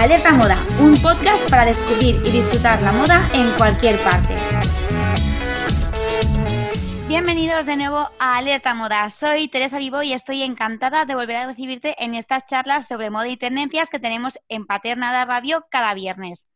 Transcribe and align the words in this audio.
Alerta 0.00 0.32
Moda, 0.32 0.56
un 0.80 0.96
podcast 1.02 1.50
para 1.50 1.66
descubrir 1.66 2.22
y 2.24 2.30
disfrutar 2.30 2.80
la 2.80 2.90
moda 2.90 3.28
en 3.34 3.50
cualquier 3.58 3.98
parte. 3.98 4.34
Bienvenidos 7.06 7.66
de 7.66 7.76
nuevo 7.76 8.08
a 8.18 8.38
Alerta 8.38 8.72
Moda. 8.72 9.10
Soy 9.10 9.48
Teresa 9.48 9.76
Vivo 9.76 10.02
y 10.02 10.14
estoy 10.14 10.42
encantada 10.42 11.04
de 11.04 11.14
volver 11.14 11.36
a 11.36 11.46
recibirte 11.48 12.02
en 12.02 12.14
estas 12.14 12.46
charlas 12.46 12.86
sobre 12.86 13.10
moda 13.10 13.28
y 13.28 13.36
tendencias 13.36 13.90
que 13.90 13.98
tenemos 13.98 14.38
en 14.48 14.64
Paterna 14.64 15.12
la 15.12 15.26
Radio 15.26 15.66
cada 15.70 15.92
viernes. 15.92 16.48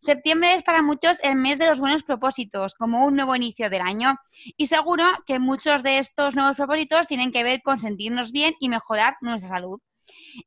Septiembre 0.00 0.54
es 0.54 0.64
para 0.64 0.82
muchos 0.82 1.20
el 1.22 1.36
mes 1.36 1.60
de 1.60 1.66
los 1.66 1.78
buenos 1.78 2.02
propósitos, 2.02 2.74
como 2.74 3.06
un 3.06 3.14
nuevo 3.14 3.36
inicio 3.36 3.70
del 3.70 3.82
año. 3.82 4.16
Y 4.56 4.66
seguro 4.66 5.04
que 5.26 5.38
muchos 5.38 5.84
de 5.84 5.98
estos 5.98 6.34
nuevos 6.34 6.56
propósitos 6.56 7.06
tienen 7.06 7.30
que 7.30 7.44
ver 7.44 7.62
con 7.62 7.78
sentirnos 7.78 8.32
bien 8.32 8.54
y 8.58 8.68
mejorar 8.68 9.14
nuestra 9.20 9.50
salud. 9.50 9.80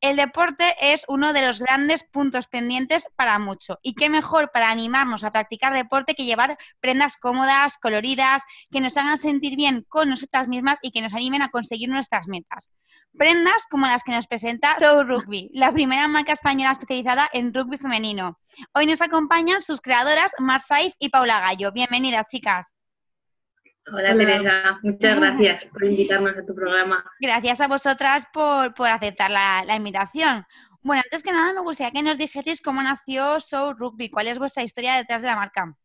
El 0.01 0.15
deporte 0.15 0.75
es 0.79 1.03
uno 1.07 1.33
de 1.33 1.45
los 1.45 1.59
grandes 1.59 2.03
puntos 2.03 2.47
pendientes 2.47 3.07
para 3.15 3.39
mucho. 3.39 3.79
Y 3.81 3.95
qué 3.95 4.09
mejor 4.09 4.51
para 4.51 4.69
animarnos 4.69 5.23
a 5.23 5.31
practicar 5.31 5.73
deporte 5.73 6.15
que 6.15 6.25
llevar 6.25 6.57
prendas 6.79 7.17
cómodas, 7.17 7.77
coloridas, 7.77 8.43
que 8.71 8.81
nos 8.81 8.97
hagan 8.97 9.17
sentir 9.17 9.55
bien 9.55 9.85
con 9.87 10.09
nosotras 10.09 10.47
mismas 10.47 10.79
y 10.81 10.91
que 10.91 11.01
nos 11.01 11.13
animen 11.13 11.41
a 11.41 11.49
conseguir 11.49 11.89
nuestras 11.89 12.27
metas. 12.27 12.71
Prendas 13.15 13.67
como 13.69 13.85
las 13.85 14.03
que 14.03 14.11
nos 14.11 14.25
presenta 14.25 14.75
Show 14.79 15.03
Rugby, 15.03 15.51
la 15.53 15.71
primera 15.71 16.07
marca 16.07 16.33
española 16.33 16.71
especializada 16.71 17.29
en 17.31 17.53
rugby 17.53 17.77
femenino. 17.77 18.39
Hoy 18.73 18.87
nos 18.87 19.01
acompañan 19.01 19.61
sus 19.61 19.81
creadoras 19.81 20.31
Mar 20.39 20.61
Saiz 20.61 20.95
y 20.97 21.09
Paula 21.09 21.39
Gallo. 21.39 21.71
Bienvenidas, 21.71 22.25
chicas. 22.27 22.72
Hola, 23.91 24.15
Teresa, 24.15 24.79
muchas 24.81 25.19
gracias 25.19 25.65
por 25.65 25.83
invitarnos 25.83 26.37
a 26.37 26.45
tu 26.45 26.55
programa. 26.55 27.03
Gracias 27.19 27.59
a 27.59 27.67
vosotras 27.67 28.25
por, 28.31 28.73
aceptar 28.87 29.29
la, 29.29 29.75
invitación. 29.75 30.45
Bueno, 30.81 31.01
antes 31.05 31.21
que 31.21 31.33
nada 31.33 31.53
me 31.53 31.61
gustaría 31.61 31.91
que 31.91 32.01
nos 32.01 32.17
dijeseis 32.17 32.61
cómo 32.61 32.81
nació 32.81 33.39
Show 33.39 33.73
Rugby, 33.73 34.09
cuál 34.09 34.27
es 34.27 34.39
vuestra 34.39 34.63
historia 34.63 34.95
detrás 34.95 35.21
de 35.21 35.27
la 35.27 35.35
marca. 35.35 35.77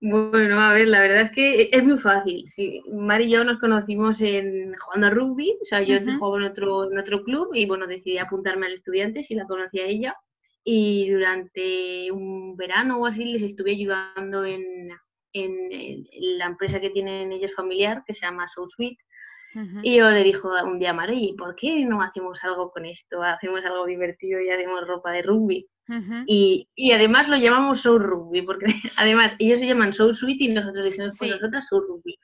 Bueno, 0.00 0.60
a 0.60 0.74
ver, 0.74 0.86
la 0.86 1.00
verdad 1.00 1.22
es 1.22 1.32
que 1.32 1.70
es 1.72 1.84
muy 1.84 1.98
fácil. 1.98 2.48
Sí, 2.54 2.82
Mari 2.92 3.24
y 3.24 3.30
yo 3.30 3.42
nos 3.42 3.58
conocimos 3.58 4.20
en 4.20 4.72
jugando 4.76 5.08
a 5.08 5.10
rugby, 5.10 5.58
o 5.60 5.66
sea, 5.66 5.82
yo 5.82 5.98
jugaba 6.18 6.38
en 6.38 6.52
otro, 6.52 6.90
en 6.90 6.98
otro 6.98 7.24
club 7.24 7.50
y 7.52 7.66
bueno, 7.66 7.88
decidí 7.88 8.18
apuntarme 8.18 8.66
al 8.66 8.74
estudiante 8.74 9.24
si 9.24 9.34
la 9.34 9.46
conocía 9.46 9.86
ella. 9.86 10.16
Y 10.62 11.10
durante 11.10 12.12
un 12.12 12.56
verano 12.56 12.98
o 13.00 13.06
así 13.06 13.24
les 13.24 13.42
estuve 13.42 13.72
ayudando 13.72 14.44
en, 14.44 14.90
en, 15.32 16.06
la 16.38 16.46
empresa 16.46 16.80
que 16.80 16.90
tienen 16.90 17.32
ellos 17.32 17.54
familiar, 17.54 18.02
que 18.06 18.14
se 18.14 18.26
llama 18.26 18.48
Soul 18.48 18.70
Suite. 18.70 19.02
Y 19.82 19.96
yo 19.96 20.08
le 20.10 20.22
dijo 20.22 20.50
un 20.64 20.78
día 20.78 20.90
a 20.90 20.92
Mari, 20.92 21.34
¿por 21.36 21.56
qué 21.56 21.84
no 21.84 22.00
hacemos 22.00 22.38
algo 22.44 22.70
con 22.70 22.84
esto? 22.84 23.22
Hacemos 23.22 23.64
algo 23.64 23.86
divertido 23.86 24.40
y 24.40 24.50
hacemos 24.50 24.86
ropa 24.86 25.10
de 25.10 25.22
rugby. 25.22 25.66
y, 26.26 26.68
y, 26.76 26.92
además 26.92 27.28
lo 27.28 27.36
llamamos 27.36 27.80
Soul 27.80 28.04
Rugby, 28.04 28.42
porque 28.42 28.66
además 28.96 29.34
ellos 29.38 29.58
se 29.58 29.66
llaman 29.66 29.94
Soul 29.94 30.14
Suite 30.14 30.44
y 30.44 30.48
nosotros 30.48 30.84
dijimos, 30.84 31.16
pues 31.18 31.30
nosotras 31.30 31.66
Soul 31.66 31.86
Rugby. 31.88 32.18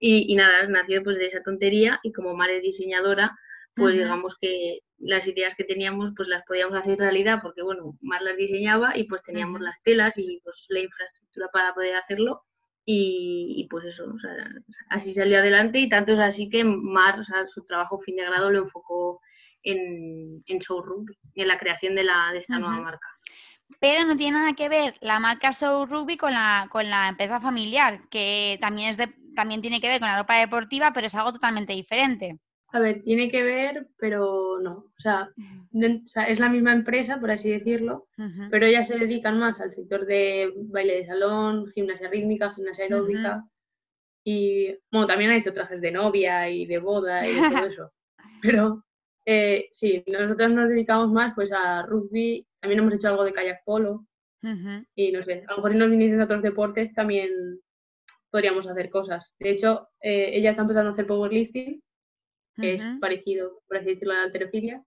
Y, 0.00 0.32
y, 0.32 0.36
nada, 0.36 0.66
nació 0.66 1.02
pues 1.02 1.16
de 1.16 1.26
esa 1.26 1.42
tontería 1.42 2.00
y 2.02 2.12
como 2.12 2.34
Mari 2.34 2.56
es 2.56 2.62
diseñadora, 2.62 3.34
pues 3.74 3.94
digamos 3.94 4.36
que 4.40 4.80
las 4.98 5.26
ideas 5.28 5.54
que 5.56 5.64
teníamos 5.64 6.12
pues 6.16 6.28
las 6.28 6.44
podíamos 6.44 6.76
hacer 6.76 6.98
realidad 6.98 7.38
porque 7.42 7.62
bueno, 7.62 7.96
Mar 8.00 8.22
las 8.22 8.36
diseñaba 8.36 8.96
y 8.96 9.04
pues 9.04 9.22
teníamos 9.22 9.60
las 9.60 9.80
telas 9.82 10.14
y 10.16 10.40
pues 10.42 10.66
la 10.68 10.80
infraestructura 10.80 11.48
para 11.52 11.74
poder 11.74 11.96
hacerlo 11.96 12.44
y, 12.90 13.66
pues 13.68 13.84
eso, 13.84 14.04
o 14.04 14.18
sea, 14.18 14.32
así 14.88 15.12
salió 15.12 15.40
adelante 15.40 15.78
y 15.78 15.90
tanto 15.90 16.14
es 16.14 16.20
así 16.20 16.48
que 16.48 16.64
Mar, 16.64 17.20
o 17.20 17.24
sea, 17.24 17.46
su 17.46 17.62
trabajo 17.66 17.98
fin 17.98 18.16
de 18.16 18.24
grado 18.24 18.50
lo 18.50 18.60
enfocó 18.60 19.20
en, 19.62 20.42
en 20.46 20.58
showroom, 20.58 21.04
en 21.34 21.48
la 21.48 21.58
creación 21.58 21.94
de, 21.94 22.04
la, 22.04 22.32
de 22.32 22.38
esta 22.38 22.58
nueva 22.58 22.80
marca. 22.80 23.06
Pero 23.78 24.06
no 24.06 24.16
tiene 24.16 24.38
nada 24.38 24.54
que 24.54 24.70
ver 24.70 24.94
la 25.02 25.20
marca 25.20 25.52
Show 25.52 25.84
Rugby 25.84 26.16
con 26.16 26.32
la, 26.32 26.66
con 26.70 26.88
la 26.88 27.08
empresa 27.08 27.40
familiar, 27.40 28.08
que 28.08 28.56
también, 28.58 28.88
es 28.88 28.96
de, 28.96 29.14
también 29.34 29.60
tiene 29.60 29.82
que 29.82 29.88
ver 29.88 30.00
con 30.00 30.08
la 30.08 30.18
ropa 30.18 30.38
deportiva, 30.38 30.90
pero 30.94 31.08
es 31.08 31.14
algo 31.14 31.34
totalmente 31.34 31.74
diferente. 31.74 32.38
A 32.70 32.80
ver, 32.80 33.02
tiene 33.02 33.30
que 33.30 33.42
ver, 33.42 33.88
pero 33.96 34.58
no. 34.60 34.72
O 34.72 35.00
sea, 35.00 35.30
es 36.28 36.38
la 36.38 36.50
misma 36.50 36.72
empresa, 36.72 37.18
por 37.18 37.30
así 37.30 37.50
decirlo, 37.50 38.08
pero 38.50 38.66
ellas 38.66 38.88
se 38.88 38.98
dedican 38.98 39.38
más 39.38 39.58
al 39.60 39.72
sector 39.72 40.04
de 40.04 40.52
baile 40.66 40.98
de 40.98 41.06
salón, 41.06 41.70
gimnasia 41.72 42.10
rítmica, 42.10 42.52
gimnasia 42.54 42.84
aeróbica. 42.84 43.44
Y 44.22 44.76
bueno, 44.92 45.06
también 45.06 45.30
ha 45.30 45.36
hecho 45.36 45.54
trajes 45.54 45.80
de 45.80 45.92
novia 45.92 46.50
y 46.50 46.66
de 46.66 46.78
boda 46.78 47.26
y 47.26 47.34
todo 47.34 47.66
eso. 47.66 47.92
Pero 48.42 48.84
eh, 49.24 49.68
sí, 49.72 50.04
nosotros 50.06 50.50
nos 50.50 50.68
dedicamos 50.68 51.10
más 51.10 51.32
pues 51.34 51.50
a 51.52 51.82
rugby, 51.82 52.46
también 52.60 52.80
hemos 52.80 52.94
hecho 52.94 53.08
algo 53.08 53.24
de 53.24 53.32
kayak 53.32 53.64
polo. 53.64 54.04
Y 54.94 55.10
no 55.10 55.24
sé, 55.24 55.44
a 55.48 55.52
lo 55.52 55.56
mejor 55.56 55.72
si 55.72 55.78
nos 55.78 55.90
viniesen 55.90 56.20
otros 56.20 56.42
deportes 56.42 56.92
también 56.92 57.30
podríamos 58.30 58.68
hacer 58.68 58.90
cosas. 58.90 59.34
De 59.38 59.50
hecho, 59.50 59.88
eh, 60.00 60.30
ella 60.34 60.50
está 60.50 60.62
empezando 60.62 60.90
a 60.90 60.92
hacer 60.92 61.06
powerlifting 61.06 61.82
que 62.60 62.74
es 62.74 62.82
parecido, 63.00 63.60
por 63.66 63.78
así 63.78 63.86
decirlo, 63.86 64.14
a 64.14 64.18
la 64.18 64.22
alterofilia. 64.24 64.82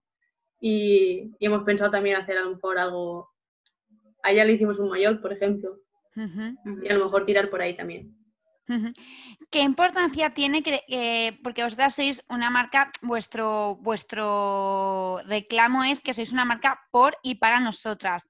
Y, 0.60 1.30
hemos 1.40 1.64
pensado 1.64 1.90
también 1.90 2.16
hacer 2.16 2.36
a 2.38 2.42
lo 2.42 2.50
mejor 2.52 2.78
algo. 2.78 3.30
Allá 4.22 4.44
le 4.44 4.52
hicimos 4.52 4.78
un 4.78 4.90
maillot, 4.90 5.20
por 5.20 5.32
ejemplo. 5.32 5.78
Y 6.14 6.88
a 6.88 6.94
lo 6.94 7.06
mejor 7.06 7.26
tirar 7.26 7.50
por 7.50 7.62
ahí 7.62 7.76
también. 7.76 8.16
¿Qué 9.50 9.60
importancia 9.60 10.30
tiene 10.30 10.62
que, 10.62 11.38
porque 11.42 11.64
vosotras 11.64 11.94
sois 11.94 12.24
una 12.28 12.48
marca, 12.48 12.90
vuestro, 13.02 13.76
vuestro 13.76 15.18
reclamo 15.26 15.84
es 15.84 16.00
que 16.00 16.14
sois 16.14 16.32
una 16.32 16.44
marca 16.44 16.80
por 16.90 17.16
y 17.22 17.36
para 17.36 17.60
nosotras? 17.60 18.22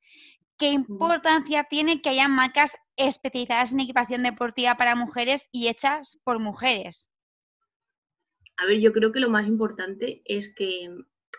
¿Qué 0.56 0.68
importancia 0.70 1.64
tiene 1.64 2.00
que 2.00 2.10
haya 2.10 2.28
marcas 2.28 2.76
especializadas 2.96 3.72
en 3.72 3.80
equipación 3.80 4.22
deportiva 4.22 4.76
para 4.76 4.94
mujeres 4.94 5.48
y 5.52 5.68
hechas 5.68 6.18
por 6.24 6.38
mujeres? 6.38 7.11
A 8.62 8.66
ver, 8.66 8.78
yo 8.78 8.92
creo 8.92 9.10
que 9.10 9.18
lo 9.18 9.28
más 9.28 9.48
importante 9.48 10.22
es 10.24 10.54
que 10.54 10.88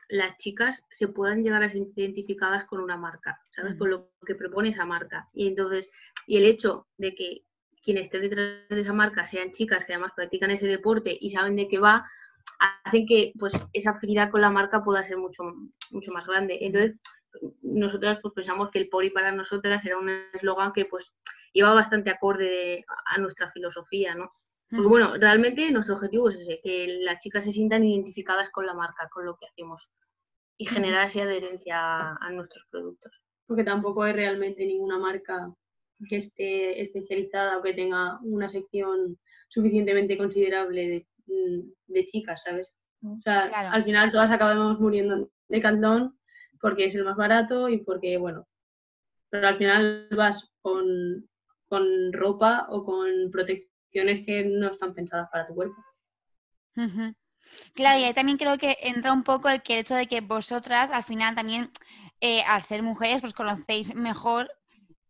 las 0.09 0.37
chicas 0.39 0.83
se 0.91 1.07
puedan 1.07 1.41
llegar 1.41 1.63
a 1.63 1.69
ser 1.69 1.83
identificadas 1.95 2.65
con 2.65 2.81
una 2.81 2.97
marca, 2.97 3.39
¿sabes? 3.51 3.75
Con 3.75 3.91
lo 3.91 4.11
que 4.25 4.35
propone 4.35 4.69
esa 4.69 4.85
marca. 4.85 5.29
Y 5.31 5.47
entonces, 5.47 5.89
y 6.27 6.35
el 6.35 6.43
hecho 6.43 6.85
de 6.97 7.15
que 7.15 7.45
quienes 7.81 8.05
estén 8.05 8.23
detrás 8.23 8.67
de 8.67 8.81
esa 8.81 8.91
marca 8.91 9.25
sean 9.25 9.53
chicas 9.53 9.85
que 9.85 9.93
además 9.93 10.11
practican 10.13 10.51
ese 10.51 10.67
deporte 10.67 11.17
y 11.17 11.31
saben 11.31 11.55
de 11.55 11.69
qué 11.69 11.79
va, 11.79 12.05
hacen 12.83 13.05
que 13.07 13.31
pues 13.39 13.53
esa 13.71 13.91
afinidad 13.91 14.29
con 14.29 14.41
la 14.41 14.49
marca 14.49 14.83
pueda 14.83 15.01
ser 15.03 15.15
mucho, 15.15 15.43
mucho 15.91 16.11
más 16.11 16.27
grande. 16.27 16.57
Entonces, 16.59 16.99
nosotras 17.61 18.19
pues 18.21 18.33
pensamos 18.33 18.69
que 18.69 18.79
el 18.79 18.89
Pori 18.89 19.11
para 19.11 19.31
nosotras 19.31 19.85
era 19.85 19.97
un 19.97 20.09
eslogan 20.33 20.73
que 20.73 20.83
pues 20.83 21.13
iba 21.53 21.73
bastante 21.73 22.09
acorde 22.09 22.83
a 23.05 23.17
nuestra 23.17 23.49
filosofía, 23.51 24.13
¿no? 24.13 24.33
Porque 24.75 24.89
bueno, 24.89 25.13
realmente 25.17 25.69
nuestro 25.71 25.95
objetivo 25.95 26.29
es 26.29 26.39
ese, 26.39 26.59
que 26.63 26.99
las 27.01 27.19
chicas 27.19 27.43
se 27.43 27.51
sientan 27.51 27.83
identificadas 27.83 28.49
con 28.49 28.65
la 28.65 28.73
marca, 28.73 29.07
con 29.09 29.23
lo 29.23 29.37
que 29.37 29.45
hacemos 29.45 29.87
y 30.57 30.65
generar 30.65 31.07
esa 31.07 31.21
adherencia 31.21 32.15
a, 32.15 32.31
nuestros 32.31 32.65
productos. 32.71 33.11
Porque 33.45 33.63
tampoco 33.63 34.01
hay 34.01 34.13
realmente 34.13 34.65
ninguna 34.65 34.97
marca 34.97 35.53
que 36.09 36.17
esté 36.17 36.81
especializada 36.81 37.59
o 37.59 37.61
que 37.61 37.73
tenga 37.73 38.19
una 38.23 38.49
sección 38.49 39.19
suficientemente 39.47 40.17
considerable 40.17 40.87
de, 40.87 41.07
mm, 41.27 42.05
chicas, 42.05 42.41
¿sabes? 42.43 42.73
O 43.03 43.21
sea, 43.21 43.45
al 43.71 43.83
final 43.83 44.11
todas 44.11 44.31
acabamos 44.31 44.79
muriendo 44.79 45.29
de 45.49 45.61
cantón 45.61 46.17
porque 46.59 46.85
es 46.85 46.95
el 46.95 47.03
más 47.03 47.15
barato 47.15 47.69
y 47.69 47.77
porque, 47.77 48.17
bueno, 48.17 48.47
pero 49.29 49.49
al 49.49 49.57
final 49.57 50.07
vas 50.15 50.49
con, 50.61 51.29
con 51.67 52.13
ropa 52.13 52.65
o 52.69 52.83
con 52.83 53.29
protección 53.31 53.72
que 53.93 54.43
no 54.43 54.67
están 54.67 54.93
pensadas 54.93 55.29
para 55.31 55.47
tu 55.47 55.55
cuerpo. 55.55 55.75
Claro, 57.73 57.99
y 57.99 58.03
ahí 58.03 58.13
también 58.13 58.37
creo 58.37 58.57
que 58.57 58.77
entra 58.81 59.13
un 59.13 59.23
poco 59.23 59.49
el, 59.49 59.61
que 59.61 59.79
hecho 59.79 59.95
de 59.95 60.07
que 60.07 60.21
vosotras 60.21 60.91
al 60.91 61.03
final 61.03 61.35
también, 61.35 61.69
eh, 62.19 62.41
al 62.43 62.63
ser 62.63 62.81
mujeres, 62.83 63.21
pues 63.21 63.33
conocéis 63.33 63.93
mejor 63.95 64.49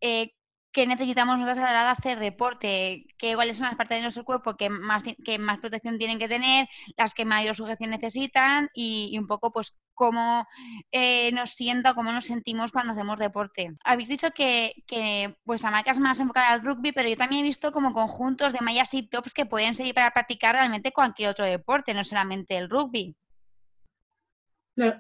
eh, 0.02 0.34
qué 0.74 0.88
necesitamos 0.88 1.38
nosotras 1.38 1.60
a 1.60 1.62
la 1.62 1.70
hora 1.70 1.84
de 1.86 1.90
hacer 1.92 2.20
deporte, 2.20 3.06
qué 3.18 3.36
cuáles 3.36 3.58
son 3.58 3.68
las 3.68 3.76
partes 3.76 3.98
de 3.98 4.02
nuestro 4.02 4.26
cuerpo 4.26 4.58
que 4.58 4.70
más, 4.70 5.04
que 5.04 5.38
más 5.38 5.60
protección 5.60 5.98
tienen 6.00 6.20
que 6.20 6.28
tener, 6.28 6.68
las 6.98 7.14
que 7.14 7.26
mayor 7.26 7.56
sujeción 7.56 7.92
necesitan 7.92 8.70
y, 8.74 9.16
un 9.18 9.28
poco 9.28 9.52
pues 9.52 9.78
cómo 10.04 10.46
eh, 10.92 11.32
nos 11.32 11.52
sienta, 11.52 11.94
cómo 11.94 12.12
nos 12.12 12.26
sentimos 12.26 12.74
cuando 12.74 12.92
hacemos 12.92 13.18
deporte. 13.20 13.72
Habéis 13.86 14.10
dicho 14.10 14.32
que, 14.32 14.74
que, 14.86 15.36
vuestra 15.46 15.72
marca 15.72 15.92
es 15.92 16.00
más 16.00 16.20
enfocada 16.20 16.52
al 16.52 16.62
rugby, 16.62 16.92
pero 16.92 17.08
yo 17.08 17.16
también 17.16 17.42
he 17.42 17.48
visto 17.48 17.72
como 17.72 17.94
conjuntos 17.94 18.52
de 18.52 18.60
mallas 18.60 18.94
y 18.94 19.08
tops 19.08 19.34
que 19.34 19.46
pueden 19.46 19.76
servir 19.76 19.94
para 19.94 20.12
practicar 20.12 20.56
realmente 20.56 20.92
cualquier 20.92 21.30
otro 21.30 21.46
deporte, 21.46 21.94
no 21.94 22.04
solamente 22.04 22.58
el 22.58 22.70
rugby 22.70 23.16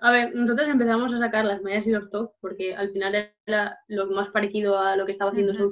a 0.02 0.12
ver, 0.12 0.36
nosotros 0.36 0.70
empezamos 0.70 1.14
a 1.14 1.20
sacar 1.20 1.46
las 1.46 1.62
mallas 1.62 1.88
y 1.88 1.92
los 1.92 2.10
tops 2.12 2.36
porque 2.40 2.76
al 2.76 2.92
final 2.92 3.34
era 3.46 3.80
lo 3.88 4.06
más 4.08 4.30
parecido 4.30 4.78
a 4.78 4.96
lo 4.96 5.06
que 5.06 5.14
estaba 5.14 5.32
haciendo 5.32 5.54
uh 5.54 5.72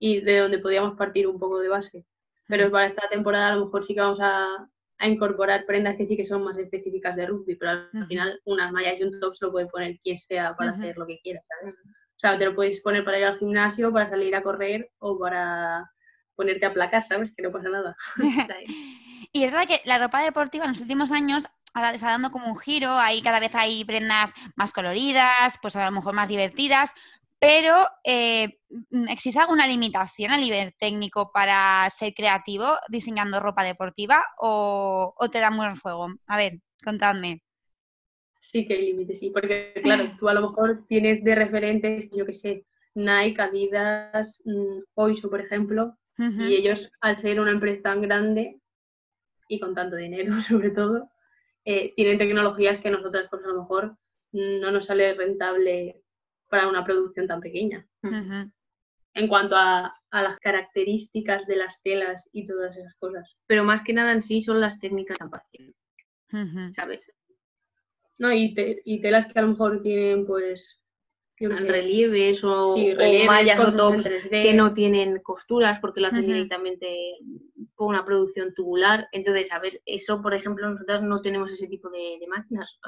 y 0.00 0.20
de 0.20 0.38
donde 0.38 0.60
podíamos 0.60 0.96
partir 0.96 1.26
un 1.26 1.40
poco 1.40 1.58
de 1.58 1.68
base. 1.68 2.06
Pero 2.46 2.70
para 2.70 2.86
esta 2.86 3.08
temporada 3.08 3.48
a 3.48 3.56
lo 3.56 3.64
mejor 3.66 3.84
sí 3.84 3.94
que 3.94 4.00
vamos 4.00 4.20
a, 4.22 4.68
a 4.98 5.08
incorporar 5.08 5.64
prendas 5.64 5.96
que 5.96 6.06
sí 6.06 6.16
que 6.16 6.26
son 6.26 6.42
más 6.42 6.58
específicas 6.58 7.14
de 7.16 7.26
rugby, 7.26 7.54
pero 7.56 7.70
al 7.72 8.06
final 8.06 8.40
unas 8.44 8.72
mallas 8.72 8.98
y 8.98 9.04
un 9.04 9.20
top 9.20 9.34
se 9.36 9.44
lo 9.46 9.52
puede 9.52 9.66
poner 9.66 9.98
quien 10.02 10.18
sea 10.18 10.56
para 10.56 10.72
hacer 10.72 10.96
lo 10.96 11.06
que 11.06 11.20
quiera, 11.20 11.40
¿sabes? 11.60 11.76
O 11.76 12.20
sea, 12.20 12.36
te 12.36 12.44
lo 12.44 12.54
puedes 12.54 12.80
poner 12.80 13.04
para 13.04 13.18
ir 13.18 13.24
al 13.24 13.38
gimnasio, 13.38 13.92
para 13.92 14.08
salir 14.08 14.34
a 14.34 14.42
correr 14.42 14.90
o 14.98 15.18
para 15.18 15.88
ponerte 16.34 16.66
a 16.66 16.72
placar, 16.72 17.06
¿sabes? 17.06 17.32
Que 17.34 17.42
no 17.42 17.52
pasa 17.52 17.68
nada. 17.68 17.96
y 19.32 19.44
es 19.44 19.52
verdad 19.52 19.68
que 19.68 19.82
la 19.84 19.98
ropa 19.98 20.22
deportiva 20.22 20.64
en 20.64 20.72
los 20.72 20.80
últimos 20.80 21.12
años 21.12 21.44
está 21.92 22.08
dando 22.08 22.30
como 22.32 22.48
un 22.48 22.58
giro, 22.58 22.98
ahí 22.98 23.22
cada 23.22 23.40
vez 23.40 23.54
hay 23.54 23.84
prendas 23.84 24.32
más 24.56 24.72
coloridas, 24.72 25.58
pues 25.62 25.76
a 25.76 25.84
lo 25.84 25.92
mejor 25.92 26.14
más 26.14 26.28
divertidas, 26.28 26.92
pero 27.40 27.86
eh, 28.04 28.58
¿existe 29.08 29.38
alguna 29.38 29.66
limitación 29.66 30.32
a 30.32 30.38
nivel 30.38 30.74
técnico 30.78 31.30
para 31.32 31.88
ser 31.90 32.12
creativo 32.14 32.66
diseñando 32.88 33.40
ropa 33.40 33.62
deportiva 33.62 34.24
o, 34.38 35.14
te 35.30 35.40
da 35.40 35.50
muy 35.50 35.74
fuego? 35.76 36.08
A 36.26 36.36
ver, 36.36 36.58
contadme. 36.84 37.42
Sí 38.40 38.66
que 38.66 38.74
hay 38.74 38.86
límites, 38.86 39.20
sí, 39.20 39.30
porque 39.30 39.72
claro, 39.82 40.04
tú 40.18 40.28
a 40.28 40.34
lo 40.34 40.48
mejor 40.48 40.84
tienes 40.88 41.22
de 41.22 41.34
referentes, 41.34 42.10
yo 42.12 42.26
qué 42.26 42.34
sé, 42.34 42.66
Nike, 42.94 43.40
Adidas, 43.40 44.40
mm, 44.44 44.80
Oiso, 44.94 45.30
por 45.30 45.40
ejemplo, 45.40 45.96
y 46.20 46.56
ellos, 46.56 46.90
al 47.00 47.20
ser 47.20 47.38
una 47.38 47.52
empresa 47.52 47.82
tan 47.82 48.02
grande 48.02 48.58
y 49.46 49.60
con 49.60 49.72
tanto 49.72 49.94
dinero 49.94 50.32
sobre 50.42 50.70
todo, 50.70 51.08
eh, 51.64 51.92
tienen 51.94 52.18
tecnologías 52.18 52.80
que 52.80 52.90
nosotras 52.90 53.28
pues 53.30 53.44
a 53.44 53.48
lo 53.48 53.60
mejor 53.60 53.96
no 54.32 54.70
nos 54.72 54.86
sale 54.86 55.14
rentable 55.14 56.02
para 56.48 56.68
una 56.68 56.84
producción 56.84 57.26
tan 57.26 57.40
pequeña. 57.40 57.86
En 59.14 59.28
cuanto 59.28 59.56
a, 59.56 59.94
las 60.10 60.38
características 60.38 61.46
de 61.46 61.56
las 61.56 61.82
telas 61.82 62.28
y 62.32 62.46
todas 62.46 62.76
esas 62.76 62.94
cosas. 62.96 63.36
Pero 63.46 63.64
más 63.64 63.82
que 63.82 63.92
nada 63.92 64.12
en 64.12 64.22
sí 64.22 64.42
son 64.42 64.60
las 64.60 64.78
técnicas 64.78 65.18
de 65.52 65.74
¿sabes? 66.72 67.12
No, 68.16 68.32
y, 68.32 68.54
y 68.84 69.00
telas 69.00 69.32
que 69.32 69.38
a 69.38 69.42
lo 69.42 69.48
mejor 69.48 69.82
tienen 69.82 70.26
pues 70.26 70.80
relieves 71.46 72.42
o, 72.42 72.76
mallas 73.26 73.60
o 73.60 73.76
tops 73.76 74.08
que 74.28 74.52
no 74.54 74.74
tienen 74.74 75.20
costuras 75.20 75.78
porque 75.80 76.00
lo 76.00 76.08
hacen 76.08 76.26
directamente 76.26 77.16
con 77.78 77.88
una 77.88 78.04
producción 78.04 78.52
tubular. 78.54 79.08
Entonces, 79.12 79.50
a 79.52 79.60
ver, 79.60 79.80
eso, 79.86 80.20
por 80.20 80.34
ejemplo, 80.34 80.68
nosotros 80.68 81.02
no 81.02 81.22
tenemos 81.22 81.50
ese 81.50 81.68
tipo 81.68 81.88
de, 81.88 82.18
máquinas. 82.28 82.78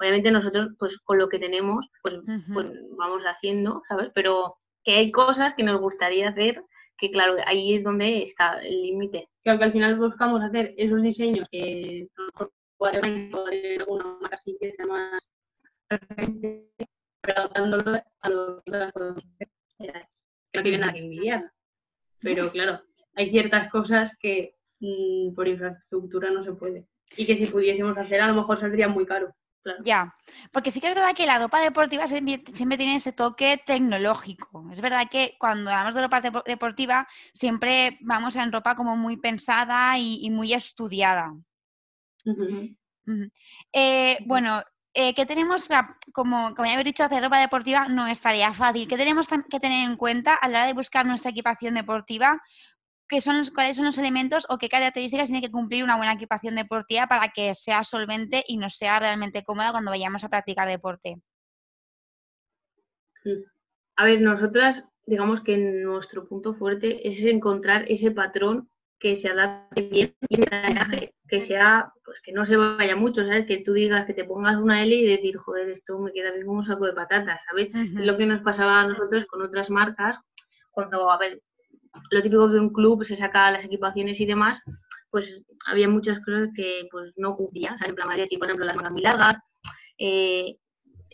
Obviamente 0.00 0.30
nosotros, 0.30 0.70
pues 0.78 0.98
con 1.00 1.18
lo 1.18 1.28
que 1.28 1.38
tenemos, 1.38 1.86
pues, 2.02 2.20
pues, 2.52 2.66
vamos 2.96 3.22
haciendo, 3.24 3.82
¿sabes? 3.88 4.10
Pero 4.14 4.56
que 4.82 4.94
hay 4.94 5.12
cosas 5.12 5.54
que 5.54 5.62
nos 5.62 5.80
gustaría 5.80 6.30
hacer 6.30 6.64
que 6.96 7.10
claro, 7.10 7.34
ahí 7.46 7.74
es 7.74 7.84
donde 7.84 8.22
está 8.22 8.62
el 8.62 8.82
límite. 8.82 9.28
Claro 9.42 9.58
que 9.58 9.64
al 9.64 9.72
final 9.72 9.98
buscamos 9.98 10.40
hacer 10.40 10.74
esos 10.76 11.02
diseños 11.02 11.48
que 11.50 12.08
a 12.16 12.20
lo 12.20 12.26
mejor 12.26 12.52
puede 12.78 13.78
alguna 13.78 14.16
así 14.30 14.56
que 14.60 14.72
sea 14.72 14.86
más 14.86 15.28
pero 15.88 17.40
adaptándolo 17.40 18.02
a 18.20 18.28
lo 18.28 18.62
que 18.62 18.78
no 20.54 20.62
tiene 20.62 20.78
nada 20.78 20.92
que 20.92 20.98
envidiar. 20.98 21.52
Pero 22.20 22.50
claro, 22.50 22.80
hay 23.14 23.30
ciertas 23.30 23.70
cosas 23.70 24.12
que 24.20 24.56
mm, 24.80 25.34
por 25.34 25.48
infraestructura 25.48 26.30
no 26.30 26.42
se 26.42 26.52
puede. 26.52 26.86
Y 27.16 27.26
que 27.26 27.36
si 27.36 27.46
pudiésemos 27.46 27.96
hacer, 27.96 28.20
a 28.20 28.28
lo 28.28 28.34
mejor 28.34 28.58
saldría 28.58 28.88
muy 28.88 29.06
caro. 29.06 29.34
Ya, 29.82 30.14
porque 30.52 30.70
sí 30.70 30.80
que 30.80 30.88
es 30.88 30.94
verdad 30.94 31.14
que 31.14 31.26
la 31.26 31.38
ropa 31.38 31.60
deportiva 31.60 32.06
siempre 32.06 32.76
tiene 32.76 32.96
ese 32.96 33.12
toque 33.12 33.62
tecnológico. 33.64 34.68
Es 34.70 34.80
verdad 34.80 35.08
que 35.10 35.36
cuando 35.38 35.70
hablamos 35.70 35.94
de 35.94 36.02
ropa 36.02 36.20
deportiva 36.46 37.08
siempre 37.32 37.98
vamos 38.02 38.36
en 38.36 38.52
ropa 38.52 38.76
como 38.76 38.96
muy 38.96 39.16
pensada 39.16 39.98
y, 39.98 40.28
muy 40.30 40.52
estudiada. 40.52 41.34
Eh, 43.72 44.18
bueno, 44.26 44.62
eh, 44.92 45.14
¿qué 45.14 45.24
tenemos, 45.24 45.68
como, 46.12 46.54
como 46.54 46.66
ya 46.66 46.74
habéis 46.74 46.86
dicho, 46.86 47.04
hacer 47.04 47.22
ropa 47.22 47.40
deportiva 47.40 47.88
no 47.88 48.06
es 48.06 48.20
tarea 48.20 48.52
fácil. 48.52 48.86
¿Qué 48.86 48.96
tenemos 48.96 49.26
que 49.26 49.60
tener 49.60 49.88
en 49.88 49.96
cuenta 49.96 50.34
a 50.34 50.48
la 50.48 50.58
hora 50.58 50.66
de 50.66 50.74
buscar 50.74 51.06
nuestra 51.06 51.30
equipación 51.30 51.74
deportiva? 51.74 52.40
¿Qué 53.14 53.20
son 53.20 53.38
los, 53.38 53.52
¿Cuáles 53.52 53.76
son 53.76 53.86
los 53.86 53.96
elementos 53.96 54.44
o 54.48 54.58
qué 54.58 54.68
características 54.68 55.28
tiene 55.28 55.40
que 55.40 55.52
cumplir 55.52 55.84
una 55.84 55.96
buena 55.96 56.14
equipación 56.14 56.56
deportiva 56.56 57.06
para 57.06 57.28
que 57.28 57.54
sea 57.54 57.84
solvente 57.84 58.42
y 58.48 58.56
nos 58.56 58.74
sea 58.74 58.98
realmente 58.98 59.44
cómoda 59.44 59.70
cuando 59.70 59.92
vayamos 59.92 60.24
a 60.24 60.28
practicar 60.28 60.66
deporte? 60.66 61.18
A 63.94 64.04
ver, 64.04 64.20
nosotras, 64.20 64.88
digamos 65.06 65.42
que 65.42 65.56
nuestro 65.56 66.26
punto 66.26 66.54
fuerte 66.54 67.08
es 67.08 67.24
encontrar 67.24 67.84
ese 67.86 68.10
patrón 68.10 68.68
que 68.98 69.16
se 69.16 69.28
adapte 69.28 69.82
bien 69.82 70.16
y 70.28 70.38
que 71.28 71.40
sea, 71.40 71.92
pues 72.04 72.20
que 72.20 72.32
no 72.32 72.44
se 72.46 72.56
vaya 72.56 72.96
mucho, 72.96 73.24
¿sabes? 73.24 73.46
Que 73.46 73.58
tú 73.58 73.74
digas 73.74 74.06
que 74.06 74.14
te 74.14 74.24
pongas 74.24 74.56
una 74.56 74.82
L 74.82 74.92
y 74.92 75.06
decir, 75.06 75.36
joder, 75.36 75.70
esto 75.70 76.00
me 76.00 76.12
queda 76.12 76.32
bien 76.32 76.46
como 76.46 76.58
un 76.58 76.66
saco 76.66 76.84
de 76.84 76.94
patatas, 76.94 77.40
¿sabes? 77.48 77.72
Es 77.72 77.92
lo 77.92 78.16
que 78.16 78.26
nos 78.26 78.42
pasaba 78.42 78.80
a 78.80 78.88
nosotros 78.88 79.24
con 79.26 79.40
otras 79.40 79.70
marcas, 79.70 80.18
cuando, 80.72 81.08
a 81.12 81.16
ver, 81.16 81.40
lo 82.10 82.22
típico 82.22 82.50
que 82.50 82.58
un 82.58 82.72
club 82.72 83.04
se 83.04 83.16
saca 83.16 83.50
las 83.50 83.64
equipaciones 83.64 84.20
y 84.20 84.26
demás, 84.26 84.60
pues 85.10 85.44
había 85.66 85.88
muchas 85.88 86.18
cosas 86.24 86.48
que 86.54 86.88
pues 86.90 87.12
no 87.16 87.36
cumplían, 87.36 87.78
¿sabes? 87.78 87.90
En 87.90 87.94
plan, 87.96 88.08
por 88.08 88.48
ejemplo, 88.48 88.64
las 88.64 88.76
mangas 88.76 88.92
muy 88.92 89.02
largas, 89.02 89.36
eh, 89.98 90.56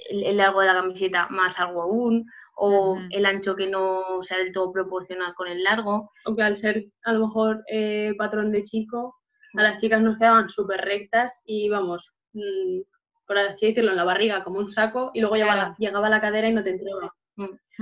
el, 0.09 0.25
el 0.25 0.37
largo 0.38 0.61
de 0.61 0.67
la 0.67 0.75
camiseta 0.75 1.29
más 1.29 1.59
largo 1.59 1.82
aún, 1.82 2.27
o 2.62 2.99
el 3.09 3.25
ancho 3.25 3.56
que 3.56 3.67
no 3.67 4.23
sea 4.23 4.37
del 4.37 4.53
todo 4.53 4.71
proporcional 4.71 5.35
con 5.35 5.49
el 5.49 5.62
largo. 5.62 6.11
O 6.27 6.37
que 6.37 6.43
al 6.43 6.59
ser 6.59 6.87
a 7.05 7.12
lo 7.15 7.27
mejor 7.27 7.65
eh, 7.73 8.12
patrón 8.19 8.53
de 8.53 8.62
chico, 8.65 9.17
a 9.56 9.62
las 9.62 9.81
chicas 9.81 10.03
nos 10.03 10.19
quedaban 10.19 10.50
súper 10.50 10.82
rectas 10.82 11.41
y 11.47 11.71
vamos, 11.71 12.12
mm, 12.35 12.81
por 13.27 13.38
así 13.38 13.69
decirlo, 13.69 13.93
en 13.93 13.97
la 13.97 14.05
barriga 14.05 14.44
como 14.44 14.59
un 14.59 14.71
saco 14.71 15.11
y 15.15 15.21
luego 15.21 15.37
llegaba, 15.37 15.75
llegaba 15.79 16.11
la 16.11 16.21
cadera 16.21 16.49
y 16.50 16.53
no 16.53 16.62
te 16.62 16.71
entraba. 16.71 17.15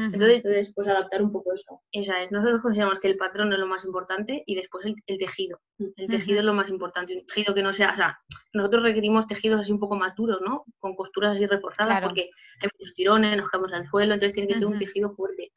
Entonces, 0.01 0.45
después 0.45 0.87
adaptar 0.87 1.23
un 1.23 1.33
poco 1.33 1.53
eso. 1.53 1.81
Esa 1.91 2.23
es. 2.23 2.31
Nosotros 2.31 2.63
consideramos 2.63 3.01
que 3.01 3.09
el 3.09 3.17
patrón 3.17 3.53
es 3.53 3.59
lo 3.59 3.67
más 3.67 3.85
importante 3.85 4.45
y 4.47 4.55
después 4.55 4.87
el, 4.87 4.95
tejido. 5.19 5.61
El 5.97 6.07
tejido 6.07 6.39
es 6.39 6.45
lo 6.45 6.55
más 6.55 6.69
importante. 6.69 7.17
Un 7.17 7.27
tejido 7.27 7.55
que 7.55 7.63
no 7.63 7.73
sea, 7.73 7.93
o 7.93 7.97
sea, 7.97 8.19
nosotros 8.53 8.85
requerimos 8.85 9.27
tejidos 9.27 9.61
así 9.61 9.73
un 9.73 9.81
poco 9.81 9.97
más 9.97 10.15
duros, 10.15 10.41
¿no? 10.41 10.65
Con 10.79 10.95
costuras 10.95 11.35
así 11.35 11.47
reforzadas 11.47 12.01
porque 12.03 12.31
hay 12.63 12.69
muchos 12.79 12.95
tirones, 12.95 13.37
nos 13.37 13.49
caemos 13.49 13.73
al 13.73 13.89
suelo, 13.89 14.15
entonces 14.15 14.35
tiene 14.35 14.49
que 14.49 14.59
ser 14.59 14.67
un 14.67 14.79
tejido 14.79 15.15
fuerte. 15.17 15.51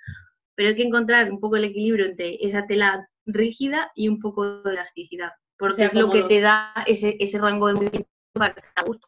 Pero 0.56 0.70
hay 0.70 0.76
que 0.76 0.84
encontrar 0.84 1.32
un 1.32 1.40
poco 1.40 1.58
el 1.58 1.66
equilibrio 1.66 2.06
entre 2.06 2.36
esa 2.44 2.66
tela 2.66 3.08
rígida 3.26 3.92
y 3.96 4.08
un 4.08 4.20
poco 4.20 4.64
de 4.64 4.72
elasticidad, 4.72 5.32
porque 5.58 5.86
es 5.86 5.94
lo 5.94 6.10
que 6.10 6.24
te 6.24 6.42
da 6.42 6.74
ese, 6.88 7.16
ese 7.20 7.38
rango 7.38 7.68
de 7.68 7.74
movimiento 7.76 8.10
para 8.34 8.54
que 8.56 8.62
te 8.62 8.84
gusto. 8.86 9.08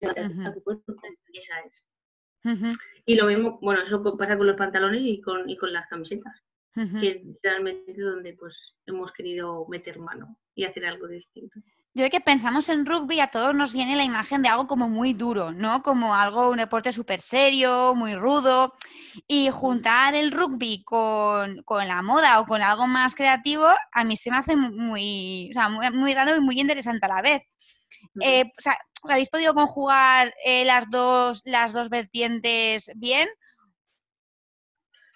Esa 0.00 1.60
es. 1.66 1.82
Y 3.04 3.14
lo 3.14 3.26
mismo, 3.26 3.58
bueno, 3.60 3.82
eso 3.82 4.02
pasa 4.16 4.36
con 4.36 4.46
los 4.46 4.56
pantalones 4.56 5.02
y 5.02 5.20
con, 5.20 5.48
y 5.48 5.56
con 5.56 5.72
las 5.72 5.86
camisetas, 5.88 6.42
que 6.74 7.08
es 7.08 7.22
realmente 7.42 8.00
donde 8.00 8.34
pues 8.34 8.76
hemos 8.86 9.12
querido 9.12 9.66
meter 9.68 9.98
mano 9.98 10.36
y 10.54 10.64
hacer 10.64 10.86
algo 10.86 11.06
distinto. 11.06 11.60
Yo 11.96 12.02
creo 12.02 12.10
que 12.10 12.20
pensamos 12.20 12.68
en 12.68 12.84
rugby, 12.84 13.20
a 13.20 13.28
todos 13.28 13.54
nos 13.54 13.72
viene 13.72 13.96
la 13.96 14.04
imagen 14.04 14.42
de 14.42 14.50
algo 14.50 14.66
como 14.66 14.86
muy 14.86 15.14
duro, 15.14 15.50
¿no? 15.52 15.82
Como 15.82 16.14
algo, 16.14 16.50
un 16.50 16.58
deporte 16.58 16.92
súper 16.92 17.22
serio, 17.22 17.94
muy 17.94 18.14
rudo. 18.14 18.74
Y 19.26 19.48
juntar 19.50 20.14
el 20.14 20.30
rugby 20.30 20.82
con, 20.84 21.64
la 21.86 22.02
moda 22.02 22.38
o 22.40 22.46
con 22.46 22.60
algo 22.60 22.86
más 22.86 23.14
creativo, 23.14 23.66
a 23.92 24.04
mí 24.04 24.14
se 24.18 24.30
me 24.30 24.36
hace 24.36 24.56
muy, 24.56 25.50
muy, 25.54 25.90
muy 25.94 26.12
raro 26.12 26.36
y 26.36 26.40
muy 26.40 26.60
interesante 26.60 27.06
a 27.06 27.14
la 27.14 27.22
vez. 27.22 27.42
Eh, 28.22 28.44
o 28.44 28.60
sea, 28.60 28.78
¿Habéis 29.08 29.30
podido 29.30 29.54
conjugar 29.54 30.34
eh, 30.44 30.64
las, 30.64 30.90
dos, 30.90 31.42
las 31.44 31.72
dos 31.72 31.88
vertientes 31.88 32.90
bien? 32.96 33.28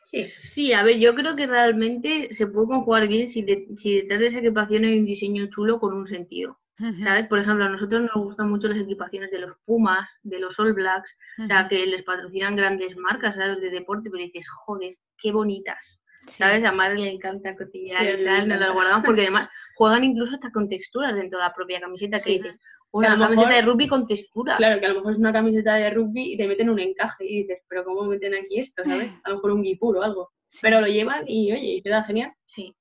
Sí, 0.05 0.25
sí, 0.25 0.73
a 0.73 0.83
ver, 0.83 0.99
yo 0.99 1.15
creo 1.15 1.37
que 1.37 1.47
realmente 1.47 2.35
se 2.35 2.47
puede 2.47 2.69
conjugar 2.69 3.07
bien 3.07 3.29
si, 3.29 3.45
si 3.77 3.97
detrás 3.97 4.21
de 4.21 4.27
esa 4.27 4.39
equipación 4.39 4.85
hay 4.85 4.99
un 4.99 5.07
diseño 5.07 5.47
chulo 5.51 5.79
con 5.79 5.95
un 5.95 6.07
sentido. 6.07 6.59
¿Sabes? 7.05 7.27
Por 7.27 7.39
ejemplo, 7.39 7.67
a 7.67 7.69
nosotros 7.69 8.01
nos 8.01 8.25
gustan 8.25 8.49
mucho 8.49 8.67
las 8.67 8.79
equipaciones 8.79 9.31
de 9.31 9.41
los 9.41 9.53
Pumas, 9.67 10.19
de 10.23 10.41
los 10.41 10.59
All 10.59 10.73
Blacks, 10.73 11.15
o 11.39 11.47
sea, 11.47 11.69
que 11.69 11.85
les 11.87 12.03
patrocinan 12.05 12.57
grandes 12.57 12.97
marcas, 12.97 13.35
¿sabes? 13.35 13.61
De 13.61 13.69
deporte, 13.69 14.09
pero 14.11 14.25
dices, 14.25 14.49
joder, 14.49 14.95
qué 15.19 15.31
bonitas. 15.31 16.01
¿Sabes? 16.27 16.65
A 16.65 16.73
Madre 16.73 16.97
le 16.97 17.11
encanta 17.11 17.55
cotillar 17.55 18.19
y 18.19 18.25
tal, 18.25 18.49
nos 18.49 18.61
las 18.61 18.73
guardamos 18.73 19.05
porque 19.05 19.21
además 19.29 19.51
juegan 19.75 20.05
incluso 20.05 20.37
hasta 20.37 20.51
con 20.51 20.71
texturas 20.71 21.15
dentro 21.15 21.39
de 21.39 21.45
la 21.45 21.53
propia 21.53 21.81
camiseta 21.81 22.19
que 22.19 22.31
dices, 22.31 22.55
una 22.93 23.19
camiseta 23.19 23.55
de 23.55 23.63
rugby 23.63 23.89
con 23.89 24.07
textura. 24.07 24.57
Claro, 24.57 24.81
que 24.81 24.87
a 24.87 24.89
lo 24.89 24.97
mejor 24.97 25.13
es 25.13 25.19
una 25.19 25.33
camiseta 25.33 25.75
de 25.77 25.91
rugby 25.91 26.33
y 26.33 26.37
te 26.37 26.47
meten 26.47 26.71
un 26.71 26.81
encaje 26.81 27.25
y 27.25 27.43
dices, 27.43 27.59
pero 27.69 27.85
¿cómo 27.85 28.03
meten 28.05 28.35
aquí 28.35 28.59
esto? 28.59 28.83
¿Sabes? 28.85 29.11
A 29.25 29.31
lo 29.31 29.37
mejor 29.37 29.53
un 29.53 29.63
guipur 29.63 29.97
o 29.97 30.03
algo. 30.03 30.33
Pero 30.61 30.81
lo 30.81 30.87
llevan 30.89 31.25
y 31.29 31.53
oye, 31.53 31.77
y 31.77 31.83
queda 31.83 32.03
genial. 32.03 32.33
Sí. 32.47 32.75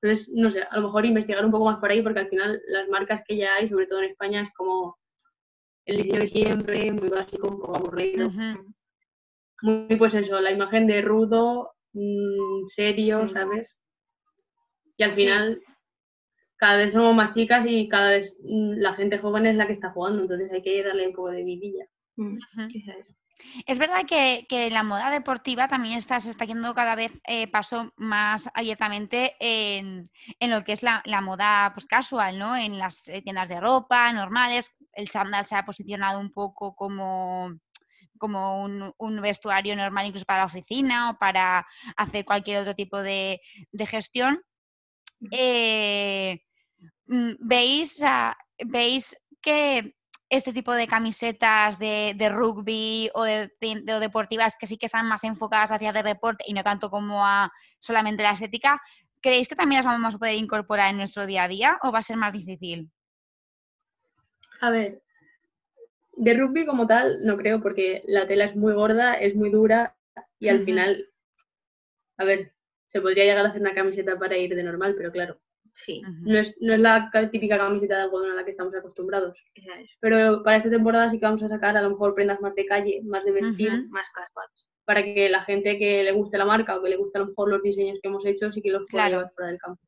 Entonces, 0.00 0.30
no 0.34 0.50
sé, 0.50 0.62
a 0.62 0.76
lo 0.76 0.86
mejor 0.86 1.04
investigar 1.04 1.44
un 1.44 1.52
poco 1.52 1.66
más 1.66 1.78
por 1.78 1.90
ahí 1.90 2.02
porque 2.02 2.20
al 2.20 2.28
final 2.28 2.60
las 2.66 2.88
marcas 2.88 3.22
que 3.26 3.36
ya 3.36 3.54
hay, 3.54 3.68
sobre 3.68 3.86
todo 3.86 4.00
en 4.00 4.10
España, 4.10 4.42
es 4.42 4.52
como 4.54 4.98
el 5.84 5.98
diseño 5.98 6.20
de 6.20 6.26
siempre, 6.26 6.92
muy 6.92 7.08
básico, 7.08 7.48
un 7.48 7.60
poco 7.60 7.76
aburrido. 7.76 8.30
Muy 9.60 9.96
pues 9.96 10.14
eso, 10.14 10.40
la 10.40 10.50
imagen 10.50 10.86
de 10.86 11.02
rudo, 11.02 11.74
mm, 11.92 12.66
serio, 12.68 13.28
¿sabes? 13.28 13.78
Y 14.96 15.02
al 15.04 15.12
final 15.12 15.60
cada 16.62 16.76
vez 16.76 16.92
somos 16.92 17.12
más 17.12 17.34
chicas 17.34 17.66
y 17.66 17.88
cada 17.88 18.10
vez 18.10 18.36
mm, 18.44 18.74
la 18.74 18.94
gente 18.94 19.18
joven 19.18 19.46
es 19.46 19.56
la 19.56 19.66
que 19.66 19.72
está 19.72 19.90
jugando, 19.90 20.22
entonces 20.22 20.48
hay 20.52 20.62
que 20.62 20.84
darle 20.84 21.08
un 21.08 21.12
poco 21.12 21.32
de 21.32 21.42
vidilla. 21.42 21.86
Mm, 22.14 22.38
es 23.66 23.78
verdad 23.80 24.04
que, 24.06 24.70
la 24.70 24.84
moda 24.84 25.10
deportiva 25.10 25.66
también 25.66 25.98
está, 25.98 26.20
se 26.20 26.30
está 26.30 26.44
yendo 26.44 26.72
cada 26.72 26.94
vez 26.94 27.10
eh, 27.26 27.48
paso 27.48 27.92
más 27.96 28.48
abiertamente 28.54 29.34
en, 29.40 30.08
lo 30.40 30.62
que 30.62 30.74
es 30.74 30.84
la, 30.84 31.02
moda 31.20 31.72
pues, 31.74 31.86
casual, 31.86 32.38
¿no? 32.38 32.56
En 32.56 32.78
las 32.78 33.08
eh, 33.08 33.22
tiendas 33.22 33.48
de 33.48 33.58
ropa 33.58 34.12
normales. 34.12 34.70
El 34.92 35.08
chándal 35.08 35.46
se 35.46 35.56
ha 35.56 35.64
posicionado 35.64 36.20
un 36.20 36.30
poco 36.30 36.76
como, 36.76 37.58
como 38.18 38.62
un, 38.62 39.20
vestuario 39.20 39.74
normal 39.74 40.06
incluso 40.06 40.26
para 40.26 40.42
la 40.42 40.46
oficina 40.46 41.10
o 41.10 41.18
para 41.18 41.66
hacer 41.96 42.24
cualquier 42.24 42.60
otro 42.60 42.76
tipo 42.76 42.98
de, 42.98 43.40
gestión. 43.84 44.40
Eh, 45.32 46.38
mm, 47.06 47.32
¿Veis, 47.40 48.02
¿Veis 48.64 49.16
que 49.40 49.94
este 50.32 50.54
tipo 50.54 50.72
de 50.72 50.86
camisetas 50.86 51.78
de, 51.78 52.30
rugby 52.30 53.10
o 53.12 53.24
de, 53.24 53.50
deportivas 53.60 54.56
que 54.58 54.66
sí 54.66 54.78
que 54.78 54.86
están 54.86 55.06
más 55.06 55.24
enfocadas 55.24 55.72
hacia 55.72 55.90
el 55.90 56.04
deporte 56.04 56.44
y 56.46 56.54
no 56.54 56.64
tanto 56.64 56.88
como 56.88 57.26
a 57.26 57.52
solamente 57.78 58.22
la 58.22 58.32
estética, 58.32 58.80
¿creéis 59.20 59.46
que 59.46 59.56
también 59.56 59.84
las 59.84 59.92
vamos 59.92 60.14
a 60.14 60.18
poder 60.18 60.36
incorporar 60.36 60.90
en 60.90 60.96
nuestro 60.96 61.26
día 61.26 61.44
a 61.44 61.48
día 61.48 61.78
o 61.82 61.92
va 61.92 61.98
a 61.98 62.02
ser 62.02 62.16
más 62.16 62.32
difícil? 62.32 62.90
A 64.62 64.70
ver, 64.70 65.02
de 66.12 66.34
rugby 66.34 66.64
como 66.64 66.86
tal 66.86 67.18
no 67.26 67.36
creo 67.36 67.60
porque 67.60 68.02
la 68.06 68.26
tela 68.26 68.46
es 68.46 68.56
muy 68.56 68.72
gorda, 68.72 69.14
es 69.14 69.34
muy 69.34 69.50
dura 69.50 69.96
y 70.38 70.48
al 70.48 70.64
final, 70.64 71.10
a 72.16 72.24
ver, 72.24 72.52
se 72.88 73.02
podría 73.02 73.24
llegar 73.24 73.44
a 73.44 73.50
hacer 73.50 73.60
una 73.60 73.74
camiseta 73.74 74.18
para 74.18 74.38
ir 74.38 74.54
de 74.54 74.62
normal, 74.62 74.94
pero 74.96 75.12
claro, 75.12 75.38
Sí, 75.74 76.02
no, 76.20 76.38
es, 76.38 76.54
no 76.60 76.74
es 76.74 76.80
la 76.80 77.10
típica 77.30 77.58
camiseta 77.58 77.96
de 77.96 78.02
algodón 78.02 78.32
a 78.32 78.34
la 78.34 78.44
que 78.44 78.50
estamos 78.50 78.74
acostumbrados. 78.74 79.36
Pero 80.00 80.42
para 80.42 80.58
esta 80.58 80.70
temporada 80.70 81.08
sí 81.10 81.18
que 81.18 81.24
vamos 81.24 81.42
a 81.42 81.48
sacar 81.48 81.76
a 81.76 81.82
lo 81.82 81.90
mejor 81.90 82.14
prendas 82.14 82.40
más 82.40 82.54
de 82.54 82.66
calle, 82.66 83.00
más 83.04 83.24
de 83.24 83.32
vestir, 83.32 83.88
más 83.88 84.08
casual. 84.10 84.46
Para 84.84 85.02
que 85.02 85.28
la 85.28 85.42
gente 85.42 85.78
que 85.78 86.02
le 86.02 86.12
guste 86.12 86.38
la 86.38 86.44
marca 86.44 86.76
o 86.76 86.82
que 86.82 86.90
le 86.90 86.96
guste 86.96 87.18
a 87.18 87.22
lo 87.22 87.28
mejor 87.28 87.48
los 87.48 87.62
diseños 87.62 87.98
que 88.02 88.08
hemos 88.08 88.24
hecho, 88.26 88.52
sí 88.52 88.60
que 88.60 88.70
los 88.70 88.84
pueda 88.90 89.08
llevar 89.08 89.32
fuera 89.34 89.50
del 89.50 89.58
campo. 89.58 89.82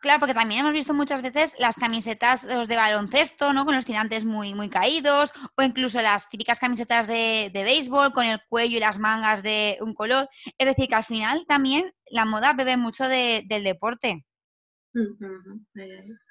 Claro, 0.00 0.20
porque 0.20 0.34
también 0.34 0.60
hemos 0.60 0.72
visto 0.72 0.94
muchas 0.94 1.22
veces 1.22 1.56
las 1.58 1.74
camisetas 1.74 2.46
de 2.46 2.76
baloncesto, 2.76 3.52
¿no? 3.52 3.64
Con 3.64 3.74
los 3.74 3.84
tirantes 3.84 4.24
muy, 4.24 4.54
muy 4.54 4.68
caídos, 4.68 5.32
o 5.56 5.62
incluso 5.62 6.00
las 6.00 6.28
típicas 6.28 6.60
camisetas 6.60 7.08
de, 7.08 7.50
de 7.52 7.64
béisbol 7.64 8.12
con 8.12 8.24
el 8.24 8.40
cuello 8.48 8.76
y 8.76 8.80
las 8.80 9.00
mangas 9.00 9.42
de 9.42 9.76
un 9.80 9.94
color. 9.94 10.28
Es 10.56 10.66
decir, 10.68 10.88
que 10.88 10.94
al 10.94 11.04
final 11.04 11.46
también 11.48 11.92
la 12.10 12.24
moda 12.24 12.52
bebe 12.52 12.76
mucho 12.76 13.08
del 13.08 13.64
deporte. 13.64 14.24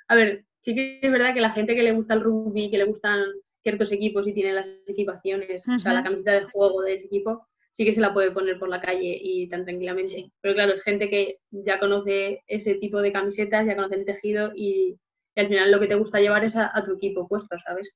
A 0.08 0.16
ver, 0.16 0.46
sí 0.62 0.74
que 0.74 1.00
es 1.02 1.12
verdad 1.12 1.34
que 1.34 1.42
la 1.42 1.52
gente 1.52 1.76
que 1.76 1.84
le 1.84 1.92
gusta 1.92 2.14
el 2.14 2.22
rugby, 2.22 2.72
que 2.72 2.78
le 2.78 2.86
gustan 2.86 3.26
ciertos 3.64 3.92
equipos 3.92 4.26
y 4.28 4.34
tiene 4.34 4.54
las 4.54 4.68
equipaciones, 4.86 5.68
o 5.68 5.80
sea, 5.80 5.92
la 5.92 6.04
camiseta 6.04 6.32
de 6.32 6.46
juego 6.46 6.84
de 6.84 6.94
ese 6.94 7.06
equipo, 7.06 7.46
sí 7.78 7.86
que 7.86 7.94
se 7.94 8.02
la 8.02 8.12
puede 8.12 8.32
poner 8.32 8.58
por 8.58 8.70
la 8.70 8.82
calle 8.82 9.20
y 9.22 9.48
tan 9.50 9.64
tranquilamente. 9.64 10.32
Pero 10.42 10.56
claro, 10.56 10.74
es 10.74 10.82
gente 10.82 11.12
que 11.12 11.38
ya 11.52 11.80
conoce 11.80 12.42
ese 12.48 12.74
tipo 12.74 13.00
de 13.02 13.12
camisetas, 13.12 13.68
ya 13.68 13.76
conoce 13.76 13.96
el 13.96 14.06
tejido 14.06 14.52
y, 14.56 15.00
al 15.36 15.48
final 15.48 15.72
lo 15.72 15.80
que 15.80 15.86
te 15.86 15.94
gusta 15.94 16.20
llevar 16.20 16.44
es 16.44 16.56
a, 16.56 16.74
tu 16.84 16.96
equipo 16.96 17.28
puesto, 17.28 17.56
¿sabes? 17.64 17.94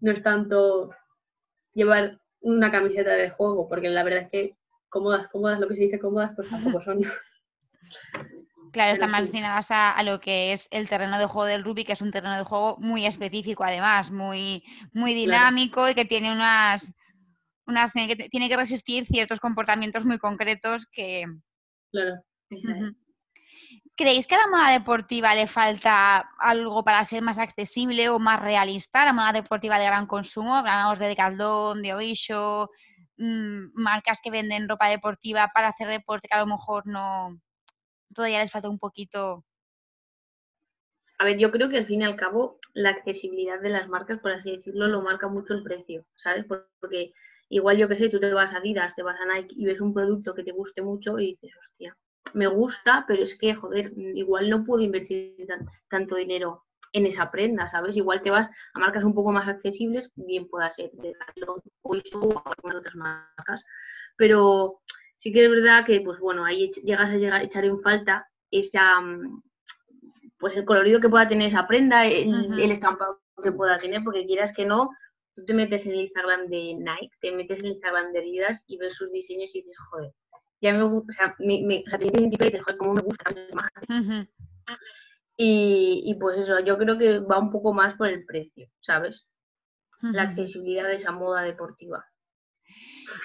No 0.00 0.12
es 0.12 0.22
tanto 0.22 0.90
llevar 1.72 2.20
una 2.40 2.70
camiseta 2.70 3.12
de 3.12 3.30
juego, 3.30 3.66
porque 3.66 3.88
la 3.88 4.04
verdad 4.04 4.24
es 4.24 4.30
que 4.30 4.56
cómodas, 4.90 5.28
cómodas, 5.28 5.58
lo 5.58 5.66
que 5.66 5.76
se 5.76 5.84
dice 5.84 5.98
cómodas, 5.98 6.32
pues 6.36 6.50
tampoco 6.50 6.82
son. 6.84 7.00
Claro, 8.72 8.92
están 8.92 9.10
más 9.10 9.22
destinadas 9.22 9.70
a, 9.70 10.02
lo 10.02 10.20
que 10.20 10.52
es 10.52 10.68
el 10.70 10.86
terreno 10.86 11.18
de 11.18 11.24
juego 11.24 11.46
del 11.46 11.64
rugby, 11.64 11.84
que 11.84 11.94
es 11.94 12.02
un 12.02 12.12
terreno 12.12 12.36
de 12.36 12.44
juego 12.44 12.76
muy 12.78 13.06
específico, 13.06 13.64
además, 13.64 14.10
muy, 14.10 14.62
muy 14.92 15.14
dinámico 15.14 15.88
y 15.88 15.94
que 15.94 16.04
tiene 16.04 16.30
unas, 16.30 16.92
tiene, 18.30 18.48
que, 18.48 18.56
resistir 18.56 19.06
ciertos 19.06 19.40
comportamientos 19.40 20.04
muy 20.04 20.18
concretos 20.18 20.86
que... 20.86 21.24
Claro. 21.90 22.22
¿Creéis 23.96 24.26
que 24.26 24.34
a 24.34 24.38
la 24.38 24.46
moda 24.46 24.70
deportiva 24.70 25.34
le 25.34 25.46
falta 25.46 26.30
algo 26.38 26.82
para 26.82 27.04
ser 27.04 27.22
más 27.22 27.38
accesible 27.38 28.08
o 28.08 28.18
más 28.18 28.40
realista? 28.40 29.04
La 29.04 29.12
moda 29.12 29.32
deportiva 29.32 29.78
de 29.78 29.86
gran 29.86 30.06
consumo, 30.06 30.54
hablamos 30.54 30.98
de 30.98 31.08
Decathlon, 31.08 31.82
de 31.82 31.94
Oisho, 31.94 32.70
mm, 33.18 33.72
marcas 33.74 34.20
que 34.22 34.30
venden 34.30 34.68
ropa 34.68 34.88
deportiva 34.88 35.50
para 35.52 35.68
hacer 35.68 35.88
deporte 35.88 36.28
que 36.28 36.36
a 36.36 36.40
lo 36.40 36.46
mejor 36.46 36.86
no 36.86 37.38
todavía 38.14 38.40
les 38.40 38.50
falta 38.50 38.70
un 38.70 38.78
poquito. 38.78 39.44
A 41.18 41.24
ver, 41.24 41.36
yo 41.36 41.50
creo 41.50 41.68
que 41.68 41.76
al 41.76 41.86
fin 41.86 42.00
y 42.00 42.04
al 42.04 42.16
cabo 42.16 42.58
la 42.72 42.90
accesibilidad 42.90 43.60
de 43.60 43.68
las 43.68 43.88
marcas, 43.88 44.18
por 44.20 44.32
así 44.32 44.56
decirlo, 44.56 44.88
lo 44.88 45.02
marca 45.02 45.28
mucho 45.28 45.52
el 45.52 45.62
precio, 45.62 46.06
¿sabes? 46.14 46.46
Porque 46.80 47.12
Igual 47.50 47.78
yo 47.78 47.88
que 47.88 47.96
sé, 47.96 48.08
tú 48.08 48.20
te 48.20 48.32
vas 48.32 48.54
a 48.54 48.58
Adidas, 48.58 48.94
te 48.94 49.02
vas 49.02 49.20
a 49.20 49.26
Nike 49.26 49.54
y 49.56 49.64
ves 49.64 49.80
un 49.80 49.92
producto 49.92 50.34
que 50.34 50.44
te 50.44 50.52
guste 50.52 50.82
mucho 50.82 51.18
y 51.18 51.32
dices, 51.32 51.50
hostia, 51.58 51.96
me 52.32 52.46
gusta, 52.46 53.04
pero 53.08 53.24
es 53.24 53.36
que, 53.36 53.54
joder, 53.56 53.92
igual 54.14 54.48
no 54.48 54.64
puedo 54.64 54.82
invertir 54.82 55.34
tanto 55.88 56.14
dinero 56.14 56.64
en 56.92 57.06
esa 57.06 57.30
prenda, 57.32 57.68
¿sabes? 57.68 57.96
Igual 57.96 58.22
te 58.22 58.30
vas 58.30 58.48
a 58.72 58.78
marcas 58.78 59.02
un 59.02 59.14
poco 59.14 59.32
más 59.32 59.48
accesibles, 59.48 60.12
bien 60.14 60.48
pueda 60.48 60.70
ser 60.70 60.92
de 60.92 61.12
o 61.82 61.94
algunas 62.44 62.78
otras 62.78 62.94
marcas, 62.94 63.64
pero 64.16 64.80
sí 65.16 65.32
que 65.32 65.44
es 65.44 65.50
verdad 65.50 65.84
que, 65.84 66.00
pues 66.02 66.20
bueno, 66.20 66.44
ahí 66.44 66.70
llegas 66.84 67.10
a, 67.10 67.16
llegar, 67.16 67.42
echar 67.42 67.64
en 67.64 67.80
falta 67.80 68.28
esa, 68.52 69.00
mm, 69.00 69.42
pues 70.38 70.56
el 70.56 70.64
colorido 70.64 71.00
que 71.00 71.08
pueda 71.08 71.28
tener 71.28 71.48
esa 71.48 71.66
prenda, 71.66 72.06
el 72.06 72.70
estampado 72.70 73.20
que 73.42 73.52
pueda 73.52 73.78
tener, 73.78 74.04
porque 74.04 74.26
quieras 74.26 74.54
que 74.54 74.66
no, 74.66 74.90
tú 75.40 75.46
te 75.46 75.54
metes 75.54 75.86
en 75.86 75.92
el 75.92 76.00
Instagram 76.02 76.46
de 76.48 76.74
Nike, 76.74 77.16
te 77.20 77.32
metes 77.32 77.58
en 77.58 77.66
el 77.66 77.72
Instagram 77.72 78.12
de 78.12 78.20
Adidas 78.20 78.64
y 78.66 78.76
ves 78.78 78.94
sus 78.94 79.10
diseños 79.12 79.54
y 79.54 79.62
dices, 79.62 79.76
joder, 79.90 80.12
ya 80.60 80.74
me 80.74 80.84
gusta, 80.84 81.10
o 81.10 81.12
sea, 81.12 81.36
me, 81.38 81.62
me, 81.62 81.82
o 81.86 81.90
sea, 81.90 81.98
te 81.98 82.06
y 82.06 82.28
dices, 82.28 82.62
joder, 82.62 82.78
cómo 82.78 82.94
me 82.94 83.02
gusta 83.02 83.24
y, 85.42 86.02
y, 86.04 86.14
pues 86.16 86.38
eso, 86.38 86.60
yo 86.60 86.76
creo 86.76 86.98
que 86.98 87.18
va 87.20 87.38
un 87.38 87.50
poco 87.50 87.72
más 87.72 87.96
por 87.96 88.08
el 88.08 88.26
precio, 88.26 88.68
¿sabes? 88.82 89.26
La 90.02 90.22
accesibilidad 90.22 90.86
de 90.86 90.96
esa 90.96 91.12
moda 91.12 91.42
deportiva. 91.42 92.04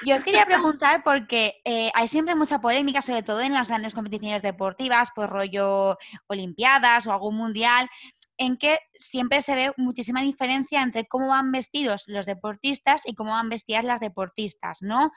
Yo 0.05 0.15
os 0.15 0.23
quería 0.23 0.45
preguntar 0.45 1.03
porque 1.03 1.61
eh, 1.63 1.91
hay 1.93 2.07
siempre 2.07 2.35
mucha 2.35 2.59
polémica, 2.59 3.01
sobre 3.01 3.23
todo 3.23 3.41
en 3.41 3.53
las 3.53 3.67
grandes 3.67 3.93
competiciones 3.93 4.41
deportivas, 4.41 5.09
pues 5.15 5.29
rollo 5.29 5.97
Olimpiadas 6.27 7.05
o 7.07 7.11
algún 7.11 7.35
mundial, 7.35 7.89
en 8.37 8.57
que 8.57 8.79
siempre 8.97 9.41
se 9.41 9.55
ve 9.55 9.73
muchísima 9.77 10.21
diferencia 10.21 10.81
entre 10.81 11.07
cómo 11.07 11.27
van 11.29 11.51
vestidos 11.51 12.03
los 12.07 12.25
deportistas 12.25 13.03
y 13.05 13.15
cómo 13.15 13.31
van 13.31 13.49
vestidas 13.49 13.85
las 13.85 13.99
deportistas, 13.99 14.81
¿no? 14.81 15.11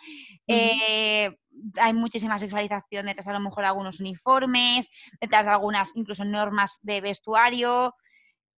Eh, 0.46 1.36
hay 1.76 1.92
muchísima 1.94 2.38
sexualización 2.38 3.06
detrás 3.06 3.28
a 3.28 3.32
lo 3.32 3.40
mejor 3.40 3.64
algunos 3.64 4.00
uniformes, 4.00 4.88
detrás 5.20 5.46
de 5.46 5.52
algunas 5.52 5.96
incluso 5.96 6.24
normas 6.24 6.78
de 6.82 7.00
vestuario. 7.00 7.94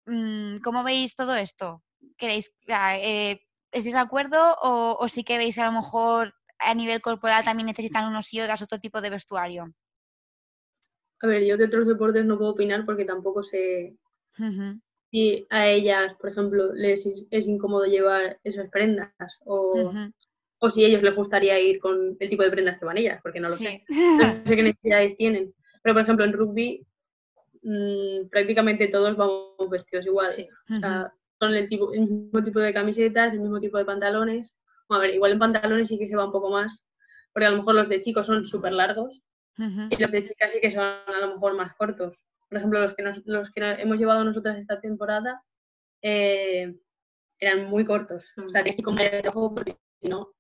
Mm, 0.07 0.59
¿Cómo 0.59 0.83
veis 0.83 1.15
todo 1.15 1.37
esto? 1.37 1.85
¿Queréis, 2.17 2.53
eh, 2.67 3.41
¿Estáis 3.71 3.95
de 3.95 4.00
acuerdo 4.00 4.57
o, 4.62 5.09
sí 5.09 5.23
que 5.23 5.38
veis 5.38 5.59
a 5.59 5.67
lo 5.67 5.73
mejor 5.73 6.35
a 6.59 6.75
nivel 6.75 7.00
corporal 7.00 7.45
también 7.45 7.67
necesitan 7.67 8.09
unos 8.09 8.33
y 8.33 8.41
otras 8.41 8.62
otro 8.62 8.81
tipo 8.81 9.00
de 9.00 9.11
vestuario? 9.11 9.73
A 11.21 11.27
ver, 11.27 11.45
yo 11.45 11.57
de 11.57 11.65
otros 11.65 11.87
deportes 11.87 12.25
no 12.25 12.38
puedo 12.38 12.53
opinar 12.53 12.85
porque 12.85 13.05
tampoco 13.05 13.43
sé 13.43 13.97
si 15.11 15.47
a 15.50 15.68
ellas, 15.68 16.14
por 16.21 16.30
ejemplo, 16.30 16.73
les 16.75 17.07
es 17.07 17.47
incómodo 17.47 17.85
llevar 17.87 18.38
esas 18.45 18.68
prendas 18.71 19.12
o, 19.45 19.92
o 20.59 20.71
si 20.71 20.85
a 20.85 20.88
ellos 20.88 21.02
les 21.02 21.14
gustaría 21.14 21.59
ir 21.61 21.78
con 21.80 22.16
el 22.18 22.28
tipo 22.28 22.42
de 22.42 22.50
prendas 22.50 22.78
que 22.78 22.85
van 22.85 22.99
ellas, 22.99 23.21
porque 23.23 23.40
no 23.40 23.49
lo 23.49 23.57
sé. 23.57 23.85
No 23.88 24.25
sé 24.45 24.57
qué 24.57 24.62
necesidades 24.62 25.16
tienen. 25.16 25.54
Pero, 25.83 25.95
por 25.95 26.02
ejemplo, 26.02 26.25
en 26.25 26.33
rugby 26.33 26.87
mm, 27.62 28.28
prácticamente 28.30 28.88
todos 28.88 29.16
vamos 29.16 29.71
vestidos 29.71 30.07
igual. 30.07 30.49
o 30.76 30.80
sea, 30.80 31.12
son 31.40 31.54
el, 31.54 31.68
tipo, 31.68 31.92
el 31.92 32.00
mismo 32.00 32.45
tipo 32.45 32.61
de 32.61 32.75
camisetas, 32.75 33.33
el 33.33 33.40
mismo 33.40 33.61
tipo 33.61 33.78
de 33.78 33.85
pantalones. 33.85 34.54
a 34.90 34.99
ver, 34.99 35.14
igual 35.14 35.33
en 35.33 35.38
pantalones 35.38 35.88
sí 35.88 35.99
que 35.99 36.09
se 36.09 36.16
va 36.16 36.26
un 36.26 36.33
poco 36.33 36.50
más, 36.50 36.85
porque 37.33 37.47
a 37.47 37.50
lo 37.50 37.59
mejor 37.59 37.76
los 37.76 37.88
de 37.88 38.00
chicos 38.00 38.26
son 38.26 38.45
súper 38.45 38.73
largos 38.73 39.23
y 39.57 40.00
los 40.00 40.11
de 40.12 40.23
chicas 40.23 40.52
sí 40.52 40.61
que 40.61 40.71
son 40.71 40.83
a 40.83 41.21
lo 41.21 41.35
mejor 41.35 41.54
más 41.54 41.75
cortos 41.75 42.16
por 42.49 42.59
ejemplo, 42.59 42.81
los 42.81 42.95
que, 42.95 43.02
los 43.26 43.50
que 43.50 43.61
hemos 43.83 43.99
llevado 43.99 44.25
nosotras 44.25 44.59
esta 44.59 44.81
temporada 44.81 45.43
eh, 46.02 46.75
eran 47.38 47.69
muy 47.69 47.85
cortos. 47.85 48.33
O 48.37 48.49
sea, 48.49 48.62
tienes 48.62 48.76
que 48.76 48.83
comer 48.83 49.14
el 49.14 49.28
ojo 49.28 49.55
porque 49.55 49.76
si 50.00 50.09
no, 50.09 50.33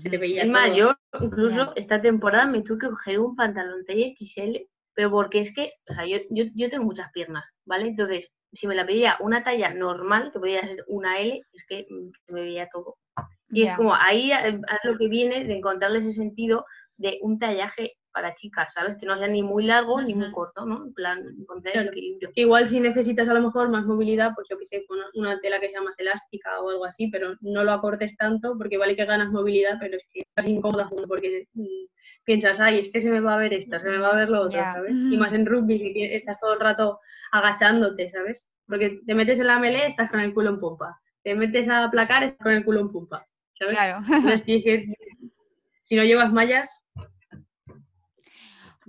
se 0.00 0.10
te 0.10 0.18
veía. 0.18 0.42
Es 0.42 0.48
más, 0.48 0.76
yo 0.76 0.94
incluso 1.20 1.74
esta 1.76 2.00
temporada 2.00 2.46
me 2.46 2.62
tuve 2.62 2.78
que 2.78 2.88
coger 2.88 3.20
un 3.20 3.36
pantalón 3.36 3.84
talla 3.86 4.06
XL, 4.18 4.56
pero 4.94 5.10
porque 5.10 5.40
es 5.40 5.54
que, 5.54 5.72
o 5.88 5.94
sea, 5.94 6.06
yo, 6.06 6.18
yo, 6.30 6.44
yo 6.54 6.68
tengo 6.68 6.84
muchas 6.84 7.10
piernas, 7.12 7.44
¿vale? 7.64 7.88
Entonces, 7.88 8.28
si 8.52 8.66
me 8.66 8.74
la 8.74 8.86
pedía 8.86 9.16
una 9.20 9.44
talla 9.44 9.72
normal, 9.72 10.30
que 10.32 10.38
podía 10.38 10.66
ser 10.66 10.84
una 10.88 11.18
L, 11.18 11.40
es 11.52 11.66
que 11.68 11.86
me 12.28 12.40
veía 12.42 12.68
todo. 12.72 12.96
Y 13.50 13.62
es 13.62 13.76
como 13.76 13.94
ahí 13.94 14.30
es 14.32 14.60
lo 14.84 14.98
que 14.98 15.08
viene 15.08 15.44
de 15.44 15.56
encontrarle 15.56 16.00
ese 16.00 16.12
sentido 16.12 16.66
de 16.98 17.18
un 17.22 17.38
tallaje 17.38 17.94
para 18.12 18.34
chicas, 18.34 18.72
¿sabes? 18.74 18.96
Que 18.98 19.06
no 19.06 19.16
sea 19.18 19.28
ni 19.28 19.42
muy 19.42 19.64
largo 19.64 20.00
ni 20.00 20.14
muy 20.14 20.30
corto, 20.32 20.64
¿no? 20.64 20.86
En 20.86 20.94
plan, 20.94 21.22
encontrar 21.38 21.76
ese 21.76 21.88
equilibrio. 21.88 22.30
Igual 22.34 22.68
si 22.68 22.80
necesitas 22.80 23.28
a 23.28 23.34
lo 23.34 23.42
mejor 23.42 23.68
más 23.68 23.84
movilidad, 23.84 24.32
pues 24.34 24.46
yo 24.50 24.58
que 24.58 24.66
sé, 24.66 24.84
una, 24.88 25.06
una 25.14 25.40
tela 25.40 25.60
que 25.60 25.70
sea 25.70 25.82
más 25.82 25.98
elástica 25.98 26.60
o 26.60 26.70
algo 26.70 26.84
así, 26.84 27.08
pero 27.08 27.34
no 27.40 27.64
lo 27.64 27.72
acortes 27.72 28.16
tanto 28.16 28.56
porque 28.56 28.78
vale 28.78 28.96
que 28.96 29.04
ganas 29.04 29.30
movilidad, 29.30 29.76
pero 29.78 29.96
es 29.96 30.04
que 30.12 30.20
estás 30.20 30.46
incómoda 30.46 30.90
porque 31.06 31.46
mm, 31.54 31.64
piensas, 32.24 32.60
ay, 32.60 32.80
es 32.80 32.90
que 32.92 33.00
se 33.00 33.10
me 33.10 33.20
va 33.20 33.34
a 33.34 33.38
ver 33.38 33.54
esta, 33.54 33.80
se 33.80 33.88
me 33.88 33.98
va 33.98 34.10
a 34.10 34.16
ver 34.16 34.28
lo 34.28 34.42
otro, 34.42 34.58
¿sabes? 34.58 34.92
Y 34.92 35.16
más 35.16 35.32
en 35.32 35.46
rugby, 35.46 35.92
que 35.92 36.16
estás 36.16 36.38
todo 36.40 36.54
el 36.54 36.60
rato 36.60 37.00
agachándote, 37.32 38.10
¿sabes? 38.10 38.48
Porque 38.66 39.00
te 39.06 39.14
metes 39.14 39.40
en 39.40 39.46
la 39.46 39.58
melee, 39.58 39.88
estás 39.88 40.10
con 40.10 40.20
el 40.20 40.34
culo 40.34 40.50
en 40.50 40.60
pompa. 40.60 41.00
Te 41.22 41.34
metes 41.34 41.68
a 41.68 41.90
placar, 41.90 42.24
estás 42.24 42.44
con 42.44 42.52
el 42.52 42.64
culo 42.64 42.80
en 42.80 42.92
pompa, 42.92 43.24
¿sabes? 43.58 43.74
Claro. 43.74 44.00
si 45.84 45.96
no 45.96 46.04
llevas 46.04 46.32
mallas, 46.32 46.84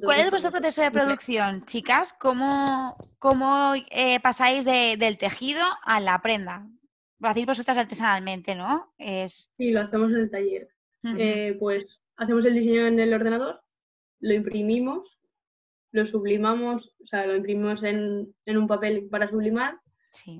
¿Cuál 0.01 0.19
es 0.21 0.29
vuestro 0.29 0.51
proceso 0.51 0.81
de 0.81 0.91
producción, 0.91 1.65
chicas? 1.65 2.13
¿Cómo, 2.19 2.95
cómo 3.17 3.73
eh, 3.89 4.19
pasáis 4.19 4.65
del 4.65 5.17
tejido 5.17 5.61
a 5.83 5.99
la 5.99 6.21
prenda? 6.21 6.67
Lo 7.19 7.29
hacéis 7.29 7.45
vosotras 7.45 7.77
artesanalmente, 7.77 8.55
¿no? 8.55 8.93
Es... 8.97 9.51
Sí, 9.57 9.71
lo 9.71 9.81
hacemos 9.81 10.11
en 10.11 10.17
el 10.17 10.31
taller. 10.31 10.69
Eh, 11.17 11.55
pues 11.59 12.01
hacemos 12.17 12.45
el 12.45 12.55
diseño 12.55 12.87
en 12.87 12.99
el 12.99 13.13
ordenador, 13.13 13.61
lo 14.19 14.33
imprimimos, 14.33 15.17
lo 15.91 16.05
sublimamos, 16.05 16.93
o 17.01 17.07
sea, 17.07 17.25
lo 17.25 17.35
imprimimos 17.35 17.83
en, 17.83 18.33
un 18.45 18.67
papel 18.67 19.07
para 19.09 19.29
sublimar, 19.29 19.79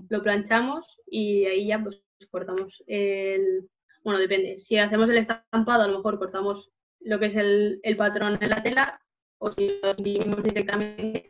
lo 0.09 0.21
planchamos 0.21 0.99
y 1.07 1.45
ahí 1.45 1.67
ya 1.67 1.81
pues 1.81 2.01
cortamos 2.29 2.83
el... 2.87 3.69
Bueno, 4.03 4.19
depende. 4.19 4.59
Si 4.59 4.77
hacemos 4.77 5.09
el 5.09 5.17
estampado, 5.17 5.83
a 5.83 5.87
lo 5.87 5.97
mejor 5.97 6.19
cortamos 6.19 6.71
lo 7.01 7.19
que 7.19 7.27
es 7.27 7.35
el, 7.35 7.79
el 7.83 7.97
patrón 7.97 8.37
en 8.41 8.49
la 8.49 8.61
tela 8.61 9.01
o 9.39 9.51
si 9.51 9.79
lo 9.81 9.89
imprimimos 9.91 10.43
directamente, 10.43 11.29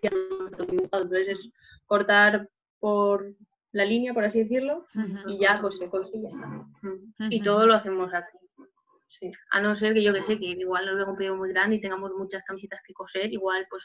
Entonces 0.70 1.28
es 1.28 1.50
cortar 1.86 2.50
por 2.80 3.34
la 3.72 3.86
línea, 3.86 4.13
por 4.13 4.24
así 4.24 4.44
decirlo, 4.44 4.86
y 5.28 5.39
ya 5.39 5.60
pues 5.62 5.78
se 5.78 5.89
cose 5.89 6.18
y 6.18 6.24
ya 6.24 6.30
está. 6.30 6.66
Y 7.30 7.42
todo 7.42 7.66
lo 7.66 7.75
hacemos 7.75 8.13
aquí. 8.13 8.38
Sí. 9.08 9.32
A 9.51 9.60
no 9.60 9.75
ser 9.75 9.94
que 9.94 10.04
yo 10.04 10.13
que 10.13 10.22
sé, 10.22 10.38
que 10.38 10.46
igual 10.46 10.86
nos 10.86 10.96
veo 10.96 11.10
un 11.10 11.18
pedido 11.18 11.36
muy 11.36 11.50
grande 11.50 11.78
y 11.78 11.82
tengamos 11.82 12.12
muchas 12.13 12.44
camisetas 12.44 12.80
que 12.86 12.94
coser, 12.94 13.32
igual 13.34 13.66
pues 13.70 13.84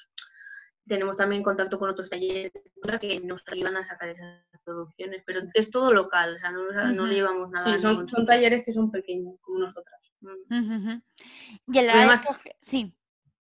tenemos 0.87 1.17
también 1.17 1.43
contacto 1.43 1.79
con 1.79 1.89
otros 1.89 2.11
talleres 2.11 2.53
que 3.01 3.21
nos 3.21 3.43
ayudan 3.47 3.77
a 3.79 3.87
sacar 3.87 4.11
esas 4.11 4.45
producciones, 4.65 5.23
pero 5.25 5.41
es 5.55 5.71
todo 5.71 5.93
local, 5.95 6.37
o 6.37 6.39
sea, 6.39 6.51
no, 6.51 6.93
no 6.93 7.07
llevamos 7.07 7.51
nada. 7.51 7.73
Sí, 7.73 7.81
son, 7.81 8.07
son, 8.07 8.27
talleres 8.27 8.65
que 8.65 8.73
son 8.75 8.91
pequeños, 8.91 9.37
como 9.41 9.61
nosotras. 9.61 10.01
Y 10.21 11.79
el 11.79 11.91
Además, 11.91 12.23
sí. 12.61 12.95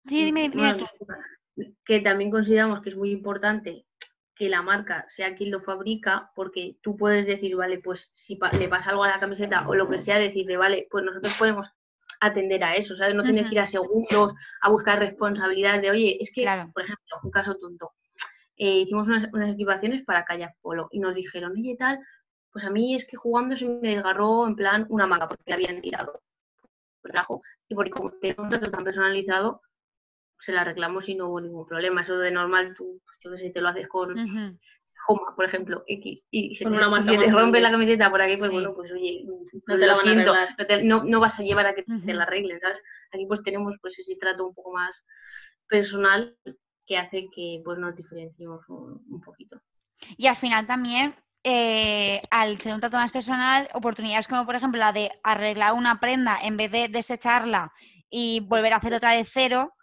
Sí, 0.08 0.24
dime, 0.24 0.50
Que 1.84 2.00
también 2.00 2.30
consideramos 2.30 2.82
que 2.82 2.90
es 2.90 2.96
muy 2.96 3.10
importante 3.10 3.84
que 4.34 4.48
la 4.48 4.62
marca 4.62 5.04
sea 5.08 5.34
quien 5.34 5.50
lo 5.50 5.60
fabrica, 5.60 6.30
porque 6.36 6.76
tú 6.80 6.96
puedes 6.96 7.26
decir, 7.26 7.56
vale, 7.56 7.80
pues 7.80 8.10
si 8.14 8.38
le 8.52 8.68
pasa 8.68 8.90
algo 8.90 9.02
a 9.02 9.08
la 9.08 9.20
camiseta 9.20 9.68
o 9.68 9.74
lo 9.74 9.88
que 9.88 9.98
sea, 9.98 10.18
decirle, 10.18 10.56
vale, 10.56 10.86
pues 10.90 11.04
nosotros 11.04 11.34
podemos 11.36 11.68
atender 12.20 12.62
a 12.62 12.76
eso, 12.76 12.96
¿sabes? 12.96 13.16
No 13.16 13.24
tienes 13.24 13.48
que 13.48 13.56
ir 13.56 13.60
a 13.60 13.66
segundos 13.66 14.34
a 14.60 14.70
buscar 14.70 15.00
responsabilidad 15.00 15.80
de, 15.80 15.90
oye, 15.90 16.18
es 16.20 16.30
que, 16.32 16.46
por 16.72 16.84
ejemplo, 16.84 17.16
un 17.22 17.30
caso 17.30 17.56
tonto, 17.56 17.92
eh, 18.56 18.80
hicimos 18.80 19.08
unas, 19.08 19.54
equipaciones 19.54 20.04
para 20.04 20.24
kayak 20.24 20.54
polo 20.60 20.88
y 20.90 21.00
nos 21.00 21.14
dijeron, 21.14 21.52
oye, 21.52 21.76
tal, 21.76 21.98
pues 22.52 22.64
a 22.64 22.70
mí 22.70 22.96
es 22.96 23.06
que 23.06 23.16
jugando 23.16 23.56
se 23.56 23.66
me 23.66 23.94
desgarró 23.94 24.46
en 24.46 24.56
plan 24.56 24.86
una 24.88 25.06
manga 25.06 25.28
porque 25.28 25.44
la 25.46 25.56
habían 25.56 25.80
tirado. 25.80 26.20
Trajo, 27.02 27.42
y 27.68 27.74
porque 27.74 27.90
como 27.90 28.10
tenemos 28.10 28.44
un 28.44 28.48
trato 28.50 28.70
tan 28.70 28.84
personalizado, 28.84 29.62
se 30.40 30.52
la 30.52 30.62
arreglamos 30.62 31.08
y 31.08 31.14
no 31.14 31.28
hubo 31.28 31.40
ningún 31.40 31.66
problema. 31.66 32.02
Eso 32.02 32.18
de 32.18 32.30
normal, 32.30 32.74
tú, 32.76 33.00
yo 33.22 33.30
que 33.30 33.38
sé, 33.38 33.50
te 33.50 33.60
lo 33.60 33.68
haces 33.68 33.88
con 33.88 34.14
Homa, 35.10 35.34
por 35.34 35.46
ejemplo, 35.46 35.84
X, 35.86 36.26
y 36.30 36.54
se, 36.54 36.64
te, 36.64 37.30
rompe 37.30 37.60
la 37.60 37.70
camiseta 37.70 38.10
por 38.10 38.20
aquí, 38.20 38.36
pues 38.36 38.50
bueno, 38.50 38.74
pues 38.74 38.92
oye, 38.92 39.24
no 39.66 39.78
te 39.78 39.86
lo 39.86 39.96
siento, 39.96 40.34
no, 40.84 41.02
no, 41.04 41.20
vas 41.20 41.40
a 41.40 41.42
llevar 41.42 41.66
a 41.66 41.74
que 41.74 41.82
te 41.82 42.12
la 42.12 42.24
arreglen, 42.24 42.60
¿sabes? 42.60 42.76
Aquí 43.10 43.24
pues 43.24 43.42
tenemos 43.42 43.74
pues 43.80 43.98
ese 43.98 44.16
trato 44.16 44.46
un 44.46 44.54
poco 44.54 44.72
más 44.72 45.06
personal 45.66 46.36
que 46.84 46.98
hace 46.98 47.28
que 47.34 47.62
pues 47.64 47.78
nos 47.78 47.96
diferenciemos 47.96 48.68
un, 48.68 49.20
poquito. 49.22 49.58
Y 50.18 50.26
al 50.26 50.36
final 50.36 50.66
también 50.66 51.14
eh, 51.42 52.20
al 52.30 52.58
ser 52.60 52.74
un 52.74 52.80
trato 52.80 52.98
más 52.98 53.12
personal, 53.12 53.68
oportunidades 53.72 54.28
como 54.28 54.44
por 54.44 54.56
ejemplo 54.56 54.78
la 54.78 54.92
de 54.92 55.10
arreglar 55.22 55.72
una 55.72 56.00
prenda 56.00 56.38
en 56.42 56.58
vez 56.58 56.70
de 56.70 56.88
desecharla 56.88 57.72
y 58.10 58.40
volver 58.40 58.74
a 58.74 58.76
hacer 58.76 58.92
otra 58.92 59.12
de 59.12 59.24
cero, 59.24 59.74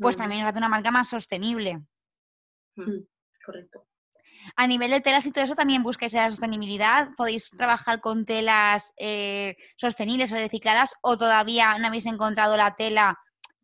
pues 0.00 0.16
también 0.16 0.46
es 0.46 0.56
una 0.56 0.68
marca 0.68 0.90
más 0.90 1.08
sostenible. 1.08 1.80
Correcto. 3.44 3.86
A 4.56 4.66
nivel 4.66 4.90
de 4.90 5.00
telas 5.00 5.26
y 5.26 5.32
todo 5.32 5.44
eso, 5.44 5.54
también 5.54 5.82
buscáis 5.82 6.14
esa 6.14 6.30
sostenibilidad. 6.30 7.10
¿Podéis 7.16 7.50
trabajar 7.50 8.00
con 8.00 8.24
telas 8.24 8.92
eh, 8.96 9.56
sostenibles 9.76 10.32
o 10.32 10.36
recicladas 10.36 10.94
o 11.02 11.18
todavía 11.18 11.76
no 11.78 11.88
habéis 11.88 12.06
encontrado 12.06 12.56
la 12.56 12.74
tela 12.74 13.18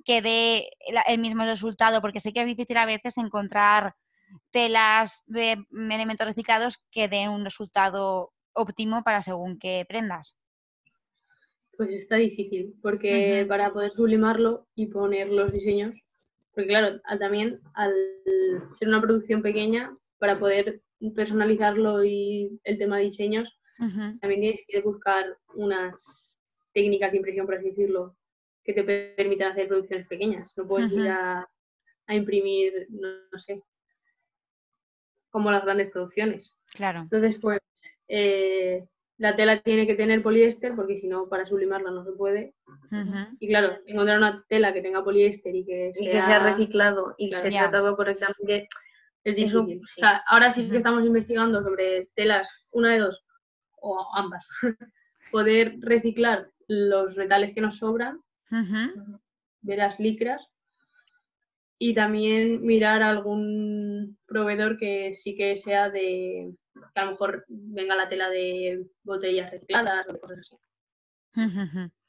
que 0.05 0.21
dé 0.21 0.69
el 1.07 1.19
mismo 1.19 1.45
resultado? 1.45 2.01
Porque 2.01 2.21
sé 2.21 2.33
que 2.33 2.43
es 2.43 2.47
difícil 2.47 2.77
a 2.77 2.87
veces 2.87 3.17
encontrar 3.17 3.95
telas 4.51 5.23
de 5.27 5.65
elementos 5.73 6.27
reciclados 6.27 6.85
que 6.91 7.09
den 7.09 7.31
un 7.31 7.45
resultado 7.45 8.33
óptimo 8.53 9.03
para 9.03 9.23
según 9.23 9.59
qué 9.59 9.85
prendas. 9.89 10.37
Pues 11.77 11.91
está 11.91 12.17
difícil, 12.17 12.75
porque 12.83 13.45
para 13.49 13.73
poder 13.73 13.93
sublimarlo 13.93 14.67
y 14.75 14.87
poner 14.87 15.29
los 15.29 15.53
diseños 15.53 16.06
porque 16.57 16.69
claro, 16.69 17.01
también 17.21 17.61
al 17.75 17.93
ser 18.79 18.89
una 18.89 19.03
producción 19.03 19.43
pequeña, 19.43 19.95
para 20.19 20.39
poder 20.39 20.81
personalizarlo 21.15 22.03
y 22.03 22.59
el 22.65 22.79
tema 22.79 22.97
de 22.97 23.05
diseños, 23.05 23.47
también 23.79 24.41
tienes 24.41 24.61
que 24.67 24.81
buscar 24.81 25.37
unas 25.55 26.39
técnicas 26.73 27.11
de 27.11 27.19
impresión, 27.19 27.45
por 27.45 27.57
así 27.57 27.69
decirlo, 27.69 28.17
que 28.65 28.73
te 28.73 28.85
permitan 28.85 29.53
hacer 29.53 29.69
producciones 29.69 30.07
pequeñas. 30.09 30.57
No 30.57 30.67
puedes 30.67 30.91
ir 30.93 31.07
a, 31.09 31.47
imprimir, 32.09 32.87
no, 32.89 33.39
sé, 33.39 33.63
como 35.29 35.51
las 35.51 35.63
grandes 35.63 35.91
producciones. 35.91 36.51
Claro. 36.73 37.01
Entonces, 37.01 37.39
pues, 37.39 37.61
eh, 38.09 38.89
la 39.19 39.35
tela 39.35 39.61
tiene 39.61 39.87
que 39.87 39.95
tener 39.95 40.23
poliéster 40.23 40.75
porque 40.75 40.99
si 40.99 41.09
no 41.09 41.29
para 41.29 41.47
sublimarla 41.47 41.91
no 41.91 42.05
se 42.05 42.13
puede. 42.13 42.55
Y 43.41 43.49
claro, 43.49 43.79
encontrar 43.87 44.19
una 44.19 44.45
tela 44.49 44.73
que 44.73 44.83
tenga 44.83 45.05
poliéster 45.05 45.55
y 45.55 45.65
que 45.65 45.93
sea, 45.95 46.39
reciclado 46.41 47.15
y 47.17 47.31
que 47.31 47.51
sea 47.51 47.71
tratado 47.71 47.97
correctamente 47.97 48.69
es 49.25 49.35
difícil. 49.35 49.81
ahora 50.29 50.53
sí 50.53 50.69
que 50.69 50.77
estamos 50.77 51.05
investigando 51.05 51.61
sobre 51.63 52.09
telas, 52.15 52.49
una 52.71 52.93
de 52.93 53.01
dos, 53.01 53.25
o 53.81 54.07
ambas. 54.15 54.49
Poder 55.33 55.77
reciclar 55.81 56.49
los 56.69 57.17
retales 57.17 57.53
que 57.55 57.61
nos 57.61 57.79
sobran 57.79 58.21
de 59.63 59.77
las 59.77 59.99
licras 59.99 60.47
y 61.79 61.95
también 61.95 62.63
mirar 62.63 63.03
algún 63.03 64.17
proveedor 64.27 64.79
que 64.79 65.15
sí 65.15 65.37
que 65.37 65.59
sea 65.59 65.91
de 65.91 66.55
que 66.95 67.01
a 67.01 67.05
lo 67.05 67.13
mejor 67.13 67.45
venga 67.49 67.95
la 67.97 68.09
tela 68.09 68.29
de 68.29 68.87
botellas 69.03 69.51
recicladas 69.51 70.07
o 70.09 70.21
cosas 70.21 70.39
así. 70.39 70.57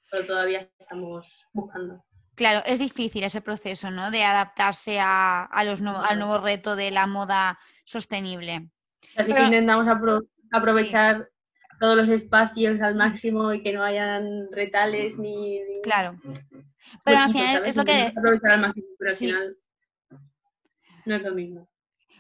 Pero 0.10 0.26
todavía 0.26 0.60
estamos 0.60 1.46
buscando. 1.54 2.04
Claro, 2.36 2.62
es 2.66 2.80
difícil 2.80 3.24
ese 3.24 3.42
proceso, 3.42 3.90
¿no? 3.90 4.12
De 4.12 4.24
adaptarse 4.24 5.00
a, 5.02 5.50
los 5.66 5.82
al 5.82 6.20
nuevo 6.20 6.38
reto 6.38 6.76
de 6.76 6.92
la 6.92 7.08
moda 7.08 7.60
sostenible. 7.84 8.70
Así 9.16 9.34
que 9.34 9.44
intentamos 9.44 9.88
aprovechar 10.52 11.30
todos 11.80 11.98
los 11.98 12.10
espacios 12.10 12.80
al 12.82 12.96
máximo 12.96 13.54
y 13.54 13.64
que 13.64 13.74
no 13.74 13.84
hayan 13.84 14.52
retales 14.52 15.18
ni... 15.18 15.62
Claro. 15.84 16.20
Pero 17.04 17.18
al 17.18 17.32
final 17.32 17.66
es 17.66 17.76
lo 17.76 17.86
que... 17.86 18.14
Aprovechar 18.16 18.52
al 18.52 18.62
máximo, 18.62 18.88
pero 18.98 19.10
al 19.12 19.16
final 19.18 19.58
no 21.06 21.16
es 21.16 21.22
lo 21.24 21.34
mismo. 21.34 21.70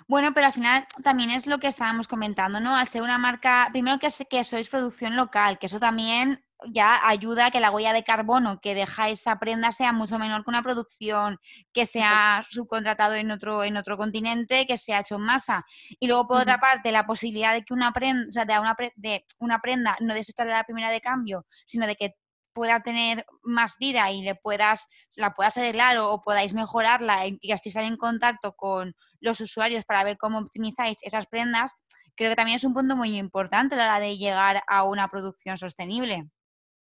Bueno, 0.08 0.34
pero 0.34 0.48
al 0.48 0.54
final 0.54 0.88
también 1.04 1.32
es 1.32 1.48
lo 1.48 1.60
que 1.60 1.67
estábamos 1.67 2.08
comentando, 2.08 2.62
¿no? 2.62 2.76
Al 2.76 2.88
ser 2.88 3.02
una 3.02 3.17
marca, 3.17 3.67
primero 3.74 4.00
que, 4.00 4.08
que 4.30 4.43
sois 4.46 4.70
producción 4.70 5.17
local, 5.17 5.60
que 5.60 5.65
eso 5.65 5.80
también 5.80 6.41
ya 6.65 7.08
ayuda 7.08 7.48
a 7.48 7.52
que 7.52 7.60
la 7.60 7.72
huella 7.72 7.93
de 7.93 8.04
carbono 8.04 8.60
que 8.62 8.74
deja 8.74 9.10
esa 9.10 9.38
prenda 9.38 9.72
sea 9.72 9.91
mucho 9.91 10.17
menor 10.17 10.43
que 10.43 10.50
una 10.50 10.63
producción 10.63 11.38
que 11.74 11.86
se 11.86 12.02
ha 12.04 12.41
subcontratado 12.50 13.15
en 13.15 13.32
otro, 13.32 13.63
en 13.63 13.78
otro 13.78 13.98
continente, 13.98 14.65
que 14.65 14.78
se 14.78 14.93
ha 14.93 15.02
hecho 15.02 15.15
en 15.15 15.22
masa. 15.22 15.65
Y 16.00 16.08
luego, 16.08 16.28
por 16.28 16.41
otra 16.41 16.60
parte, 16.60 16.91
la 16.91 17.06
posibilidad 17.06 17.54
de 17.54 17.63
que 17.63 17.74
una 17.74 17.91
prenda, 17.91 18.28
o 18.30 18.32
sea, 18.32 18.46
de 18.46 18.58
una, 18.60 18.76
de 18.96 19.26
una 19.39 19.60
prenda 19.60 19.98
no 20.00 20.13
de 20.13 20.24
la 20.46 20.63
primera 20.63 20.89
de 20.89 21.02
cambio, 21.02 21.46
sino 21.65 21.86
de 21.86 21.96
que 21.96 22.15
pueda 22.58 22.82
tener 22.82 23.24
más 23.43 23.76
vida 23.78 24.10
y 24.10 24.24
le 24.24 24.34
puedas, 24.34 24.88
la 25.15 25.36
puedas 25.36 25.58
arreglar 25.58 26.00
o, 26.00 26.22
podáis 26.24 26.56
mejorarla 26.56 27.28
y, 27.28 27.38
que 27.38 27.54
estéis 27.54 27.76
en 27.76 27.98
contacto 27.98 28.54
con 28.54 28.96
los 29.19 29.39
usuarios 29.41 29.86
para 29.86 30.03
ver 30.03 30.17
cómo 30.17 30.39
optimizáis 30.39 30.97
esas 31.01 31.27
prendas, 31.27 31.73
creo 32.15 32.32
que 32.32 32.36
también 32.36 32.58
es 32.58 32.63
un 32.63 32.73
punto 32.73 32.95
muy 32.95 33.17
importante 33.17 33.75
a 33.75 33.77
la 33.77 33.84
hora 33.86 33.99
de 33.99 34.17
llegar 34.17 34.63
a 34.67 34.84
una 34.84 35.10
producción 35.10 35.58
sostenible. 35.58 36.30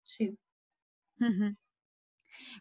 Sí. 0.04 0.36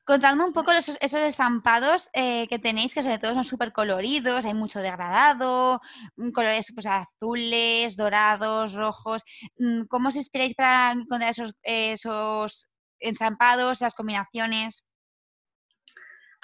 Contadme 0.06 0.46
un 0.46 0.54
poco 0.54 0.72
esos 0.72 0.98
estampados 1.02 2.10
eh, 2.14 2.48
que 2.48 2.60
tenéis, 2.60 2.94
que 2.94 3.04
sobre 3.04 3.20
todo 3.20 3.34
son 3.34 3.44
súper 3.44 3.74
coloridos, 3.74 4.46
hay 4.46 4.54
mucho 4.54 4.80
degradado, 4.80 5.82
mm, 6.16 6.32
colores 6.32 6.72
pues, 6.74 6.86
azules, 6.86 7.96
dorados, 7.96 8.74
rojos. 8.74 9.24
Mm, 9.58 9.86
¿Cómo 9.88 10.10
os 10.10 10.16
inspiráis 10.16 10.54
para 10.56 10.92
encontrar 10.94 11.32
esos, 11.32 11.54
esos 11.64 12.68
estampados, 13.00 13.82
esas 13.82 13.94
combinaciones? 13.96 14.85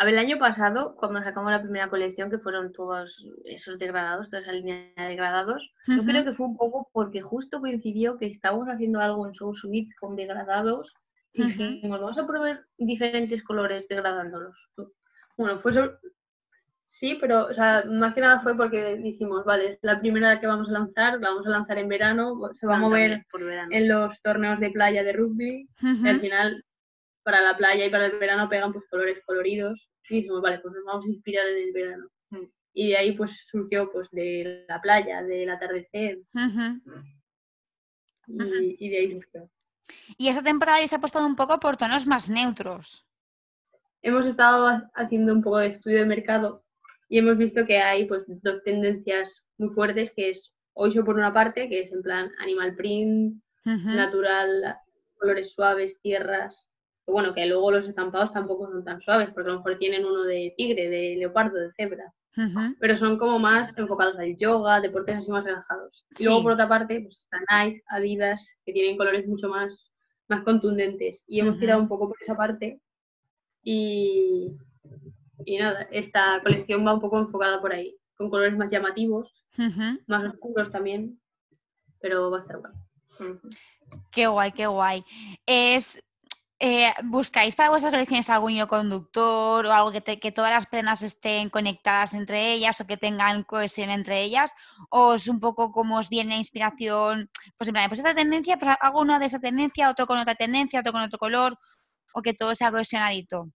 A 0.01 0.03
ver, 0.03 0.15
el 0.15 0.19
año 0.19 0.39
pasado, 0.39 0.95
cuando 0.95 1.21
sacamos 1.21 1.51
la 1.51 1.61
primera 1.61 1.87
colección, 1.87 2.31
que 2.31 2.39
fueron 2.39 2.73
todos 2.73 3.23
esos 3.45 3.77
degradados, 3.77 4.31
toda 4.31 4.41
esa 4.41 4.51
línea 4.51 4.91
de 4.97 5.03
degradados, 5.03 5.71
yo 5.85 6.03
creo 6.03 6.25
que 6.25 6.33
fue 6.33 6.47
un 6.47 6.57
poco 6.57 6.89
porque 6.91 7.21
justo 7.21 7.59
coincidió 7.59 8.17
que 8.17 8.25
estábamos 8.25 8.67
haciendo 8.67 8.99
algo 8.99 9.27
en 9.27 9.35
Soul 9.35 9.55
Suite 9.55 9.93
con 9.99 10.15
degradados 10.15 10.91
y 11.33 11.43
dijimos, 11.43 12.01
vamos 12.01 12.17
a 12.17 12.25
probar 12.25 12.65
diferentes 12.79 13.43
colores 13.43 13.87
degradándolos. 13.87 14.71
Bueno, 15.37 15.59
fue. 15.59 15.71
Sí, 16.87 17.19
pero 17.21 17.45
o 17.45 17.53
sea, 17.53 17.83
más 17.87 18.15
que 18.15 18.21
nada 18.21 18.41
fue 18.41 18.57
porque 18.57 18.95
dijimos, 18.95 19.45
vale, 19.45 19.77
la 19.83 19.99
primera 19.99 20.39
que 20.39 20.47
vamos 20.47 20.67
a 20.67 20.71
lanzar, 20.71 21.19
la 21.19 21.29
vamos 21.29 21.45
a 21.45 21.51
lanzar 21.51 21.77
en 21.77 21.89
verano, 21.89 22.39
se 22.53 22.65
va 22.65 22.77
a 22.77 22.79
mover 22.79 23.23
en 23.69 23.87
los 23.87 24.19
torneos 24.23 24.59
de 24.59 24.71
playa 24.71 25.03
de 25.03 25.13
rugby, 25.13 25.69
y 25.79 26.09
al 26.09 26.19
final 26.19 26.65
para 27.21 27.41
la 27.41 27.55
playa 27.55 27.85
y 27.85 27.91
para 27.91 28.07
el 28.07 28.17
verano 28.17 28.49
pegan 28.49 28.73
pues 28.73 28.83
colores 28.89 29.19
coloridos 29.27 29.90
y 30.11 30.17
dijimos, 30.17 30.41
vale, 30.41 30.59
pues 30.59 30.73
nos 30.73 30.83
vamos 30.85 31.05
a 31.05 31.09
inspirar 31.09 31.47
en 31.47 31.63
el 31.63 31.71
verano. 31.71 32.09
Mm. 32.29 32.45
Y 32.73 32.89
de 32.89 32.97
ahí 32.97 33.11
pues 33.13 33.45
surgió 33.47 33.91
pues 33.91 34.09
de 34.11 34.65
la 34.67 34.81
playa, 34.81 35.23
del 35.23 35.49
atardecer. 35.49 36.19
y, 38.27 38.89
de 38.89 38.97
ahí 38.97 39.11
surgió. 39.11 39.49
Y 40.17 40.29
esta 40.29 40.43
temporada 40.43 40.85
se 40.87 40.95
ha 40.95 40.97
apostado 40.97 41.25
un 41.25 41.35
poco 41.35 41.59
por 41.59 41.77
tonos 41.77 42.07
más 42.07 42.29
neutros. 42.29 43.05
Hemos 44.01 44.25
estado 44.25 44.89
haciendo 44.95 45.33
un 45.33 45.43
poco 45.43 45.59
de 45.59 45.67
estudio 45.67 45.99
de 45.99 46.05
mercado 46.05 46.63
y 47.07 47.19
hemos 47.19 47.37
visto 47.37 47.65
que 47.65 47.77
hay 47.77 48.05
pues 48.05 48.23
dos 48.27 48.63
tendencias 48.63 49.45
muy 49.57 49.69
fuertes, 49.69 50.11
que 50.15 50.29
es 50.29 50.53
Oiso 50.73 51.03
por 51.03 51.15
una 51.15 51.33
parte, 51.33 51.67
que 51.67 51.81
es 51.81 51.91
en 51.91 52.01
plan 52.01 52.31
animal 52.39 52.75
print, 52.75 53.43
natural, 53.65 54.77
colores 55.17 55.51
suaves, 55.51 55.99
tierras, 56.01 56.67
bueno, 57.05 57.33
que 57.33 57.45
luego 57.45 57.71
los 57.71 57.87
estampados 57.87 58.31
tampoco 58.31 58.67
son 58.69 58.83
tan 58.83 59.01
suaves, 59.01 59.29
porque 59.33 59.49
a 59.49 59.53
lo 59.53 59.57
mejor 59.59 59.77
tienen 59.77 60.05
uno 60.05 60.23
de 60.23 60.53
tigre, 60.57 60.89
de 60.89 61.15
leopardo, 61.17 61.59
de 61.59 61.71
cebra. 61.73 62.13
Pero 62.79 62.95
son 62.95 63.17
como 63.17 63.39
más 63.39 63.77
enfocados 63.77 64.17
al 64.17 64.37
yoga, 64.37 64.79
deportes 64.79 65.17
así 65.17 65.31
más 65.31 65.43
relajados. 65.43 66.05
Y 66.17 66.23
luego 66.23 66.43
por 66.43 66.53
otra 66.53 66.69
parte, 66.69 67.01
pues 67.01 67.19
está 67.19 67.37
Nike, 67.51 67.83
Adidas, 67.87 68.55
que 68.65 68.71
tienen 68.71 68.97
colores 68.97 69.27
mucho 69.27 69.49
más, 69.49 69.91
más 70.29 70.41
contundentes. 70.43 71.23
Y 71.27 71.41
hemos 71.41 71.59
tirado 71.59 71.81
un 71.81 71.89
poco 71.89 72.07
por 72.07 72.17
esa 72.21 72.35
parte. 72.35 72.79
Y, 73.63 74.51
y 75.45 75.57
nada, 75.57 75.81
esta 75.91 76.39
colección 76.41 76.87
va 76.87 76.93
un 76.93 77.01
poco 77.01 77.19
enfocada 77.19 77.59
por 77.59 77.73
ahí, 77.73 77.97
con 78.15 78.29
colores 78.29 78.55
más 78.57 78.71
llamativos, 78.71 79.43
más 80.07 80.33
oscuros 80.33 80.71
también, 80.71 81.19
pero 81.99 82.31
va 82.31 82.37
a 82.37 82.41
estar 82.41 82.59
guay. 82.59 82.73
Qué 84.11 84.27
guay, 84.27 84.51
qué 84.53 84.67
guay. 84.67 85.03
Es 85.45 86.01
eh, 86.63 86.93
¿buscáis 87.03 87.55
para 87.55 87.71
vuestras 87.71 87.91
colecciones 87.91 88.29
algún 88.29 88.51
hilo 88.51 88.67
conductor 88.67 89.65
o 89.65 89.73
algo 89.73 89.91
que, 89.91 90.19
que, 90.19 90.31
todas 90.31 90.51
las 90.51 90.67
prendas 90.67 91.01
estén 91.01 91.49
conectadas 91.49 92.13
entre 92.13 92.53
ellas 92.53 92.79
o 92.79 92.85
que 92.85 92.97
tengan 92.97 93.41
cohesión 93.43 93.89
entre 93.89 94.21
ellas? 94.21 94.53
¿O 94.91 95.15
es 95.15 95.27
un 95.27 95.39
poco 95.39 95.71
como 95.71 95.97
os 95.97 96.07
viene 96.07 96.37
inspiración? 96.37 97.31
Pues 97.57 97.67
en 97.67 97.73
plan, 97.73 97.89
pues 97.89 98.01
esta 98.01 98.13
tendencia, 98.13 98.57
pues 98.57 98.75
hago 98.79 99.01
una 99.01 99.17
de 99.17 99.25
esa 99.25 99.39
tendencia, 99.39 99.89
otro 99.89 100.05
con 100.05 100.19
otra 100.19 100.35
tendencia, 100.35 100.81
otro 100.81 100.91
con 100.91 101.01
otro 101.01 101.17
color, 101.17 101.57
o 102.13 102.21
que 102.21 102.35
todo 102.35 102.53
sea 102.53 102.69
cohesionadito. 102.69 103.49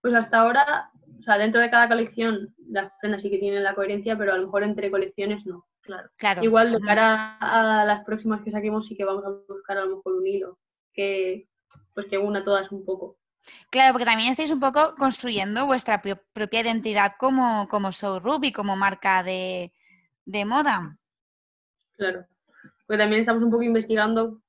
Pues 0.00 0.14
hasta 0.14 0.40
ahora, 0.40 0.90
o 1.16 1.22
sea, 1.22 1.38
dentro 1.38 1.60
de 1.60 1.70
cada 1.70 1.86
colección 1.86 2.56
las 2.68 2.90
prendas 3.00 3.22
sí 3.22 3.30
que 3.30 3.38
tienen 3.38 3.62
la 3.62 3.76
coherencia, 3.76 4.18
pero 4.18 4.32
a 4.32 4.36
lo 4.36 4.46
mejor 4.46 4.64
entre 4.64 4.90
colecciones 4.90 5.46
no. 5.46 5.64
Claro. 5.82 6.10
claro. 6.16 6.42
Igual 6.42 6.72
de 6.72 6.80
cara 6.80 7.36
a 7.38 7.84
las 7.84 8.04
próximas 8.04 8.40
que 8.42 8.50
saquemos 8.50 8.88
sí 8.88 8.96
que 8.96 9.04
vamos 9.04 9.24
a 9.24 9.30
buscar 9.46 9.78
a 9.78 9.84
lo 9.84 9.98
mejor 9.98 10.14
un 10.14 10.26
hilo 10.26 10.58
que, 10.96 11.46
pues 11.94 12.06
que 12.06 12.18
una 12.18 12.44
todas 12.44 12.72
un 12.72 12.84
poco. 12.84 13.18
Claro, 13.70 13.92
porque 13.92 14.06
también 14.06 14.30
estáis 14.30 14.50
un 14.50 14.60
poco 14.60 14.94
construyendo 14.96 15.66
vuestra 15.66 16.02
propia 16.32 16.60
identidad 16.60 17.12
como, 17.18 17.68
como 17.68 17.92
Show 17.92 18.18
Ruby, 18.18 18.52
como 18.52 18.76
marca 18.76 19.22
de, 19.22 19.72
moda. 20.44 20.98
Claro, 21.96 22.26
pues 22.86 22.98
también 22.98 23.20
estamos 23.20 23.42
un 23.42 23.50
poco 23.50 23.62
investigando 23.62 24.40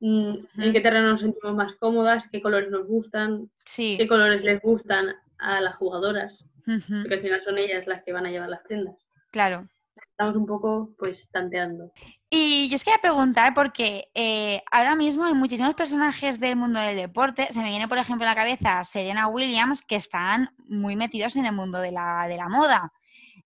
mm, 0.00 0.34
en 0.58 0.72
qué 0.72 0.80
terreno 0.80 1.12
nos 1.12 1.20
sentimos 1.20 1.54
más 1.54 1.74
cómodas, 1.76 2.28
qué 2.30 2.42
colores 2.42 2.70
nos 2.70 2.86
gustan, 2.86 3.50
qué 3.64 4.06
colores 4.06 4.42
les 4.42 4.60
gustan 4.60 5.14
a 5.38 5.60
las 5.60 5.76
jugadoras, 5.76 6.44
porque 6.64 7.14
al 7.14 7.22
final 7.22 7.42
son 7.44 7.58
ellas 7.58 7.86
las 7.86 8.02
que 8.04 8.12
van 8.12 8.26
a 8.26 8.30
llevar 8.30 8.48
las 8.48 8.62
prendas. 8.62 8.96
Claro. 9.30 9.66
Estamos 9.96 10.36
un 10.36 10.46
poco 10.46 10.94
pues 10.98 11.28
tanteando. 11.30 11.90
Y 12.34 12.70
yo 12.70 12.76
os 12.76 12.84
quería 12.84 12.98
preguntar, 12.98 13.52
porque 13.52 14.10
eh, 14.14 14.62
ahora 14.70 14.94
mismo 14.94 15.26
hay 15.26 15.34
muchísimos 15.34 15.74
personajes 15.74 16.40
del 16.40 16.56
mundo 16.56 16.80
del 16.80 16.96
deporte. 16.96 17.48
Se 17.50 17.60
me 17.60 17.68
viene, 17.68 17.88
por 17.88 17.98
ejemplo, 17.98 18.26
a 18.26 18.30
la 18.30 18.34
cabeza 18.34 18.82
Serena 18.86 19.28
Williams, 19.28 19.82
que 19.82 19.96
están 19.96 20.48
muy 20.66 20.96
metidos 20.96 21.36
en 21.36 21.44
el 21.44 21.52
mundo 21.52 21.78
de 21.78 21.90
la, 21.90 22.26
de 22.26 22.38
la 22.38 22.48
moda. 22.48 22.90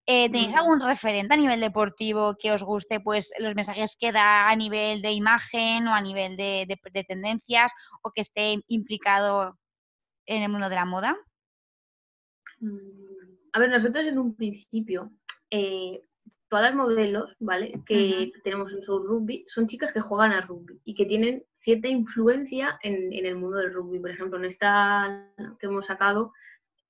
Eh, 0.06 0.30
¿Tenéis 0.30 0.54
algún 0.54 0.80
referente 0.80 1.34
a 1.34 1.36
nivel 1.36 1.58
deportivo 1.58 2.36
que 2.38 2.52
os 2.52 2.62
guste, 2.62 3.00
pues 3.00 3.32
los 3.40 3.56
mensajes 3.56 3.96
que 3.98 4.12
da 4.12 4.48
a 4.48 4.54
nivel 4.54 5.02
de 5.02 5.10
imagen 5.10 5.88
o 5.88 5.92
a 5.92 6.00
nivel 6.00 6.36
de, 6.36 6.78
tendencias 7.08 7.72
o 8.02 8.12
que 8.12 8.20
esté 8.20 8.54
implicado 8.68 9.58
en 10.26 10.44
el 10.44 10.48
mundo 10.48 10.68
de 10.68 10.76
la 10.76 10.84
moda? 10.84 11.16
Mm, 12.60 12.78
a 13.52 13.58
ver, 13.58 13.68
nosotros 13.68 14.04
en 14.04 14.16
un 14.16 14.36
principio 14.36 15.10
eh, 15.50 16.02
todas 16.48 16.66
las 16.66 16.74
modelos, 16.74 17.34
¿vale? 17.40 17.80
Que 17.86 18.32
tenemos 18.44 18.72
en 18.72 18.82
Soul 18.82 19.06
Rugby 19.06 19.44
son 19.48 19.66
chicas 19.66 19.92
que 19.92 20.00
juegan 20.00 20.32
a 20.32 20.42
rugby 20.42 20.80
y 20.84 20.94
que 20.94 21.06
tienen 21.06 21.44
cierta 21.60 21.88
influencia 21.88 22.78
en, 22.82 23.12
el 23.12 23.36
mundo 23.36 23.56
del 23.58 23.72
rugby. 23.72 23.98
Por 23.98 24.10
ejemplo, 24.10 24.38
en 24.38 24.44
esta 24.44 25.28
que 25.58 25.66
hemos 25.66 25.86
sacado, 25.86 26.32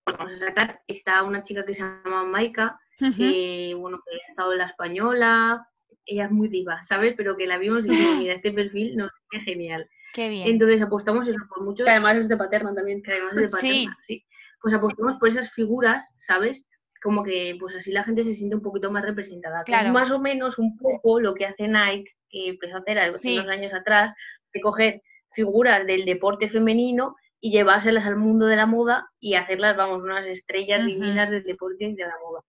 vamos 0.05 0.33
a 0.33 0.37
sacar, 0.37 0.81
está 0.87 1.23
una 1.23 1.43
chica 1.43 1.65
que 1.65 1.75
se 1.75 1.81
llama 1.81 2.25
Maika, 2.25 2.79
que, 2.99 3.75
bueno, 3.79 4.01
que 4.05 4.17
ha 4.17 4.31
estado 4.31 4.53
en 4.53 4.59
la 4.59 4.67
española, 4.67 5.69
ella 6.05 6.27
es 6.27 6.31
muy 6.31 6.49
diva, 6.49 6.83
¿sabes? 6.85 7.15
Pero 7.17 7.37
que 7.37 7.47
la 7.47 7.59
vimos 7.59 7.85
y 7.85 7.91
dijimos, 7.91 8.19
mira, 8.19 8.35
este 8.35 8.53
perfil 8.53 8.97
nos 8.97 9.11
es 9.33 9.45
genial. 9.45 9.89
Qué 10.13 10.29
bien. 10.29 10.49
Entonces 10.49 10.81
apostamos 10.83 11.27
eso 11.27 11.39
por 11.49 11.65
mucho. 11.65 11.85
Que 11.85 11.91
además 11.91 12.17
es 12.17 12.29
de 12.29 12.37
paterna 12.37 12.75
también. 12.75 13.03
Que 13.03 13.13
además 13.13 13.35
es 13.35 13.41
de 13.41 13.49
paterna, 13.51 13.97
sí. 14.03 14.25
Pues 14.63 14.75
apostamos 14.75 15.19
por 15.19 15.29
esas 15.29 15.51
figuras, 15.53 16.15
¿sabes? 16.19 16.67
Como 17.07 17.23
que 17.23 17.57
pues 17.61 17.73
así 17.77 17.93
la 17.93 18.03
gente 18.03 18.25
se 18.25 18.35
siente 18.35 18.57
un 18.57 18.63
poquito 18.63 18.91
más 18.91 19.05
representada. 19.05 19.63
es 19.65 19.93
más 19.93 20.11
o 20.11 20.19
menos 20.19 20.59
un 20.59 20.77
poco 20.77 21.21
lo 21.21 21.35
que 21.35 21.47
hace 21.47 21.69
Nike, 21.69 22.11
que 22.29 22.49
empezó 22.49 22.75
a 22.75 22.79
hacer 22.81 22.99
hace 22.99 23.35
unos 23.35 23.47
años 23.47 23.73
atrás, 23.73 24.13
de 24.53 24.61
coger 24.61 25.03
figuras 25.33 25.87
del 25.87 26.05
deporte 26.05 26.49
femenino 26.49 27.15
y 27.41 27.53
llevárselas 27.53 28.07
al 28.07 28.17
mundo 28.17 28.47
de 28.47 28.57
la 28.57 28.67
moda 28.67 29.09
y 29.21 29.35
hacerlas, 29.35 29.77
vamos, 29.77 30.03
unas 30.03 30.27
estrellas 30.27 30.85
divinas 30.85 31.31
del 31.31 31.45
deporte 31.45 31.85
y 31.85 31.95
de 31.95 32.07
la 32.07 32.17
moda. 32.21 32.41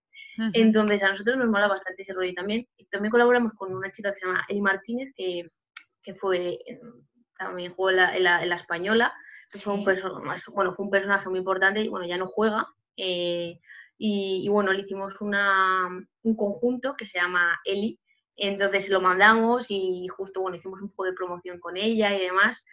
Entonces, 0.53 1.03
a 1.03 1.11
nosotros 1.11 1.37
nos 1.37 1.49
mola 1.49 1.67
bastante 1.67 2.01
ese 2.01 2.13
rollo 2.13 2.33
también. 2.33 2.67
También 2.89 3.11
colaboramos 3.11 3.53
con 3.53 3.75
una 3.75 3.91
chica 3.91 4.11
que 4.11 4.21
se 4.21 4.25
llama 4.25 4.43
Eli 4.49 4.61
Martínez, 4.61 5.13
que, 5.15 5.51
que 6.01 6.15
fue, 6.15 6.57
también 7.37 7.75
jugó 7.75 7.91
en 7.91 7.97
la, 7.97 8.43
la, 8.43 8.55
española, 8.55 9.13
fue, 9.51 9.75
un 9.75 9.85
bueno, 9.85 10.73
fue 10.73 10.85
un 10.85 10.91
personaje 10.91 11.29
muy 11.29 11.37
importante 11.37 11.81
y 11.81 11.89
bueno, 11.89 12.07
ya 12.07 12.17
no 12.17 12.25
juega. 12.25 12.67
Eh, 12.95 13.59
y, 13.97 14.47
bueno, 14.49 14.71
le 14.73 14.81
hicimos 14.81 15.19
una, 15.21 15.87
un 16.23 16.35
conjunto 16.35 16.95
que 16.95 17.07
se 17.07 17.19
llama 17.19 17.59
Eli, 17.65 17.99
entonces 18.35 18.89
lo 18.89 19.01
mandamos 19.01 19.67
y 19.69 20.07
justo, 20.07 20.41
bueno, 20.41 20.57
hicimos 20.57 20.81
un 20.81 20.89
poco 20.89 21.05
de 21.05 21.13
promoción 21.13 21.59
con 21.59 21.77
ella 21.77 22.15
y 22.15 22.21
demás, 22.21 22.63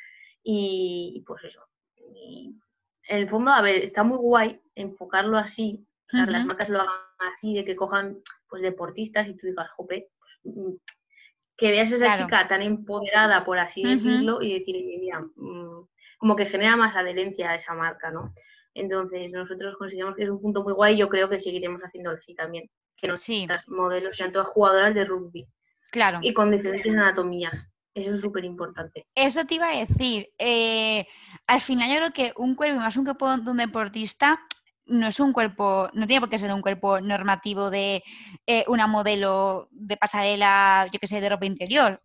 y, 0.43 1.25
pues 1.27 1.45
eso. 1.45 1.63
en 1.97 3.19
el 3.19 3.29
fondo, 3.29 3.51
a 3.51 3.63
ver, 3.63 3.77
está 3.77 4.03
muy 4.03 4.19
guay 4.19 4.61
enfocarlo 4.75 5.39
así, 5.39 5.87
las 6.13 6.47
marcas 6.47 6.69
lo 6.69 6.81
hagan 6.81 6.95
así, 7.33 7.55
de 7.55 7.65
que 7.65 7.77
cojan 7.77 8.19
pues 8.49 8.63
deportistas 8.63 9.27
y 9.27 9.37
tú 9.37 9.47
digas, 9.47 9.71
jope, 9.71 10.11
pues, 10.19 10.57
mm, 10.57 10.75
que 11.57 11.71
veas 11.71 11.93
a 11.93 11.97
esa 11.97 12.17
chica 12.17 12.47
tan 12.47 12.63
empoderada, 12.63 13.45
por 13.45 13.59
así 13.59 13.83
decirlo, 13.83 14.43
y 14.43 14.59
decir, 14.59 14.77
mira, 15.01 15.21
mm", 15.21 15.89
como 16.19 16.37
que 16.37 16.47
genera 16.47 16.77
más 16.77 16.95
adherencia 16.97 17.51
a 17.51 17.55
esa 17.57 17.75
marca, 17.75 18.11
¿no? 18.11 18.35
Entonces, 18.75 19.31
nosotros 19.33 19.77
consideramos 19.79 20.17
que 20.17 20.25
es 20.25 20.31
un 20.31 20.41
punto 20.41 20.63
muy 20.63 20.73
guay 20.73 20.95
y 20.95 20.99
yo 20.99 21.09
creo 21.09 21.29
que 21.29 21.41
seguiremos 21.41 21.81
haciéndolo 21.81 22.19
así 22.19 22.35
también. 22.35 22.69
Que 22.97 23.09
nuestras 23.09 23.69
modelos 23.69 24.17
sean 24.17 24.33
todas 24.33 24.49
jugadoras 24.49 24.95
de 24.95 25.05
rugby. 25.05 25.47
Claro. 25.91 26.19
Y 26.23 26.33
con 26.35 26.51
diferentes 26.51 26.93
anatomías. 26.93 27.71
Eso 27.95 28.13
es 28.13 28.21
súper 28.21 28.45
importante. 28.45 29.07
Eso 29.15 29.45
te 29.45 29.55
iba 29.55 29.69
a 29.69 29.79
decir. 29.79 30.29
Eh, 30.39 31.07
al 31.47 31.61
final 31.61 31.89
yo 31.89 31.97
creo 31.97 32.13
que 32.13 32.33
un 32.37 32.57
cuerpo, 32.57 32.81
más 32.81 32.97
un 32.97 33.05
cuerpo 33.05 33.37
de 33.37 33.51
un 33.51 33.57
deportista, 33.57 34.41
no 34.87 35.07
es 35.07 35.21
un 35.21 35.33
cuerpo, 35.33 35.89
no 35.93 36.07
tiene 36.07 36.21
por 36.21 36.29
qué 36.29 36.39
ser 36.39 36.53
un 36.53 36.61
cuerpo 36.61 37.01
normativo 37.01 37.71
de 37.71 38.03
eh, 38.47 38.65
una 38.67 38.87
modelo 38.87 39.69
de 39.71 39.97
pasarela, 39.97 40.89
yo 40.93 40.99
que 40.99 41.07
sé, 41.07 41.21
de 41.21 41.29
ropa 41.29 41.47
interior. 41.47 42.03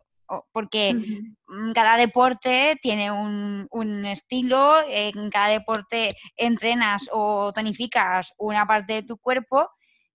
Porque 0.52 0.94
mm, 0.94 1.72
cada 1.74 1.98
deporte 1.98 2.78
tiene 2.82 3.12
un, 3.12 3.68
un, 3.72 4.06
estilo, 4.06 4.76
en 4.88 5.30
cada 5.30 5.50
deporte 5.50 6.16
entrenas 6.36 7.10
o 7.12 7.52
tonificas 7.54 8.34
una 8.38 8.66
parte 8.66 8.94
de 8.94 9.04
tu 9.04 9.18
cuerpo 9.18 9.70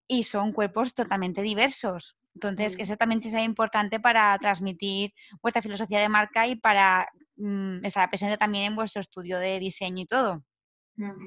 y 0.07 0.25
son 0.25 0.53
cuerpos 0.53 0.95
totalmente 0.95 1.43
diversos. 1.43 2.17
Entonces, 2.35 2.77
eso 2.79 2.97
también 2.97 3.21
es 3.25 3.33
importante 3.35 4.01
para 4.01 4.37
transmitir 4.39 5.13
vuestra 5.41 5.63
filosofía 5.63 6.01
de 6.01 6.09
marca 6.09 6.47
y 6.47 6.57
para 6.57 7.09
mm, 7.37 7.85
estar 7.85 8.09
presente 8.09 8.37
también 8.37 8.65
en 8.65 8.77
vuestro 8.77 9.01
estudio 9.01 9.39
de 9.39 9.61
diseño 9.61 10.03
y 10.03 10.07
todo. 10.07 10.45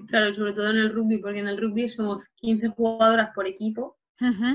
Claro, 0.08 0.34
sobre 0.34 0.54
todo 0.54 0.70
en 0.70 0.78
el 0.78 0.94
rugby, 0.94 1.18
porque 1.18 1.40
en 1.40 1.48
el 1.48 1.60
rugby 1.60 1.90
somos 1.90 2.24
15 2.36 2.70
jugadoras 2.70 3.32
por 3.34 3.48
equipo 3.48 3.98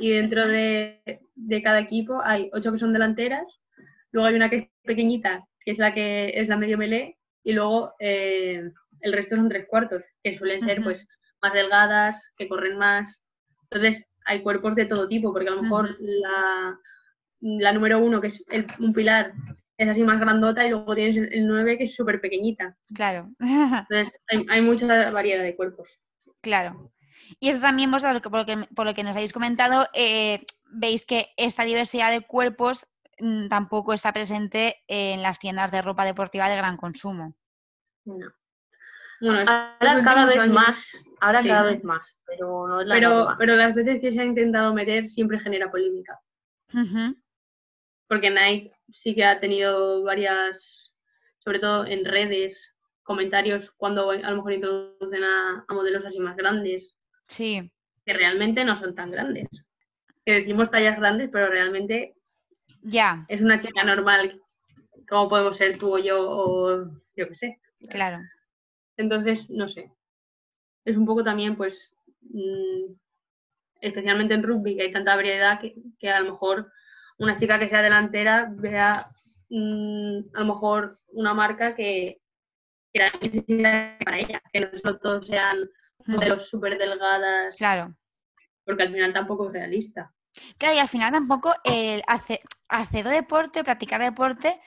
y 0.01 0.11
dentro 0.11 0.49
de, 0.49 1.03
cada 1.63 1.81
equipo 1.81 2.21
hay 2.25 2.51
8 2.53 2.73
que 2.73 2.79
son 2.79 2.93
delanteras, 2.93 3.61
luego 4.13 4.29
hay 4.29 4.35
una 4.35 4.49
que 4.49 4.57
es 4.57 4.69
pequeñita, 4.83 5.45
que 5.65 5.73
es 5.73 5.79
la 5.79 5.93
que 5.93 6.33
es 6.35 6.49
la 6.49 6.57
medio 6.57 6.79
melee, 6.79 7.19
y 7.43 7.53
luego 7.53 7.95
eh, 7.99 8.63
el 9.01 9.13
resto 9.13 9.37
son 9.37 9.49
tres 9.49 9.67
cuartos, 9.69 10.05
que 10.23 10.37
suelen 10.37 10.63
ser 10.65 10.83
pues 10.83 11.07
más 11.43 11.53
delgadas, 11.53 12.33
que 12.37 12.49
corren 12.49 12.79
más. 12.79 13.23
Entonces, 13.71 14.05
hay 14.25 14.43
cuerpos 14.43 14.75
de 14.77 14.87
todo 14.87 15.09
tipo, 15.09 15.33
porque 15.33 15.49
a 15.49 15.53
lo 15.53 15.63
mejor 15.63 15.97
la, 15.99 16.79
la, 17.41 17.73
número 17.73 17.99
uno, 17.99 18.21
que 18.21 18.29
es 18.29 18.45
un 18.79 18.93
pilar, 18.93 19.33
es 19.77 19.89
así 19.89 20.03
más 20.05 20.21
grandota 20.21 20.65
y 20.65 20.71
luego 20.71 20.95
tienes 20.95 21.17
el 21.17 21.47
9 21.47 21.79
que 21.79 21.85
es 21.85 21.95
súper 21.95 22.21
pequeñita. 22.21 22.77
Claro. 22.95 23.31
Entonces 23.41 24.13
hay, 24.49 24.63
mucha 24.63 25.11
variedad 25.11 25.43
de 25.43 25.57
cuerpos. 25.57 25.99
Claro. 26.41 26.93
Y 27.41 27.49
eso 27.49 27.61
también 27.61 27.91
vosotros, 27.91 28.23
por 28.23 28.41
lo 28.41 28.47
que, 28.47 28.57
por 28.75 28.87
lo 28.87 28.95
que 28.95 29.03
nos 29.03 29.17
habéis 29.17 29.33
comentado, 29.33 29.89
eh, 29.95 30.45
veis 30.71 31.07
que 31.07 31.31
esta 31.37 31.65
diversidad 31.65 32.11
de 32.11 32.21
cuerpos 32.21 32.87
tampoco 33.49 33.93
está 33.93 34.13
presente 34.13 34.77
en 34.87 35.23
las 35.23 35.39
tiendas 35.39 35.71
de 35.71 35.83
ropa 35.83 36.05
deportiva 36.05 36.49
de 36.49 36.57
gran 36.57 36.77
consumo. 36.77 37.35
No. 38.05 38.33
ahora 39.21 40.03
cada 40.03 40.27
vez 40.27 40.51
más, 40.51 41.05
ahora 41.21 41.43
cada 41.43 41.63
vez 41.71 41.85
más, 41.85 42.17
pero 42.27 42.67
no 42.67 42.81
es 42.81 42.87
la 42.87 42.95
pero, 42.95 43.29
pero 43.39 43.57
las 43.57 43.75
veces 43.75 44.01
que 44.01 44.11
se 44.11 44.21
ha 44.21 44.25
intentado 44.25 44.75
meter 44.75 45.09
siempre 45.09 45.39
genera 45.39 45.71
polémica. 45.71 46.19
Porque 48.09 48.31
Nike 48.31 48.73
sí 48.93 49.15
que 49.15 49.25
ha 49.25 49.39
tenido 49.39 50.03
varias, 50.03 50.93
sobre 51.39 51.61
todo 51.61 51.87
en 51.87 52.05
redes, 52.05 52.73
comentarios 53.03 53.71
cuando 53.77 54.11
a 54.11 54.17
lo 54.17 54.37
mejor 54.37 54.53
introducen 54.53 55.23
a, 55.23 55.65
modelos 55.69 56.05
así 56.05 56.19
más 56.19 56.37
grandes. 56.37 56.97
Sí. 57.29 57.71
Que 58.05 58.13
realmente 58.13 58.65
no 58.65 58.77
son 58.77 58.95
tan 58.95 59.11
grandes. 59.11 59.49
Que 60.25 60.33
decimos 60.35 60.71
tallas 60.71 60.99
grandes, 60.99 61.31
pero 61.33 61.47
realmente 61.47 62.15
ya. 62.83 63.25
es 63.29 63.41
una 63.41 63.61
chica 63.61 63.85
normal, 63.85 64.41
como 65.09 65.29
podemos 65.29 65.57
ser 65.57 65.79
tú 65.79 65.95
o 65.95 65.99
yo, 65.99 66.31
o 66.31 66.85
yo 67.17 67.29
qué 67.29 67.35
sé. 67.35 67.61
Claro. 67.89 68.19
Entonces, 68.97 69.49
no 69.51 69.69
sé. 69.69 69.91
Es 70.85 70.97
un 70.97 71.07
poco 71.07 71.25
también, 71.25 71.57
pues, 71.57 71.95
mm, 72.23 72.93
especialmente 73.81 74.35
en 74.35 74.43
rugby, 74.43 74.77
que 74.77 74.83
hay 74.83 74.93
tanta 74.93 75.17
variedad 75.17 75.61
que, 75.61 75.75
que 75.99 76.11
a 76.11 76.21
lo 76.21 76.33
mejor 76.33 76.73
una 77.19 77.37
chica 77.37 77.59
que 77.59 77.69
sea 77.69 77.83
delantera 77.83 78.49
vea 78.51 79.07
mm, 79.51 80.19
a 80.35 80.41
lo 80.41 80.47
mejor 80.47 80.97
una 81.09 81.35
marca 81.35 81.75
que, 81.75 82.21
que 82.93 83.99
para 84.05 84.19
ella, 84.19 84.43
que 84.53 84.61
no 84.61 84.79
solo 84.79 84.99
todos 84.99 85.27
sean 85.27 85.69
modelos 86.07 86.49
súper 86.49 86.79
delgadas. 86.79 87.57
Claro. 87.57 87.95
Porque 88.65 88.85
al 88.85 88.93
final 88.93 89.13
tampoco 89.13 89.49
es 89.49 89.53
realista. 89.53 90.13
Claro, 90.59 90.77
y 90.77 90.79
al 90.79 90.89
final 90.89 91.13
tampoco 91.13 91.55
el 91.65 92.03
hacer, 92.07 92.41
hacer 92.69 93.07
deporte, 93.07 93.65
practicar 93.65 94.01
deporte, 94.01 94.61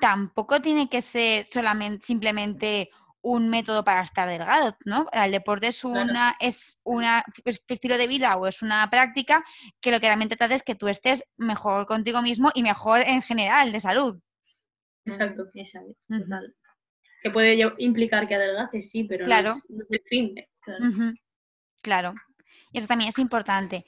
tampoco 0.00 0.60
tiene 0.60 0.88
que 0.88 1.02
ser 1.02 1.46
solamente 1.46 2.06
simplemente 2.06 2.90
un 3.22 3.50
método 3.50 3.84
para 3.84 4.02
estar 4.02 4.28
delgado, 4.28 4.76
¿no? 4.86 5.06
El 5.12 5.30
deporte 5.30 5.68
es 5.68 5.84
una, 5.84 6.36
es 6.40 6.80
una 6.84 7.22
estilo 7.44 7.98
de 7.98 8.06
vida 8.06 8.36
o 8.36 8.46
es 8.46 8.62
una 8.62 8.88
práctica 8.88 9.44
que 9.80 9.90
lo 9.90 10.00
que 10.00 10.06
realmente 10.06 10.36
trata 10.36 10.54
es 10.54 10.62
que 10.62 10.74
tú 10.74 10.88
estés 10.88 11.24
mejor 11.36 11.86
contigo 11.86 12.22
mismo 12.22 12.50
y 12.54 12.62
mejor 12.62 13.02
en 13.02 13.20
general 13.20 13.72
de 13.72 13.80
salud. 13.80 14.18
Exacto, 15.04 15.44
esa 15.54 15.80
es, 15.80 16.06
Que 17.22 17.30
puede 17.30 17.58
implicar 17.78 18.26
que 18.26 18.36
adelgaces, 18.36 18.90
sí, 18.90 19.04
pero 19.04 19.24
claro. 19.26 19.54
no 19.68 19.84
es, 19.84 19.90
el 19.90 20.02
fin. 20.08 20.34
Claro. 20.62 20.84
claro. 21.82 22.14
Y 22.72 22.78
eso 22.78 22.86
también 22.86 23.08
es 23.08 23.18
importante. 23.18 23.84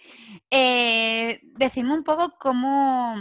Eh, 0.50 1.40
decirme 1.42 1.94
un 1.94 2.04
poco 2.04 2.34
cómo, 2.38 3.14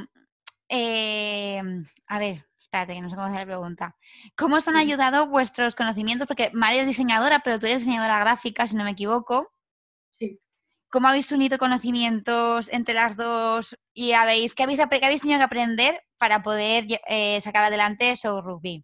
eh, 0.68 1.62
a 2.08 2.20
ver, 2.20 2.46
espérate, 2.60 2.94
que 2.94 3.02
no 3.02 3.10
sé 3.10 3.16
cómo 3.16 3.28
hacer 3.28 3.42
la 3.42 3.46
pregunta. 3.46 3.96
¿Cómo 4.36 4.56
os 4.56 4.68
han 4.68 4.78
ayudado 4.78 5.28
vuestros 5.28 5.76
conocimientos? 5.76 6.28
Porque 6.28 6.52
María 6.54 6.82
es 6.82 6.88
diseñadora, 6.88 7.40
pero 7.40 7.60
tú 7.60 7.66
eres 7.68 7.80
diseñadora 7.80 8.20
gráfica, 8.20 8.66
si 8.66 8.76
no 8.76 8.84
me 8.84 8.92
equivoco. 8.92 9.52
Sí. 10.18 10.40
¿Cómo 10.90 11.08
habéis 11.08 11.32
unido 11.32 11.58
conocimientos 11.58 12.70
entre 12.74 12.96
las 12.96 13.16
dos 13.16 13.78
y 13.94 14.14
habéis, 14.14 14.54
qué 14.56 14.64
habéis, 14.64 14.80
qué 14.80 15.06
habéis 15.06 15.22
tenido 15.22 15.40
que 15.40 15.46
aprender 15.46 16.02
para 16.18 16.42
poder 16.44 16.86
eh, 17.08 17.40
sacar 17.42 17.66
adelante 17.66 18.16
Show 18.16 18.42
Rugby? 18.42 18.84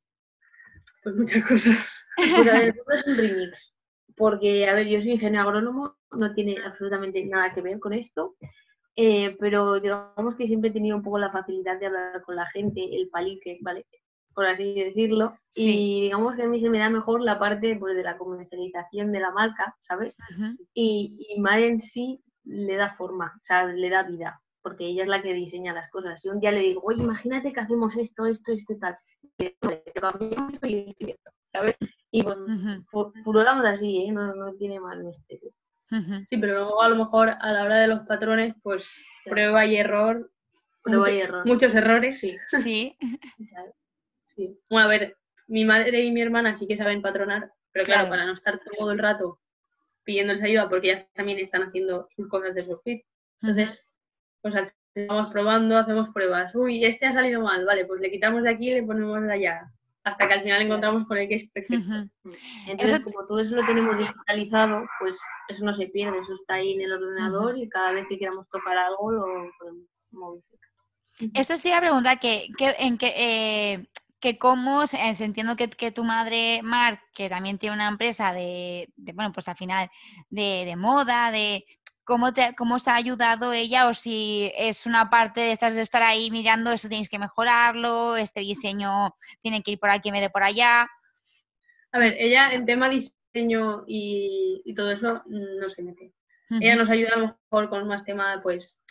Pues 1.03 1.15
muchas 1.15 1.43
cosas. 1.43 2.03
Pues 2.17 2.47
a 2.47 2.53
ver, 2.53 2.75
es 2.75 3.07
un 3.07 3.17
remix. 3.17 3.73
Porque, 4.15 4.67
a 4.67 4.73
ver, 4.73 4.87
yo 4.87 4.99
soy 5.01 5.11
ingeniero 5.11 5.43
agrónomo, 5.43 5.96
no 6.11 6.33
tiene 6.33 6.57
absolutamente 6.63 7.23
nada 7.25 7.53
que 7.53 7.61
ver 7.61 7.79
con 7.79 7.93
esto. 7.93 8.35
Eh, 8.95 9.37
pero 9.39 9.79
digamos 9.79 10.35
que 10.35 10.47
siempre 10.47 10.71
he 10.71 10.73
tenido 10.73 10.97
un 10.97 11.03
poco 11.03 11.19
la 11.19 11.31
facilidad 11.31 11.79
de 11.79 11.85
hablar 11.85 12.21
con 12.23 12.35
la 12.35 12.47
gente, 12.47 12.83
el 12.95 13.09
palique, 13.09 13.59
¿vale? 13.61 13.85
Por 14.33 14.45
así 14.45 14.73
decirlo. 14.73 15.37
Y 15.53 16.01
digamos 16.01 16.35
que 16.35 16.43
a 16.43 16.47
mí 16.47 16.59
se 16.59 16.69
me 16.69 16.79
da 16.79 16.89
mejor 16.89 17.21
la 17.21 17.37
parte 17.37 17.75
pues, 17.75 17.95
de 17.95 18.03
la 18.03 18.17
comercialización 18.17 19.11
de 19.11 19.19
la 19.19 19.31
marca, 19.31 19.75
¿sabes? 19.81 20.17
Y, 20.73 21.27
y 21.29 21.39
Mar 21.39 21.59
en 21.59 21.79
sí 21.79 22.23
le 22.43 22.75
da 22.75 22.95
forma, 22.95 23.33
o 23.35 23.45
sea, 23.45 23.65
le 23.65 23.89
da 23.89 24.03
vida, 24.03 24.41
porque 24.61 24.85
ella 24.85 25.03
es 25.03 25.09
la 25.09 25.21
que 25.21 25.33
diseña 25.33 25.73
las 25.73 25.89
cosas. 25.89 26.23
Y 26.23 26.29
un 26.29 26.39
día 26.39 26.51
le 26.51 26.61
digo, 26.61 26.81
oye, 26.83 27.03
imagínate 27.03 27.53
que 27.53 27.59
hacemos 27.59 27.95
esto, 27.97 28.25
esto, 28.25 28.51
esto 28.51 28.73
y 28.73 28.79
tal. 28.79 28.97
¿sabes? 31.53 31.75
Y 32.11 32.23
pues, 32.23 32.37
uh 32.37 33.09
así, 33.65 34.05
¿eh? 34.05 34.11
No, 34.11 34.33
no 34.33 34.53
tiene 34.55 34.79
mal 34.79 35.03
misterio. 35.03 35.51
Sí, 36.27 36.37
pero 36.37 36.53
luego 36.53 36.81
a 36.81 36.89
lo 36.89 36.95
mejor 36.95 37.29
a 37.29 37.51
la 37.53 37.63
hora 37.63 37.79
de 37.79 37.87
los 37.87 38.01
patrones, 38.01 38.55
pues 38.61 38.85
prueba 39.25 39.65
y 39.65 39.77
error. 39.77 40.31
Prueba 40.83 41.11
y 41.11 41.19
error. 41.19 41.45
Muchos 41.45 41.73
errores. 41.73 42.21
Sí. 42.49 42.97
sí. 44.25 44.59
Bueno, 44.69 44.85
a 44.85 44.89
ver, 44.89 45.17
mi 45.47 45.65
madre 45.65 46.03
y 46.03 46.11
mi 46.11 46.21
hermana 46.21 46.53
sí 46.55 46.67
que 46.67 46.77
saben 46.77 47.01
patronar, 47.01 47.51
pero 47.71 47.85
claro, 47.85 48.09
para 48.09 48.25
no 48.25 48.33
estar 48.33 48.59
todo 48.59 48.91
el 48.91 48.99
rato 48.99 49.39
pidiéndoles 50.03 50.43
ayuda, 50.43 50.69
porque 50.69 50.91
ellas 50.91 51.07
también 51.13 51.39
están 51.39 51.63
haciendo 51.63 52.07
sus 52.15 52.29
cosas 52.29 52.55
de 52.55 52.63
fit. 52.83 53.05
Entonces, 53.41 53.85
pues 54.41 54.55
vamos 55.07 55.31
probando, 55.31 55.77
hacemos 55.77 56.09
pruebas. 56.13 56.55
Uy, 56.55 56.85
este 56.85 57.05
ha 57.05 57.13
salido 57.13 57.41
mal, 57.41 57.65
vale, 57.65 57.85
pues 57.85 57.99
le 57.99 58.09
quitamos 58.09 58.43
de 58.43 58.49
aquí 58.49 58.69
y 58.69 58.75
le 58.75 58.83
ponemos 58.83 59.21
de 59.21 59.33
allá 59.33 59.71
hasta 60.07 60.27
que 60.27 60.33
al 60.33 60.41
final 60.41 60.61
encontramos 60.61 61.07
con 61.07 61.17
el 61.17 61.27
que 61.27 61.35
es 61.35 61.49
perfecto. 61.49 62.09
Entonces, 62.67 63.01
como 63.01 63.25
todo 63.25 63.39
eso 63.39 63.55
lo 63.55 63.65
tenemos 63.65 63.97
digitalizado, 63.97 64.85
pues 64.99 65.19
eso 65.49 65.65
no 65.65 65.73
se 65.73 65.87
pierde, 65.87 66.19
eso 66.19 66.33
está 66.39 66.55
ahí 66.55 66.73
en 66.73 66.81
el 66.81 66.93
ordenador 66.93 67.57
y 67.57 67.67
cada 67.67 67.91
vez 67.91 68.05
que 68.07 68.17
queramos 68.17 68.47
tocar 68.49 68.77
algo 68.77 69.11
lo 69.11 69.25
podemos 69.59 69.85
modificar. 70.11 70.69
Eso 71.33 71.57
sí 71.57 71.69
la 71.69 71.81
pregunta 71.81 72.15
que, 72.17 72.47
que 72.57 72.75
en 72.79 72.97
que, 72.97 73.13
eh, 73.17 73.87
que 74.19 74.37
cómo, 74.37 74.83
entiendo 74.93 75.55
que, 75.55 75.69
que, 75.69 75.91
tu 75.91 76.03
madre, 76.03 76.61
Mar, 76.63 77.01
que 77.13 77.29
también 77.29 77.57
tiene 77.57 77.75
una 77.75 77.87
empresa 77.87 78.31
de, 78.31 78.87
de 78.95 79.13
bueno, 79.13 79.31
pues 79.33 79.47
al 79.47 79.57
final 79.57 79.89
de, 80.29 80.63
de 80.65 80.75
moda, 80.75 81.31
de, 81.31 81.65
cómo, 82.07 82.33
te, 82.33 82.55
cómo 82.55 82.75
os 82.75 82.87
ha 82.87 82.95
ayudado 82.95 83.51
ella 83.51 83.89
o 83.89 83.93
si 83.93 84.49
es 84.57 84.85
una 84.85 85.09
parte 85.09 85.41
de 85.41 85.51
estar, 85.51 85.73
de 85.73 85.81
estar 85.81 86.01
ahí 86.01 86.31
mirando, 86.31 86.71
eso 86.71 86.87
tenéis 86.87 87.09
que 87.09 87.19
mejorarlo, 87.19 88.15
este 88.15 88.39
diseño 88.39 89.13
tiene 89.41 89.61
que 89.61 89.71
ir 89.71 89.79
por 89.79 89.89
aquí 89.89 90.07
en 90.07 90.13
vez 90.13 90.21
de 90.21 90.29
por 90.29 90.41
allá. 90.41 90.87
A 91.91 91.99
ver, 91.99 92.15
ella 92.17 92.53
en 92.53 92.65
tema 92.65 92.89
diseño 92.89 93.83
y, 93.87 94.73
todo 94.75 94.91
eso 94.91 95.21
no 95.27 95.69
se 95.69 95.83
mete. 95.83 96.13
Ella 96.49 96.77
nos 96.77 96.89
ayuda 96.89 97.09
a 97.13 97.19
lo 97.19 97.37
mejor 97.51 97.69
con 97.69 97.87
más 97.87 98.05
tema 98.05 98.39
pues 98.41 98.81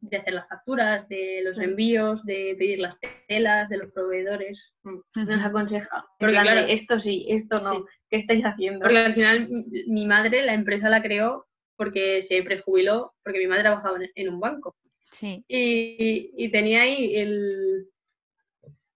de 0.00 0.18
hacer 0.18 0.34
las 0.34 0.48
facturas, 0.48 1.08
de 1.08 1.40
los 1.44 1.58
envíos, 1.58 2.24
de 2.24 2.54
pedir 2.58 2.80
las 2.80 2.98
telas, 3.26 3.70
de 3.70 3.78
los 3.78 3.90
proveedores. 3.92 4.74
Nos 4.82 5.44
aconseja. 5.44 6.04
Porque 6.18 6.34
claro, 6.34 6.60
esto 6.60 7.00
sí, 7.00 7.26
esto 7.30 7.60
no. 7.60 7.86
¿Qué 8.10 8.18
estáis 8.18 8.44
haciendo? 8.44 8.80
Porque 8.80 8.98
al 8.98 9.14
final 9.14 9.48
mi 9.86 10.06
madre 10.06 10.44
la 10.44 10.52
empresa 10.52 10.90
la 10.90 11.02
creó 11.02 11.46
porque 11.76 12.22
se 12.22 12.42
prejubiló, 12.42 13.14
porque 13.22 13.38
mi 13.38 13.46
madre 13.46 13.62
trabajaba 13.62 13.98
en 14.14 14.28
un 14.28 14.40
banco. 14.40 14.76
Sí. 15.10 15.44
Y, 15.48 16.50
tenía 16.50 16.82
ahí 16.82 17.16
el, 17.16 17.88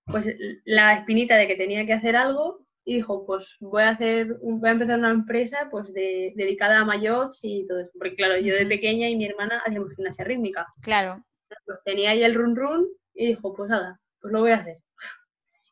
pues 0.06 0.26
la 0.64 0.94
espinita 0.94 1.36
de 1.36 1.46
que 1.46 1.56
tenía 1.56 1.86
que 1.86 1.92
hacer 1.92 2.16
algo 2.16 2.66
y 2.84 2.96
dijo, 2.96 3.24
pues 3.26 3.46
voy 3.60 3.82
a 3.82 3.90
hacer, 3.90 4.36
voy 4.42 4.68
a 4.68 4.72
empezar 4.72 4.98
una 4.98 5.10
empresa 5.10 5.68
pues 5.70 5.92
de, 5.92 6.32
dedicada 6.34 6.80
a 6.80 6.84
mayots 6.84 7.40
y 7.42 7.66
todo 7.66 7.80
eso. 7.80 7.90
Porque 7.98 8.16
claro, 8.16 8.36
yo 8.38 8.54
de 8.54 8.66
pequeña 8.66 9.08
y 9.08 9.16
mi 9.16 9.26
hermana 9.26 9.62
hacíamos 9.64 9.94
gimnasia 9.94 10.24
rítmica. 10.24 10.66
Claro. 10.82 11.24
Pues 11.66 11.80
tenía 11.84 12.10
ahí 12.10 12.22
el 12.22 12.34
run 12.34 12.56
run 12.56 12.86
y 13.14 13.28
dijo, 13.28 13.54
pues 13.54 13.70
nada, 13.70 14.00
pues 14.20 14.32
lo 14.32 14.40
voy 14.40 14.52
a 14.52 14.56
hacer. 14.56 14.78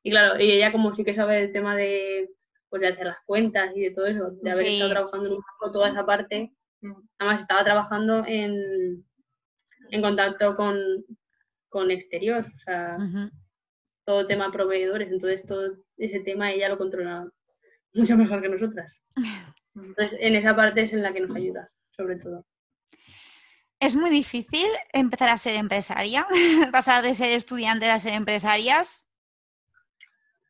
Y 0.05 0.11
claro, 0.11 0.41
y 0.41 0.51
ella 0.51 0.71
como 0.73 0.95
sí 0.95 1.05
que 1.05 1.13
sabe 1.13 1.41
el 1.41 1.53
tema 1.53 1.77
de, 1.77 2.31
pues, 2.71 2.81
de 2.81 2.89
hacer 2.89 3.07
las 3.07 3.19
cuentas 3.27 3.73
y 3.75 3.81
de 3.81 3.91
todo 3.91 4.07
eso, 4.07 4.31
de 4.31 4.51
haber 4.51 4.67
estado 4.67 4.91
trabajando 4.91 5.27
en 5.27 5.33
un 5.33 5.41
banco, 5.41 5.73
toda 5.73 5.91
esa 5.91 6.07
parte. 6.07 6.53
Además 7.19 7.41
estaba 7.41 7.65
trabajando 7.65 8.25
en, 8.27 9.05
en 9.91 10.03
contacto 10.03 10.57
con, 10.57 10.79
con 11.69 11.91
exterior, 11.91 12.47
o 12.55 12.59
sea, 12.61 12.99
todo 14.05 14.27
tema 14.27 14.51
proveedores, 14.51 15.11
entonces 15.11 15.45
todo 15.47 15.77
ese 15.97 16.21
tema 16.21 16.53
ella 16.53 16.69
lo 16.69 16.79
controla 16.79 17.29
mucho 17.95 18.17
mejor 18.17 18.41
que 18.41 18.49
nosotras. 18.49 19.03
Entonces, 19.75 20.19
en 20.21 20.35
esa 20.35 20.57
parte 20.57 20.83
es 20.83 20.93
en 20.93 21.03
la 21.03 21.13
que 21.13 21.21
nos 21.21 21.37
ayuda, 21.37 21.71
sobre 21.91 22.17
todo. 22.17 22.47
Es 23.81 23.95
muy 23.95 24.11
difícil 24.11 24.67
empezar 24.93 25.29
a 25.29 25.39
ser 25.39 25.55
empresaria, 25.55 26.27
pasar 26.73 27.03
de 27.03 27.15
ser 27.15 27.31
estudiante 27.33 27.89
a 27.89 27.99
ser 27.99 28.15
empresarias. 28.15 29.07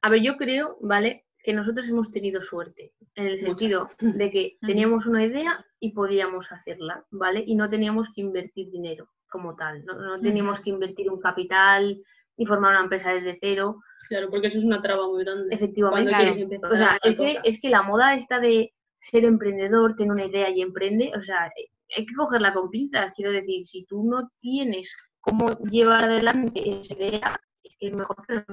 A 0.02 0.10
ver, 0.10 0.22
yo 0.22 0.36
creo, 0.36 0.78
¿vale? 0.80 1.26
Que 1.42 1.52
nosotros 1.52 1.88
hemos 1.88 2.10
tenido 2.10 2.42
suerte, 2.42 2.92
en 3.16 3.26
el 3.26 3.40
sentido 3.40 3.90
de 3.98 4.30
que 4.30 4.58
teníamos 4.60 5.06
una 5.06 5.24
idea 5.24 5.64
y 5.80 5.92
podíamos 5.92 6.50
hacerla, 6.52 7.04
¿vale? 7.10 7.42
Y 7.46 7.54
no 7.54 7.68
teníamos 7.68 8.08
que 8.14 8.20
invertir 8.20 8.70
dinero 8.70 9.08
como 9.30 9.54
tal, 9.54 9.84
no, 9.84 10.20
teníamos 10.20 10.60
que 10.60 10.70
invertir 10.70 11.10
un 11.10 11.20
capital 11.20 12.00
y 12.36 12.46
formar 12.46 12.72
una 12.72 12.84
empresa 12.84 13.12
desde 13.12 13.38
cero. 13.40 13.80
Claro, 14.08 14.30
porque 14.30 14.46
eso 14.46 14.58
es 14.58 14.64
una 14.64 14.80
traba 14.80 15.06
muy 15.06 15.22
grande. 15.22 15.54
Efectivamente. 15.54 16.58
o 16.62 16.76
sea, 16.76 16.98
es 17.02 17.16
que, 17.16 17.38
es 17.44 17.60
que 17.60 17.68
la 17.68 17.82
moda 17.82 18.14
esta 18.14 18.40
de 18.40 18.72
ser 19.00 19.24
emprendedor, 19.24 19.96
tener 19.96 20.12
una 20.12 20.26
idea 20.26 20.50
y 20.50 20.62
emprende, 20.62 21.12
o 21.16 21.22
sea, 21.22 21.50
hay 21.96 22.06
que 22.06 22.14
cogerla 22.14 22.54
con 22.54 22.70
pinzas. 22.70 23.12
Quiero 23.14 23.32
decir, 23.32 23.66
si 23.66 23.84
tú 23.84 24.04
no 24.04 24.30
tienes 24.38 24.94
cómo 25.20 25.50
llevar 25.70 26.04
adelante 26.04 26.68
esa 26.68 26.94
idea, 26.94 27.40
es 27.62 27.76
que 27.78 27.88
es 27.88 27.94
mejor 27.94 28.16
que 28.26 28.44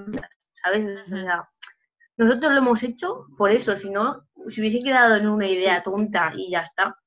¿sabes? 0.61 1.01
O 1.05 1.15
sea, 1.15 1.47
nosotros 2.17 2.51
lo 2.51 2.57
hemos 2.59 2.83
hecho 2.83 3.27
por 3.38 3.51
eso, 3.51 3.75
si 3.75 3.89
no, 3.89 4.25
si 4.47 4.61
hubiese 4.61 4.83
quedado 4.83 5.15
en 5.15 5.27
una 5.27 5.47
idea 5.47 5.83
tonta 5.83 6.33
y 6.35 6.51
ya 6.51 6.61
está. 6.61 6.97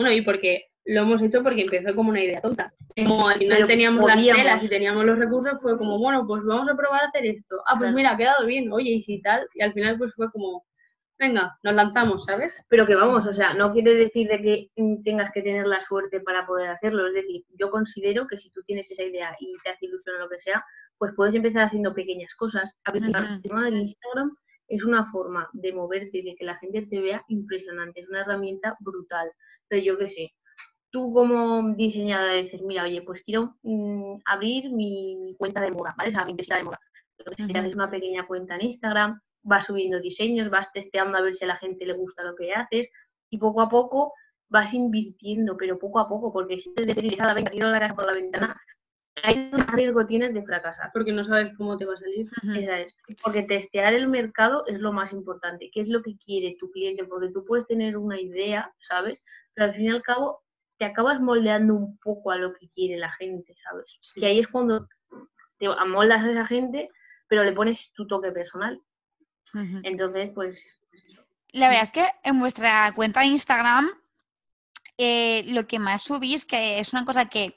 Bueno, 0.00 0.14
y 0.14 0.22
porque 0.22 0.64
lo 0.86 1.02
hemos 1.02 1.20
hecho 1.20 1.42
porque 1.42 1.60
empezó 1.60 1.94
como 1.94 2.08
una 2.08 2.24
idea 2.24 2.40
tonta. 2.40 2.72
Como 2.96 3.28
al 3.28 3.36
final 3.36 3.66
teníamos 3.66 4.06
las 4.06 4.24
telas 4.24 4.64
y 4.64 4.68
teníamos 4.68 5.04
los 5.04 5.18
recursos, 5.18 5.60
fue 5.60 5.76
como, 5.76 5.98
bueno, 5.98 6.26
pues 6.26 6.42
vamos 6.42 6.66
a 6.70 6.74
probar 6.74 7.02
a 7.02 7.08
hacer 7.08 7.26
esto. 7.26 7.62
Ah, 7.66 7.76
pues 7.78 7.92
mira, 7.92 8.12
ha 8.12 8.16
quedado 8.16 8.46
bien, 8.46 8.72
oye, 8.72 8.92
y 8.92 9.02
si 9.02 9.20
tal. 9.20 9.46
Y 9.54 9.60
al 9.60 9.74
final 9.74 9.98
pues 9.98 10.14
fue 10.14 10.32
como, 10.32 10.64
venga, 11.18 11.54
nos 11.62 11.74
lanzamos, 11.74 12.24
¿sabes? 12.24 12.64
Pero 12.70 12.86
que 12.86 12.94
vamos, 12.94 13.26
o 13.26 13.32
sea, 13.34 13.52
no 13.52 13.74
quiere 13.74 13.94
decir 13.94 14.26
de 14.26 14.40
que 14.40 14.70
tengas 15.04 15.30
que 15.32 15.42
tener 15.42 15.66
la 15.66 15.82
suerte 15.82 16.20
para 16.20 16.46
poder 16.46 16.70
hacerlo. 16.70 17.06
Es 17.08 17.12
decir, 17.12 17.44
yo 17.58 17.70
considero 17.70 18.26
que 18.26 18.38
si 18.38 18.48
tú 18.50 18.62
tienes 18.62 18.90
esa 18.90 19.02
idea 19.02 19.36
y 19.38 19.54
te 19.62 19.68
hace 19.68 19.84
ilusión 19.84 20.16
o 20.16 20.20
lo 20.20 20.30
que 20.30 20.40
sea, 20.40 20.64
pues 20.96 21.12
puedes 21.14 21.34
empezar 21.34 21.64
haciendo 21.64 21.92
pequeñas 21.92 22.34
cosas. 22.36 22.74
A 22.86 22.96
el 22.96 23.42
tema 23.42 23.66
del 23.66 23.80
Instagram 23.80 24.34
es 24.70 24.84
una 24.84 25.04
forma 25.10 25.50
de 25.52 25.72
moverte 25.72 26.18
y 26.18 26.22
de 26.22 26.36
que 26.36 26.44
la 26.44 26.56
gente 26.58 26.86
te 26.86 27.00
vea 27.00 27.24
impresionante. 27.28 28.00
Es 28.00 28.08
una 28.08 28.20
herramienta 28.20 28.76
brutal. 28.80 29.30
Entonces, 29.62 29.84
yo 29.84 29.98
qué 29.98 30.10
sé, 30.10 30.32
tú 30.90 31.12
como 31.12 31.74
diseñadora 31.74 32.34
dices, 32.34 32.62
mira, 32.62 32.84
oye, 32.84 33.02
pues 33.02 33.22
quiero 33.24 33.56
mm, 33.62 34.18
abrir 34.24 34.70
mi, 34.72 35.34
cuenta 35.38 35.60
de 35.60 35.72
moda, 35.72 35.94
¿vale? 35.98 36.10
O 36.10 36.12
sea, 36.12 36.24
mi 36.24 36.32
empresa 36.32 36.56
de 36.56 36.64
moda. 36.64 36.78
Entonces, 37.18 37.46
si 37.46 37.58
haces 37.58 37.74
una 37.74 37.90
pequeña 37.90 38.26
cuenta 38.26 38.54
en 38.54 38.66
Instagram, 38.66 39.20
vas 39.42 39.66
subiendo 39.66 40.00
diseños, 40.00 40.50
vas 40.50 40.72
testeando 40.72 41.18
a 41.18 41.22
ver 41.22 41.34
si 41.34 41.44
a 41.44 41.48
la 41.48 41.56
gente 41.56 41.84
le 41.84 41.94
gusta 41.94 42.22
lo 42.22 42.36
que 42.36 42.52
haces 42.52 42.88
y 43.28 43.38
poco 43.38 43.60
a 43.60 43.68
poco 43.68 44.12
vas 44.48 44.72
invirtiendo, 44.72 45.56
pero 45.56 45.78
poco 45.78 45.98
a 45.98 46.08
poco, 46.08 46.32
porque 46.32 46.58
si 46.58 46.72
te 46.74 46.84
decides, 46.84 47.20
a 47.20 47.34
venga, 47.34 47.50
tiro 47.50 47.70
la 47.70 47.80
casa 47.80 47.94
por 47.94 48.06
la 48.06 48.12
ventana, 48.12 48.60
hay 49.22 49.50
un 49.52 49.66
riesgo 49.68 50.06
tienes 50.06 50.34
de 50.34 50.42
fracasar. 50.42 50.90
Porque 50.92 51.12
no 51.12 51.24
sabes 51.24 51.52
cómo 51.56 51.76
te 51.76 51.84
va 51.84 51.94
a 51.94 51.96
salir. 51.96 52.28
Esa 52.56 52.80
es. 52.80 52.94
Porque 53.22 53.42
testear 53.42 53.94
el 53.94 54.08
mercado 54.08 54.64
es 54.66 54.78
lo 54.78 54.92
más 54.92 55.12
importante. 55.12 55.70
¿Qué 55.72 55.80
es 55.80 55.88
lo 55.88 56.02
que 56.02 56.16
quiere 56.18 56.56
tu 56.58 56.70
cliente? 56.70 57.04
Porque 57.04 57.30
tú 57.32 57.44
puedes 57.44 57.66
tener 57.66 57.96
una 57.96 58.20
idea, 58.20 58.72
¿sabes? 58.88 59.24
Pero 59.54 59.68
al 59.68 59.74
fin 59.74 59.86
y 59.86 59.90
al 59.90 60.02
cabo 60.02 60.42
te 60.78 60.84
acabas 60.84 61.20
moldeando 61.20 61.74
un 61.74 61.98
poco 61.98 62.30
a 62.30 62.36
lo 62.36 62.54
que 62.54 62.68
quiere 62.68 62.96
la 62.96 63.12
gente, 63.12 63.54
¿sabes? 63.62 63.84
Que 64.14 64.26
ahí 64.26 64.40
es 64.40 64.48
cuando 64.48 64.88
te 65.58 65.66
amoldas 65.66 66.24
a 66.24 66.30
esa 66.30 66.46
gente, 66.46 66.88
pero 67.28 67.44
le 67.44 67.52
pones 67.52 67.92
tu 67.92 68.06
toque 68.06 68.32
personal. 68.32 68.80
Entonces, 69.82 70.30
pues... 70.34 70.64
La 71.52 71.66
verdad 71.66 71.82
es 71.82 71.90
que 71.90 72.06
en 72.22 72.38
vuestra 72.38 72.92
cuenta 72.94 73.20
de 73.20 73.26
Instagram 73.26 73.90
eh, 74.96 75.44
lo 75.46 75.66
que 75.66 75.78
más 75.78 76.02
subís, 76.02 76.44
que 76.44 76.78
es 76.78 76.92
una 76.92 77.04
cosa 77.04 77.26
que 77.26 77.56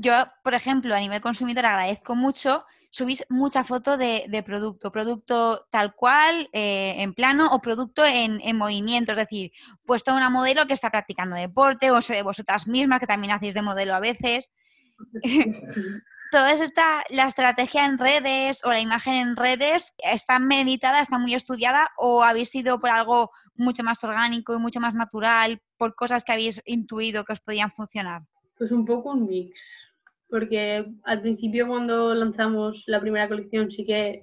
yo, 0.00 0.12
por 0.44 0.54
ejemplo, 0.54 0.94
a 0.94 1.00
nivel 1.00 1.20
consumidor 1.20 1.66
agradezco 1.66 2.14
mucho, 2.14 2.64
subís 2.88 3.24
mucha 3.28 3.64
foto 3.64 3.96
de, 3.96 4.42
producto, 4.46 4.92
producto 4.92 5.66
tal 5.70 5.96
cual, 5.96 6.48
eh, 6.52 6.94
en 6.98 7.14
plano, 7.14 7.48
o 7.50 7.60
producto 7.60 8.04
en, 8.04 8.56
movimiento, 8.56 9.12
es 9.12 9.18
decir, 9.18 9.50
puesto 9.84 10.14
una 10.14 10.30
modelo 10.30 10.66
que 10.66 10.72
está 10.72 10.90
practicando 10.90 11.34
deporte, 11.34 11.90
o 11.90 11.98
vosotras 12.22 12.68
mismas 12.68 13.00
que 13.00 13.08
también 13.08 13.32
hacéis 13.32 13.54
de 13.54 13.62
modelo 13.62 13.92
a 13.94 14.00
veces. 14.00 14.52
Toda 16.30 16.52
esta, 16.52 17.02
la 17.08 17.24
estrategia 17.24 17.84
en 17.86 17.98
redes 17.98 18.62
o 18.64 18.70
la 18.70 18.80
imagen 18.80 19.14
en 19.14 19.36
redes, 19.36 19.94
¿está 19.98 20.38
meditada, 20.38 21.00
está 21.00 21.18
muy 21.18 21.34
estudiada 21.34 21.90
o 21.96 22.22
habéis 22.22 22.54
ido 22.54 22.78
por 22.78 22.90
algo 22.90 23.30
mucho 23.56 23.82
más 23.82 24.04
orgánico 24.04 24.54
y 24.54 24.58
mucho 24.58 24.78
más 24.78 24.94
natural, 24.94 25.60
por 25.76 25.96
cosas 25.96 26.22
que 26.22 26.32
habéis 26.32 26.62
intuido 26.66 27.24
que 27.24 27.32
os 27.32 27.40
podían 27.40 27.72
funcionar? 27.72 28.22
Pues 28.58 28.72
un 28.72 28.84
poco 28.84 29.12
un 29.12 29.26
mix 29.26 29.87
porque 30.28 30.86
al 31.04 31.20
principio 31.22 31.66
cuando 31.66 32.14
lanzamos 32.14 32.84
la 32.86 33.00
primera 33.00 33.28
colección 33.28 33.70
sí 33.70 33.84
que 33.84 34.20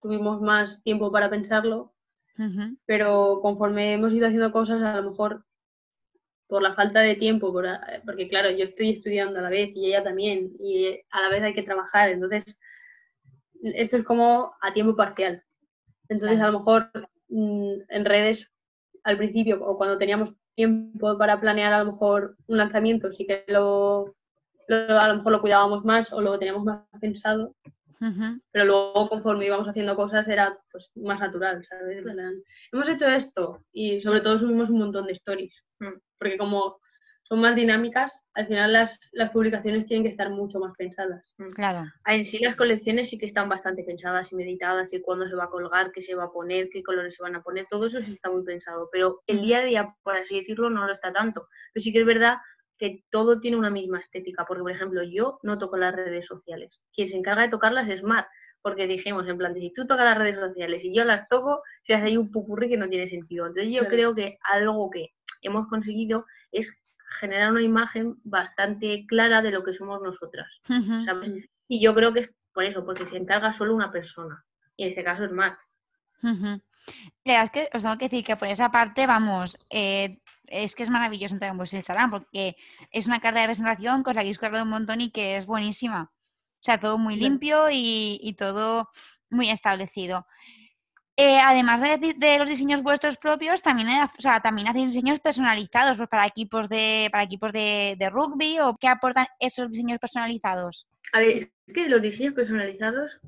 tuvimos 0.00 0.40
más 0.40 0.82
tiempo 0.82 1.10
para 1.10 1.30
pensarlo, 1.30 1.92
pero 2.86 3.38
conforme 3.40 3.94
hemos 3.94 4.12
ido 4.12 4.26
haciendo 4.26 4.50
cosas, 4.52 4.82
a 4.82 5.00
lo 5.00 5.10
mejor 5.10 5.44
por 6.48 6.62
la 6.62 6.74
falta 6.74 7.00
de 7.00 7.14
tiempo, 7.14 7.52
porque 8.04 8.28
claro, 8.28 8.50
yo 8.50 8.64
estoy 8.64 8.90
estudiando 8.90 9.38
a 9.38 9.42
la 9.42 9.48
vez 9.48 9.70
y 9.74 9.86
ella 9.86 10.02
también, 10.02 10.52
y 10.58 11.00
a 11.10 11.22
la 11.22 11.28
vez 11.30 11.42
hay 11.42 11.54
que 11.54 11.62
trabajar, 11.62 12.10
entonces 12.10 12.58
esto 13.62 13.96
es 13.96 14.04
como 14.04 14.52
a 14.60 14.72
tiempo 14.74 14.96
parcial. 14.96 15.42
Entonces 16.08 16.40
a 16.40 16.50
lo 16.50 16.58
mejor 16.58 16.90
mm, 17.28 17.72
en 17.88 18.04
redes 18.04 18.50
al 19.04 19.16
principio 19.16 19.64
o 19.64 19.78
cuando 19.78 19.98
teníamos 19.98 20.34
tiempo 20.54 21.16
para 21.16 21.40
planear 21.40 21.72
a 21.72 21.84
lo 21.84 21.92
mejor 21.92 22.36
un 22.46 22.58
lanzamiento, 22.58 23.12
sí 23.12 23.26
que 23.26 23.44
lo 23.46 24.14
a 24.76 25.08
lo 25.08 25.16
mejor 25.16 25.32
lo 25.32 25.40
cuidábamos 25.40 25.84
más 25.84 26.12
o 26.12 26.20
lo 26.20 26.38
teníamos 26.38 26.64
más 26.64 26.80
pensado, 27.00 27.54
pero 28.50 28.64
luego 28.64 29.08
conforme 29.08 29.46
íbamos 29.46 29.68
haciendo 29.68 29.94
cosas 29.94 30.26
era 30.28 30.58
pues 30.70 30.90
más 30.96 31.20
natural, 31.20 31.64
¿sabes? 31.64 32.04
Hemos 32.72 32.88
hecho 32.88 33.06
esto 33.06 33.64
y 33.72 34.00
sobre 34.00 34.20
todo 34.20 34.38
subimos 34.38 34.70
un 34.70 34.78
montón 34.78 35.06
de 35.06 35.12
stories, 35.12 35.54
mm. 35.78 35.98
porque 36.18 36.36
como 36.36 36.78
son 37.32 37.40
más 37.40 37.56
dinámicas, 37.56 38.12
al 38.34 38.46
final 38.46 38.72
las, 38.72 38.98
las 39.12 39.30
publicaciones 39.30 39.86
tienen 39.86 40.04
que 40.04 40.10
estar 40.10 40.28
mucho 40.28 40.58
más 40.58 40.74
pensadas. 40.76 41.32
Mm. 41.38 41.50
Claro. 41.50 41.84
Ah, 42.04 42.14
en 42.14 42.24
sí 42.24 42.38
las 42.40 42.56
colecciones 42.56 43.08
sí 43.08 43.18
que 43.18 43.26
están 43.26 43.48
bastante 43.48 43.84
pensadas 43.84 44.32
y 44.32 44.36
meditadas 44.36 44.92
y 44.92 45.00
cuándo 45.00 45.28
se 45.28 45.34
va 45.34 45.44
a 45.44 45.50
colgar, 45.50 45.92
qué 45.92 46.02
se 46.02 46.14
va 46.14 46.24
a 46.24 46.30
poner, 46.30 46.68
qué 46.70 46.82
colores 46.82 47.14
se 47.14 47.22
van 47.22 47.36
a 47.36 47.42
poner, 47.42 47.66
todo 47.70 47.86
eso 47.86 48.00
sí 48.00 48.12
está 48.12 48.30
muy 48.30 48.44
pensado, 48.44 48.88
pero 48.92 49.22
el 49.26 49.40
día 49.40 49.60
a 49.60 49.64
día, 49.64 49.94
por 50.02 50.16
así 50.16 50.40
decirlo, 50.40 50.68
no 50.68 50.86
lo 50.86 50.92
está 50.92 51.12
tanto. 51.12 51.48
Pero 51.72 51.82
sí 51.82 51.92
que 51.92 52.00
es 52.00 52.06
verdad 52.06 52.36
que 52.82 53.04
todo 53.10 53.38
tiene 53.38 53.56
una 53.56 53.70
misma 53.70 54.00
estética, 54.00 54.44
porque 54.44 54.62
por 54.62 54.72
ejemplo 54.72 55.04
yo 55.04 55.38
no 55.44 55.56
toco 55.56 55.76
las 55.76 55.94
redes 55.94 56.26
sociales, 56.26 56.80
quien 56.92 57.08
se 57.08 57.16
encarga 57.16 57.42
de 57.42 57.48
tocarlas 57.48 57.88
es 57.88 58.02
Mar, 58.02 58.26
porque 58.60 58.88
dijimos 58.88 59.28
en 59.28 59.38
plan, 59.38 59.54
si 59.54 59.72
tú 59.72 59.86
tocas 59.86 60.04
las 60.04 60.18
redes 60.18 60.34
sociales 60.34 60.82
y 60.82 60.92
yo 60.92 61.04
las 61.04 61.28
toco, 61.28 61.62
se 61.84 61.94
hace 61.94 62.06
ahí 62.06 62.16
un 62.16 62.32
pupurri 62.32 62.68
que 62.68 62.76
no 62.76 62.88
tiene 62.88 63.06
sentido. 63.06 63.46
Entonces 63.46 63.72
yo 63.72 63.86
creo 63.86 64.16
que 64.16 64.36
algo 64.52 64.90
que 64.90 65.10
hemos 65.42 65.68
conseguido 65.68 66.26
es 66.50 66.76
generar 67.20 67.52
una 67.52 67.62
imagen 67.62 68.16
bastante 68.24 69.06
clara 69.06 69.42
de 69.42 69.52
lo 69.52 69.62
que 69.62 69.74
somos 69.74 70.02
nosotras, 70.02 70.48
Y 71.68 71.80
yo 71.80 71.94
creo 71.94 72.12
que 72.12 72.20
es 72.20 72.30
por 72.52 72.64
eso, 72.64 72.84
porque 72.84 73.06
se 73.06 73.16
encarga 73.16 73.52
solo 73.52 73.76
una 73.76 73.92
persona, 73.92 74.44
y 74.76 74.82
en 74.82 74.88
este 74.88 75.04
caso 75.04 75.24
es 75.24 75.30
Mar. 75.30 75.56
es 77.24 77.50
que 77.50 77.68
os 77.72 77.82
tengo 77.82 77.96
que 77.96 78.08
decir 78.08 78.24
que 78.24 78.36
por 78.36 78.48
esa 78.48 78.72
parte, 78.72 79.06
vamos, 79.06 79.56
eh, 79.70 80.18
es 80.52 80.74
que 80.74 80.82
es 80.82 80.90
maravilloso 80.90 81.34
entrar 81.34 81.50
en 81.50 81.56
vuestro 81.56 81.78
Instagram 81.78 82.10
porque 82.10 82.56
es 82.90 83.06
una 83.06 83.20
carta 83.20 83.40
de 83.40 83.46
presentación 83.46 84.04
que 84.04 84.10
os 84.10 84.14
la 84.14 84.20
habéis 84.20 84.38
cargado 84.38 84.64
un 84.64 84.70
montón 84.70 85.00
y 85.00 85.10
que 85.10 85.36
es 85.36 85.46
buenísima. 85.46 86.12
O 86.62 86.64
sea, 86.64 86.78
todo 86.78 86.96
muy 86.98 87.16
limpio 87.16 87.66
y, 87.72 88.36
todo 88.38 88.88
muy 89.30 89.50
establecido. 89.50 90.26
Eh, 91.16 91.38
además 91.40 91.80
de, 91.80 92.38
los 92.38 92.48
diseños 92.48 92.82
vuestros 92.82 93.16
propios, 93.16 93.62
también, 93.62 93.88
o 93.88 94.40
también 94.42 94.68
hacéis 94.68 94.88
diseños 94.92 95.18
personalizados 95.20 95.96
pues, 95.96 96.08
para 96.08 96.26
equipos 96.26 96.68
de 96.68 97.08
para 97.10 97.24
equipos 97.24 97.52
de, 97.52 98.10
rugby 98.10 98.60
o 98.60 98.76
qué 98.76 98.88
aportan 98.88 99.26
esos 99.40 99.70
diseños 99.70 99.98
personalizados. 99.98 100.86
A 101.12 101.18
ver, 101.18 101.36
es 101.36 101.52
que 101.74 101.88
los 101.88 102.00
diseños 102.00 102.34
personalizados, 102.34 103.18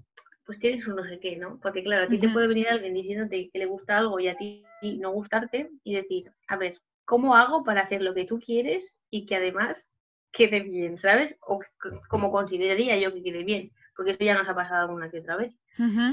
pues 0.47 0.61
tienes 0.61 0.87
un 0.87 0.97
no 0.97 1.05
sé 1.05 1.19
qué, 1.21 1.37
¿no? 1.37 1.59
Porque 1.61 1.83
claro, 1.83 2.05
a 2.05 2.09
ti 2.09 2.19
te 2.19 2.29
puede 2.29 2.47
venir 2.47 2.69
alguien 2.69 2.95
diciéndote 2.95 3.51
que 3.53 3.59
le 3.59 3.67
gusta 3.67 3.99
algo 3.99 4.21
y 4.21 4.29
a 4.29 4.37
ti 4.37 4.65
no 4.99 5.11
gustarte 5.11 5.71
y 5.83 5.95
decir, 5.95 6.31
a 6.47 6.57
ver, 6.57 6.77
¿cómo 7.05 7.37
hago 7.37 7.65
para 7.65 7.83
hacer 7.83 8.03
lo 8.03 8.15
que 8.15 8.25
tú 8.25 8.41
quieres 8.41 8.99
y 9.11 9.27
que 9.27 9.37
además 9.37 9.89
quede 10.33 10.61
bien, 10.61 10.99
¿sabes? 10.99 11.37
O 11.41 11.61
como 12.09 12.31
consideraría 12.31 12.99
yo 12.99 13.13
que 13.13 13.23
quede 13.23 13.45
bien. 13.45 13.71
porque 13.97 14.13
eso 14.13 14.25
ya 14.25 14.35
nos 14.35 14.49
ha 14.49 14.55
pasado 14.55 14.83
alguna 14.83 15.11
que 15.11 15.21
otra 15.21 15.37
vez. 15.37 15.55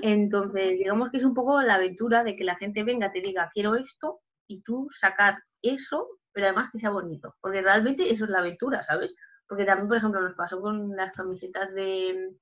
Entonces, 0.03 0.77
digamos 0.77 1.09
que 1.09 1.17
es 1.17 1.23
un 1.23 1.33
poco 1.33 1.61
la 1.61 1.75
aventura 1.75 2.23
de 2.23 2.35
que 2.35 2.43
la 2.43 2.55
gente 2.55 2.83
venga, 2.83 3.11
te 3.11 3.21
diga, 3.21 3.49
quiero 3.53 3.75
esto, 3.75 4.19
y 4.47 4.61
tú 4.61 4.89
sacar 4.91 5.39
eso, 5.61 6.07
pero 6.31 6.47
además 6.47 6.69
que 6.71 6.77
sea 6.77 6.89
bonito, 6.89 7.35
porque 7.41 7.61
realmente 7.61 8.09
eso 8.11 8.25
es 8.25 8.31
la 8.31 8.39
aventura, 8.39 8.83
¿sabes? 8.83 9.13
Porque 9.47 9.65
también, 9.65 9.87
por 9.87 9.97
ejemplo, 9.97 10.21
nos 10.21 10.35
pasó 10.35 10.61
con 10.61 10.95
las 10.95 11.11
camisetas 11.13 11.73
de 11.73 12.35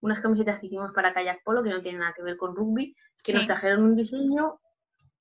unas 0.00 0.20
camisetas 0.20 0.58
que 0.58 0.66
hicimos 0.66 0.92
para 0.94 1.12
kayak 1.12 1.42
polo 1.44 1.62
que 1.62 1.70
no 1.70 1.82
tienen 1.82 2.00
nada 2.00 2.14
que 2.14 2.22
ver 2.22 2.36
con 2.36 2.56
rugby, 2.56 2.96
que 3.22 3.34
nos 3.34 3.46
trajeron 3.46 3.82
un 3.82 3.96
diseño 3.96 4.58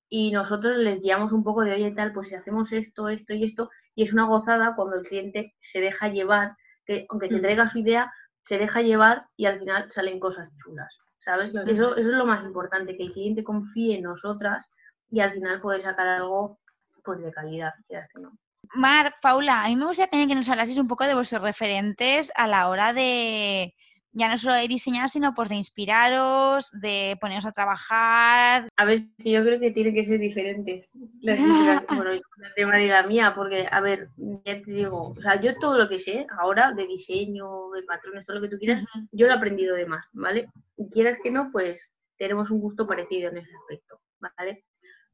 y 0.10 0.32
nosotros 0.32 0.78
les 0.78 1.02
guiamos 1.02 1.32
un 1.32 1.44
poco 1.44 1.62
de, 1.62 1.74
oye, 1.74 1.92
tal, 1.92 2.12
pues 2.14 2.30
si 2.30 2.36
hacemos 2.36 2.72
esto, 2.72 3.10
esto 3.10 3.34
y 3.34 3.44
esto, 3.44 3.70
y 3.96 4.04
es 4.04 4.14
una 4.14 4.26
gozada 4.26 4.76
cuando 4.76 4.98
el 4.98 5.06
cliente 5.06 5.56
se 5.60 5.80
deja 5.80 6.08
llevar, 6.08 6.56
que 6.86 7.06
aunque 7.10 7.30
te 7.30 7.38
mm. 7.38 7.42
traiga 7.42 7.68
su 7.68 7.80
idea, 7.80 8.12
se 8.44 8.58
deja 8.58 8.82
llevar 8.82 9.28
y 9.38 9.46
al 9.46 9.60
final 9.60 9.92
salen 9.92 10.20
cosas 10.20 10.50
chulas, 10.58 10.98
¿sabes? 11.20 11.54
Eso, 11.54 11.96
eso 11.96 11.96
es 11.96 12.06
lo 12.06 12.26
más 12.26 12.44
importante, 12.44 12.98
que 12.98 13.04
el 13.04 13.14
cliente 13.14 13.44
confíe 13.44 13.96
en 13.96 14.04
nosotras 14.04 14.68
y 15.12 15.20
al 15.20 15.34
final 15.34 15.62
poder 15.62 15.84
sacar 15.84 16.08
algo 16.08 16.60
pues 17.04 17.22
de 17.22 17.32
calidad, 17.32 17.74
que 17.88 18.20
no. 18.20 18.32
Mar, 18.74 19.16
Paula, 19.22 19.64
a 19.64 19.68
mí 19.68 19.76
me 19.76 19.86
gustaría 19.86 20.12
tener 20.12 20.28
que 20.28 20.36
nos 20.36 20.50
hablaseis 20.50 20.78
un 20.78 20.88
poco 20.88 21.06
de 21.06 21.16
vuestros 21.16 21.42
referentes 21.42 22.32
a 22.36 22.48
la 22.48 22.70
hora 22.70 22.94
de, 22.94 23.74
ya 24.12 24.30
no 24.30 24.38
solo 24.38 24.56
de 24.56 24.68
diseñar, 24.68 25.10
sino 25.10 25.34
pues 25.34 25.50
de 25.50 25.56
inspiraros, 25.56 26.72
de 26.72 27.18
poneros 27.22 27.46
a 27.46 27.52
trabajar. 27.52 28.70
A 28.76 28.86
ver, 28.86 29.04
yo 29.18 29.44
creo 29.44 29.60
que 29.60 29.72
tienen 29.72 29.94
que 29.94 30.06
ser 30.06 30.20
diferentes 30.20 30.92
las 31.22 31.38
bueno, 31.96 32.12
la 32.38 32.54
tema 32.56 32.82
y 32.82 32.88
la 32.88 33.04
mía, 33.04 33.34
porque, 33.36 33.68
a 33.70 33.80
ver, 33.82 34.10
ya 34.46 34.62
te 34.62 34.72
digo, 34.72 35.14
o 35.18 35.22
sea, 35.22 35.40
yo 35.40 35.58
todo 35.58 35.78
lo 35.78 35.88
que 35.88 36.00
sé 36.00 36.26
ahora 36.40 36.74
de 36.74 36.88
diseño, 36.88 37.70
de 37.72 37.84
patrones, 37.84 38.26
todo 38.26 38.38
lo 38.38 38.42
que 38.42 38.50
tú 38.50 38.58
quieras, 38.58 38.84
yo 39.12 39.28
lo 39.28 39.34
he 39.34 39.36
aprendido 39.36 39.76
de 39.76 39.86
más, 39.86 40.06
¿vale? 40.14 40.50
Y 40.78 40.90
quieras 40.90 41.18
que 41.22 41.32
no, 41.32 41.52
pues 41.52 41.92
tenemos 42.18 42.52
un 42.52 42.60
gusto 42.60 42.88
parecido 42.88 43.30
en 43.30 43.38
ese 43.38 43.52
aspecto, 43.56 44.02
¿vale? 44.20 44.66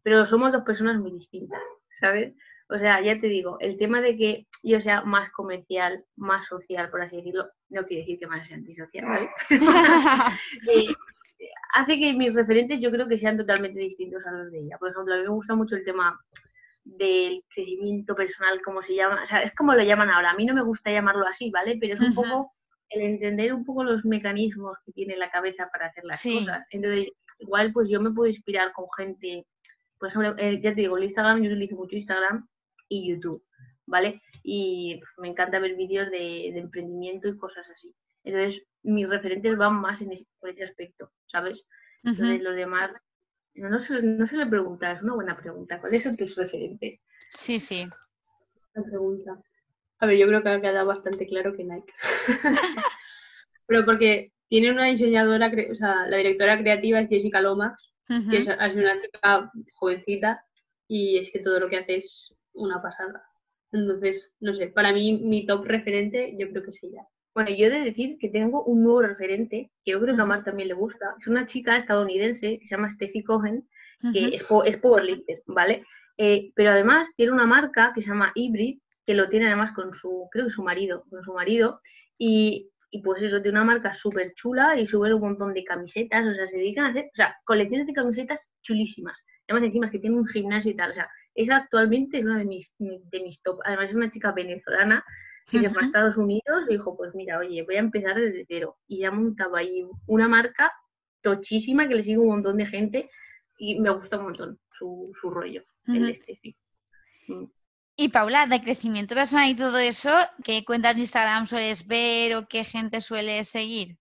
Pero 0.04 0.26
somos 0.26 0.52
dos 0.52 0.64
personas 0.64 1.00
muy 1.00 1.12
distintas, 1.12 1.62
¿sabes? 2.00 2.34
O 2.68 2.80
sea, 2.80 3.00
ya 3.02 3.20
te 3.20 3.28
digo, 3.28 3.58
el 3.60 3.78
tema 3.78 4.02
de 4.02 4.18
que 4.18 4.48
yo 4.64 4.82
sea 4.82 5.02
más 5.04 5.30
comercial, 5.32 6.04
más 6.16 6.48
social, 6.48 6.90
por 6.90 7.02
así 7.02 7.18
decirlo, 7.18 7.46
no 7.70 7.86
quiere 7.86 8.02
decir 8.02 8.20
que 8.20 8.28
más 8.28 8.48
sea 8.48 8.58
antisocial, 8.58 9.06
¿vale? 9.06 9.30
Eh, 11.38 11.50
hace 11.74 12.00
que 12.00 12.14
mis 12.14 12.34
referentes 12.34 12.80
yo 12.80 12.90
creo 12.90 13.08
que 13.10 13.20
sean 13.20 13.38
totalmente 13.38 13.78
distintos 13.78 14.26
a 14.26 14.32
los 14.32 14.52
de 14.52 14.62
ella. 14.62 14.78
Por 14.78 14.90
ejemplo, 14.90 15.14
a 15.14 15.18
mí 15.18 15.24
me 15.24 15.30
gusta 15.30 15.54
mucho 15.54 15.76
el 15.76 15.84
tema 15.84 16.18
del 16.86 17.44
crecimiento 17.54 18.16
personal, 18.16 18.62
como 18.64 18.82
se 18.82 18.96
llama, 18.96 19.22
o 19.22 19.26
sea, 19.26 19.42
es 19.42 19.54
como 19.54 19.74
lo 19.74 19.84
llaman 19.84 20.10
ahora. 20.10 20.32
A 20.32 20.36
mí 20.36 20.46
no 20.46 20.54
me 20.54 20.64
gusta 20.64 20.92
llamarlo 20.92 21.28
así, 21.28 21.52
¿vale? 21.52 21.78
Pero 21.80 21.96
es 21.96 22.00
un 22.00 22.16
poco 22.16 22.54
el 22.90 23.02
entender 23.02 23.54
un 23.54 23.66
poco 23.66 23.84
los 23.84 24.06
mecanismos 24.06 24.78
que 24.86 24.94
tiene 24.94 25.18
la 25.18 25.30
cabeza 25.30 25.68
para 25.72 25.88
hacer 25.88 26.06
las 26.06 26.24
cosas. 26.24 26.66
Entonces, 26.70 27.10
igual 27.40 27.74
pues 27.74 27.90
yo 27.90 28.00
me 28.00 28.12
puedo 28.12 28.30
inspirar 28.30 28.72
con 28.72 28.86
gente, 28.98 29.46
por 30.00 30.10
ejemplo, 30.10 30.36
eh, 30.38 30.62
ya 30.62 30.74
te 30.74 30.82
digo, 30.82 30.98
el 30.98 31.06
Instagram, 31.06 31.44
yo 31.44 31.52
utilizo 31.52 31.76
mucho 31.76 31.96
Instagram 31.96 32.48
y 32.90 33.10
YouTube, 33.10 33.44
¿vale? 33.86 34.22
Y 34.44 35.00
me 35.18 35.30
encanta 35.30 35.60
ver 35.60 35.76
vídeos 35.76 36.10
de, 36.12 36.48
emprendimiento 36.48 37.28
y 37.28 37.38
cosas 37.38 37.68
así. 37.70 37.94
Entonces, 38.24 38.64
mis 38.84 39.08
referentes 39.08 39.58
van 39.58 39.76
más 39.76 40.02
en 40.02 40.12
ese, 40.12 40.26
por 40.40 40.50
ese 40.50 40.64
aspecto, 40.64 41.12
¿sabes? 41.28 41.66
Entonces, 42.04 42.42
los 42.42 42.56
demás, 42.56 42.92
no, 43.56 43.70
no, 43.70 43.84
se, 43.84 44.02
no 44.02 44.28
se 44.28 44.38
le 44.38 44.46
pregunta, 44.46 44.92
es 44.92 45.02
una 45.02 45.16
buena 45.16 45.38
pregunta. 45.38 45.80
¿Cuáles 45.80 46.04
son 46.04 46.16
tus 46.16 46.36
referentes? 46.36 47.00
Sí, 47.30 47.60
sí. 47.60 47.88
La 48.74 48.84
pregunta. 48.84 49.40
A 50.00 50.06
ver, 50.06 50.18
yo 50.18 50.28
creo 50.28 50.44
que 50.44 50.50
ha 50.50 50.62
quedado 50.62 50.86
bastante 50.86 51.26
claro 51.26 51.56
que 51.56 51.64
Nike. 51.64 51.94
Pero 53.68 53.86
porque 53.86 54.34
tiene 54.50 54.72
una 54.72 54.86
diseñadora, 54.86 55.52
o 55.72 55.76
sea, 55.76 56.08
la 56.08 56.18
directora 56.18 56.60
creativa 56.60 57.00
es 57.00 57.10
Jessica 57.10 57.42
Lomax, 57.42 57.94
que 58.08 58.38
es, 58.38 58.48
es, 58.48 58.76
una 58.76 59.02
chica 59.02 59.52
jovencita 59.74 60.46
y 60.88 61.18
es 61.18 61.32
que 61.32 61.40
todo 61.40 61.60
lo 61.60 61.70
que 61.70 61.78
hace 61.78 61.98
es 61.98 62.36
una 62.56 62.82
pasada. 62.82 63.24
Entonces, 63.72 64.32
no 64.40 64.54
sé, 64.54 64.68
para 64.68 64.94
mí 64.94 65.20
mi 65.24 65.46
top 65.46 65.66
referente 65.66 66.36
yo 66.38 66.50
creo 66.50 66.64
que 66.64 66.72
es 66.72 66.84
ella. 66.84 67.08
Bueno, 67.34 67.50
yo 67.50 67.68
he 67.68 67.70
de 67.70 67.82
decir 67.84 68.18
que 68.18 68.30
tengo 68.30 68.64
un 68.64 68.84
nuevo 68.84 69.02
referente 69.02 69.72
que 69.84 69.92
yo 69.92 70.00
creo 70.00 70.16
que 70.16 70.22
a 70.22 70.26
Mar 70.26 70.44
también 70.46 70.70
le 70.70 70.74
gusta. 70.74 71.16
Es 71.20 71.28
una 71.28 71.46
chica 71.46 71.76
estadounidense 71.76 72.60
que 72.60 72.66
se 72.66 72.76
llama 72.76 72.90
Steffi 72.90 73.24
Cohen, 73.24 73.68
que 74.14 74.36
es, 74.36 74.46
es 74.66 74.78
powerlifter, 74.78 75.42
¿vale? 75.48 75.84
Eh, 76.18 76.52
pero 76.56 76.72
además 76.72 77.10
tiene 77.18 77.34
una 77.34 77.46
marca 77.46 77.92
que 77.94 78.02
se 78.02 78.10
llama 78.10 78.32
Hybrid, 78.36 78.80
que 79.06 79.14
lo 79.14 79.28
tiene 79.28 79.48
además 79.48 79.74
con 79.74 79.94
su, 79.94 80.30
creo 80.32 80.46
que 80.46 80.52
su 80.52 80.64
marido, 80.64 81.04
con 81.10 81.24
su 81.24 81.34
marido, 81.34 81.82
y, 82.18 82.70
y 82.90 83.02
pues 83.02 83.22
eso, 83.22 83.42
tiene 83.42 83.58
una 83.58 83.66
marca 83.66 83.94
súper 83.94 84.34
chula 84.34 84.80
y 84.80 84.88
sube 84.88 85.14
un 85.14 85.22
montón 85.22 85.54
de 85.54 85.64
camisetas, 85.64 86.26
o 86.26 86.34
sea, 86.34 86.48
se 86.48 86.58
dedican 86.58 86.86
a 86.86 86.90
hacer, 86.90 87.06
o 87.06 87.16
sea, 87.16 87.36
colecciones 87.44 87.88
de 87.88 87.94
camisetas 87.94 88.50
chulísimas. 88.62 89.26
Además, 89.48 89.66
encima 89.68 89.88
es 89.88 89.92
que 89.92 90.00
tiene 90.00 90.16
un 90.16 90.26
gimnasio 90.26 90.72
y 90.72 90.76
tal, 90.76 90.92
o 90.92 90.94
sea, 90.94 91.10
es 91.36 91.50
actualmente 91.52 92.22
una 92.22 92.38
de 92.38 92.46
mis, 92.46 92.74
de 92.80 93.20
mis 93.22 93.42
top. 93.42 93.60
Además, 93.66 93.90
es 93.90 93.96
una 93.96 94.10
chica 94.10 94.32
venezolana 94.32 95.04
que 95.48 95.60
se 95.60 95.70
fue 95.70 95.84
a 95.84 95.86
Estados 95.86 96.18
Unidos 96.18 96.64
y 96.68 96.74
dijo: 96.74 96.98
Pues 96.98 97.14
mira, 97.14 97.38
oye, 97.38 97.62
voy 97.64 97.76
a 97.76 97.80
empezar 97.80 98.16
desde 98.16 98.46
cero. 98.48 98.78
Y 98.88 99.00
ya 99.02 99.10
ha 99.10 99.12
montado 99.12 99.56
ahí 99.56 99.86
una 100.08 100.28
marca 100.28 100.72
tochísima 101.22 101.88
que 101.88 101.96
le 101.96 102.04
sigue 102.04 102.18
un 102.18 102.28
montón 102.28 102.58
de 102.58 102.66
gente 102.66 103.10
y 103.58 103.80
me 103.80 103.90
gusta 103.90 104.18
un 104.18 104.26
montón 104.26 104.60
su, 104.78 105.12
su 105.20 105.30
rollo, 105.30 105.64
el 105.88 106.10
este, 106.10 106.40
mm. 107.28 107.46
Y 107.98 108.10
Paula, 108.10 108.46
de 108.46 108.62
crecimiento 108.62 109.16
personal 109.16 109.50
y 109.50 109.56
todo 109.56 109.78
eso, 109.78 110.12
¿qué 110.44 110.66
cuentas 110.66 110.96
de 110.96 111.02
Instagram 111.02 111.48
sueles 111.48 111.88
ver 111.88 112.36
o 112.36 112.46
qué 112.48 112.66
gente 112.66 113.00
suele 113.00 113.44
seguir? 113.46 113.98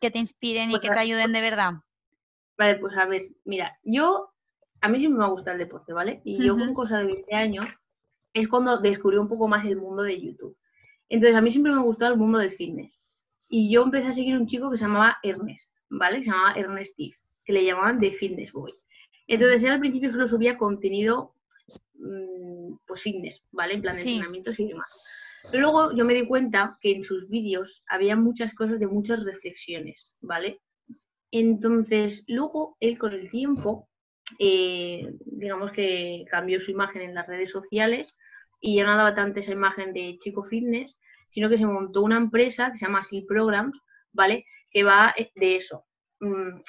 Que 0.00 0.10
te 0.10 0.18
inspiren 0.18 0.68
y 0.68 0.72
pues 0.72 0.82
que 0.82 0.90
te 0.90 1.00
ayuden 1.00 1.32
de 1.32 1.40
verdad. 1.40 1.72
Vale, 2.58 2.76
pues 2.76 2.94
a 2.96 3.06
ver, 3.06 3.22
mira, 3.44 3.78
yo 3.84 4.31
a 4.82 4.88
mí 4.88 4.98
siempre 4.98 5.20
me 5.20 5.24
ha 5.24 5.28
gustado 5.28 5.54
el 5.54 5.64
deporte, 5.64 5.92
¿vale? 5.92 6.20
Y 6.24 6.44
yo 6.44 6.58
con 6.58 6.74
cosa 6.74 6.98
de 6.98 7.06
20 7.06 7.34
años 7.34 7.66
es 8.34 8.48
cuando 8.48 8.80
descubrí 8.80 9.16
un 9.16 9.28
poco 9.28 9.46
más 9.46 9.64
el 9.64 9.76
mundo 9.76 10.02
de 10.02 10.20
YouTube. 10.20 10.56
Entonces, 11.08 11.36
a 11.36 11.40
mí 11.40 11.52
siempre 11.52 11.72
me 11.72 11.80
gustado 11.82 12.12
el 12.12 12.18
mundo 12.18 12.38
del 12.38 12.50
fitness. 12.50 12.98
Y 13.48 13.70
yo 13.70 13.82
empecé 13.84 14.08
a 14.08 14.12
seguir 14.12 14.36
un 14.36 14.46
chico 14.46 14.70
que 14.70 14.78
se 14.78 14.84
llamaba 14.84 15.18
Ernest, 15.22 15.72
¿vale? 15.88 16.18
Que 16.18 16.24
se 16.24 16.30
llamaba 16.30 16.54
Ernest 16.54 16.94
Steve, 16.94 17.14
que 17.44 17.52
le 17.52 17.64
llamaban 17.64 18.00
The 18.00 18.12
Fitness 18.12 18.52
Boy. 18.52 18.74
Entonces, 19.28 19.62
él 19.62 19.70
al 19.70 19.80
principio 19.80 20.10
solo 20.10 20.26
subía 20.26 20.58
contenido, 20.58 21.36
mm, 21.94 22.74
pues 22.84 23.02
fitness, 23.02 23.44
¿vale? 23.52 23.74
En 23.74 23.82
plan 23.82 23.94
de 23.94 24.02
entrenamientos 24.02 24.58
y 24.58 24.68
demás. 24.68 24.88
Pero 25.50 25.62
luego 25.62 25.92
yo 25.94 26.04
me 26.04 26.14
di 26.14 26.26
cuenta 26.26 26.76
que 26.80 26.92
en 26.92 27.04
sus 27.04 27.28
vídeos 27.28 27.84
había 27.88 28.16
muchas 28.16 28.52
cosas 28.54 28.80
de 28.80 28.88
muchas 28.88 29.22
reflexiones, 29.22 30.12
¿vale? 30.20 30.60
Entonces, 31.30 32.24
luego 32.26 32.76
él 32.80 32.98
con 32.98 33.12
el 33.12 33.30
tiempo 33.30 33.88
eh, 34.38 35.08
digamos 35.24 35.72
que 35.72 36.24
cambió 36.30 36.60
su 36.60 36.70
imagen 36.70 37.02
en 37.02 37.14
las 37.14 37.26
redes 37.26 37.50
sociales 37.50 38.16
y 38.60 38.76
ya 38.76 38.84
no 38.84 38.96
daba 38.96 39.14
tanto 39.14 39.40
esa 39.40 39.52
imagen 39.52 39.92
de 39.92 40.18
chico 40.20 40.44
fitness, 40.44 41.00
sino 41.30 41.48
que 41.48 41.58
se 41.58 41.66
montó 41.66 42.02
una 42.02 42.16
empresa 42.16 42.70
que 42.70 42.76
se 42.76 42.86
llama 42.86 43.02
Seal 43.02 43.24
Programs, 43.26 43.78
¿vale? 44.12 44.44
Que 44.70 44.84
va 44.84 45.14
de 45.34 45.56
eso. 45.56 45.84
Mm, 46.20 46.60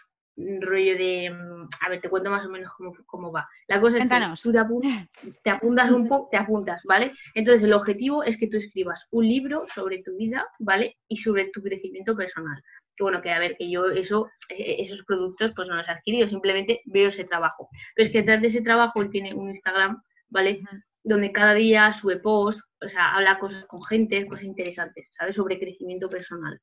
rollo 0.62 0.98
de. 0.98 1.30
Mm, 1.30 1.68
a 1.82 1.90
ver, 1.90 2.02
te 2.02 2.10
cuento 2.10 2.32
más 2.32 2.46
o 2.46 2.50
menos 2.50 2.72
cómo, 3.06 3.32
va. 3.32 3.48
La 3.68 3.80
cosa 3.80 3.98
es 3.98 4.10
que 4.10 4.16
tú 4.42 4.52
te 4.52 4.58
apuntas, 4.58 5.08
te 5.44 5.50
apuntas 5.50 5.92
un 5.92 6.08
poco, 6.08 6.30
te 6.32 6.38
apuntas, 6.38 6.82
¿vale? 6.86 7.14
Entonces, 7.36 7.64
el 7.64 7.74
objetivo 7.74 8.24
es 8.24 8.38
que 8.38 8.48
tú 8.48 8.58
escribas 8.58 9.08
un 9.12 9.28
libro 9.28 9.66
sobre 9.68 10.02
tu 10.02 10.16
vida, 10.18 10.48
¿vale? 10.60 10.98
Y 11.08 11.18
sobre 11.18 11.50
tu 11.52 11.62
crecimiento 11.62 12.16
personal 12.16 12.64
que 12.96 13.04
bueno, 13.04 13.22
que 13.22 13.32
a 13.32 13.40
ver, 13.40 13.56
que 13.58 13.70
yo 13.70 13.86
eso, 13.88 14.30
e-, 14.50 14.82
esos 14.82 15.04
productos 15.04 15.52
pues 15.56 15.68
no 15.68 15.76
los 15.76 15.88
he 15.88 15.92
adquirido, 15.92 16.28
simplemente 16.28 16.82
veo 16.86 17.10
ese 17.10 17.26
trabajo. 17.26 17.70
Pero 17.96 18.08
es 18.08 18.12
que 18.12 18.20
detrás 18.20 18.42
de 18.42 18.48
ese 18.48 18.62
trabajo 18.62 19.02
él 19.02 19.10
tiene 19.10 19.34
un 19.34 19.50
Instagram, 19.50 20.02
¿vale? 20.30 20.62
Donde 21.04 21.32
cada 21.32 21.54
día 21.54 21.92
sube 21.94 22.18
post, 22.18 22.60
o 22.82 22.90
sea, 22.90 23.16
habla 23.16 23.40
cosas 23.40 23.66
con 23.66 23.84
gente, 23.84 24.26
cosas 24.28 24.46
interesantes, 24.46 25.10
¿sabes? 25.18 25.36
Sobre 25.36 25.60
crecimiento 25.60 26.10
personal. 26.10 26.60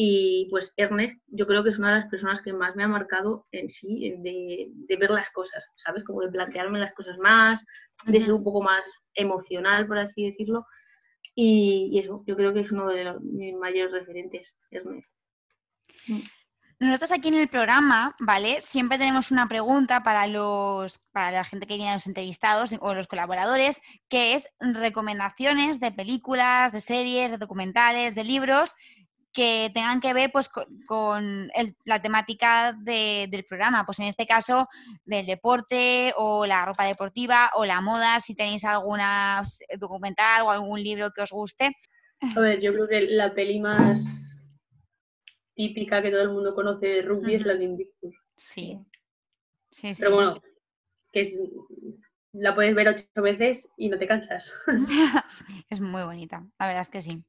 Y 0.00 0.46
pues 0.50 0.72
Ernest, 0.76 1.20
yo 1.26 1.46
creo 1.48 1.64
que 1.64 1.70
es 1.70 1.78
una 1.78 1.92
de 1.92 2.00
las 2.02 2.08
personas 2.08 2.40
que 2.42 2.52
más 2.52 2.76
me 2.76 2.84
ha 2.84 2.88
marcado 2.88 3.46
en 3.50 3.68
sí, 3.68 4.14
de, 4.18 4.68
de 4.70 4.96
ver 4.96 5.10
las 5.10 5.28
cosas, 5.30 5.64
¿sabes? 5.74 6.04
Como 6.04 6.20
de 6.20 6.30
plantearme 6.30 6.78
las 6.78 6.94
cosas 6.94 7.18
más, 7.18 7.66
de 8.06 8.22
ser 8.22 8.32
un 8.32 8.44
poco 8.44 8.62
más 8.62 8.88
emocional, 9.14 9.88
por 9.88 9.98
así 9.98 10.26
decirlo. 10.26 10.66
Y, 11.34 11.88
y, 11.90 11.98
eso, 11.98 12.22
yo 12.28 12.36
creo 12.36 12.52
que 12.52 12.60
es 12.60 12.70
uno 12.70 12.88
de 12.88 13.04
los, 13.04 13.20
mis 13.22 13.54
mayores 13.56 13.92
referentes, 13.92 14.54
Ernest. 14.70 15.12
Nosotros 16.80 17.10
aquí 17.10 17.28
en 17.28 17.34
el 17.34 17.48
programa, 17.48 18.14
¿vale? 18.20 18.62
Siempre 18.62 18.98
tenemos 18.98 19.32
una 19.32 19.48
pregunta 19.48 20.04
para 20.04 20.28
los, 20.28 21.00
para 21.10 21.32
la 21.32 21.44
gente 21.44 21.66
que 21.66 21.74
viene 21.74 21.90
a 21.90 21.94
los 21.94 22.06
entrevistados 22.06 22.72
o 22.80 22.94
los 22.94 23.08
colaboradores, 23.08 23.80
que 24.08 24.34
es 24.34 24.48
recomendaciones 24.60 25.80
de 25.80 25.90
películas, 25.90 26.70
de 26.70 26.80
series, 26.80 27.32
de 27.32 27.38
documentales, 27.38 28.14
de 28.14 28.22
libros 28.22 28.70
que 29.32 29.70
tengan 29.74 30.00
que 30.00 30.14
ver 30.14 30.30
pues, 30.32 30.48
con, 30.48 31.50
la 31.84 32.00
temática 32.00 32.72
del 32.72 33.44
programa. 33.44 33.84
Pues 33.84 33.98
en 33.98 34.06
este 34.06 34.26
caso, 34.26 34.68
del 35.04 35.26
deporte 35.26 36.12
o 36.16 36.46
la 36.46 36.64
ropa 36.64 36.84
deportiva 36.84 37.50
o 37.54 37.64
la 37.64 37.80
moda, 37.80 38.20
si 38.20 38.34
tenéis 38.34 38.64
alguna 38.64 39.42
documental 39.78 40.42
o 40.42 40.50
algún 40.50 40.82
libro 40.82 41.10
que 41.10 41.22
os 41.22 41.30
guste. 41.30 41.76
A 42.36 42.40
ver, 42.40 42.60
yo 42.60 42.72
creo 42.72 42.88
que 42.88 43.00
la 43.02 43.32
peli 43.34 43.60
más 43.60 44.27
típica 45.58 46.00
que 46.00 46.12
todo 46.12 46.22
el 46.22 46.30
mundo 46.30 46.54
conoce 46.54 46.86
de 46.86 47.02
rugby 47.02 47.34
es 47.34 47.44
la 47.44 47.54
de 47.54 47.64
Invictus. 47.64 48.14
Sí. 48.36 48.78
sí, 49.72 49.92
Pero 49.98 50.14
bueno, 50.14 50.42
que 51.12 51.36
la 52.32 52.54
puedes 52.54 52.76
ver 52.76 52.88
ocho 52.88 53.22
veces 53.22 53.68
y 53.76 53.88
no 53.88 53.98
te 53.98 54.06
cansas. 54.06 54.52
es 55.68 55.80
muy 55.80 56.02
bonita, 56.04 56.46
la 56.60 56.66
verdad 56.68 56.82
es 56.82 56.88
que 56.88 57.02
sí. 57.02 57.24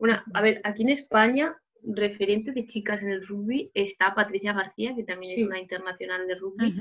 Bueno, 0.00 0.20
a 0.34 0.42
ver, 0.42 0.60
aquí 0.64 0.82
en 0.82 0.88
España, 0.88 1.56
referente 1.84 2.50
de 2.50 2.66
chicas 2.66 3.00
en 3.02 3.10
el 3.10 3.24
rugby, 3.24 3.70
está 3.72 4.16
Patricia 4.16 4.52
García, 4.52 4.92
que 4.96 5.04
también 5.04 5.38
es 5.38 5.46
una 5.46 5.60
internacional 5.60 6.26
de 6.26 6.34
rugby. 6.34 6.74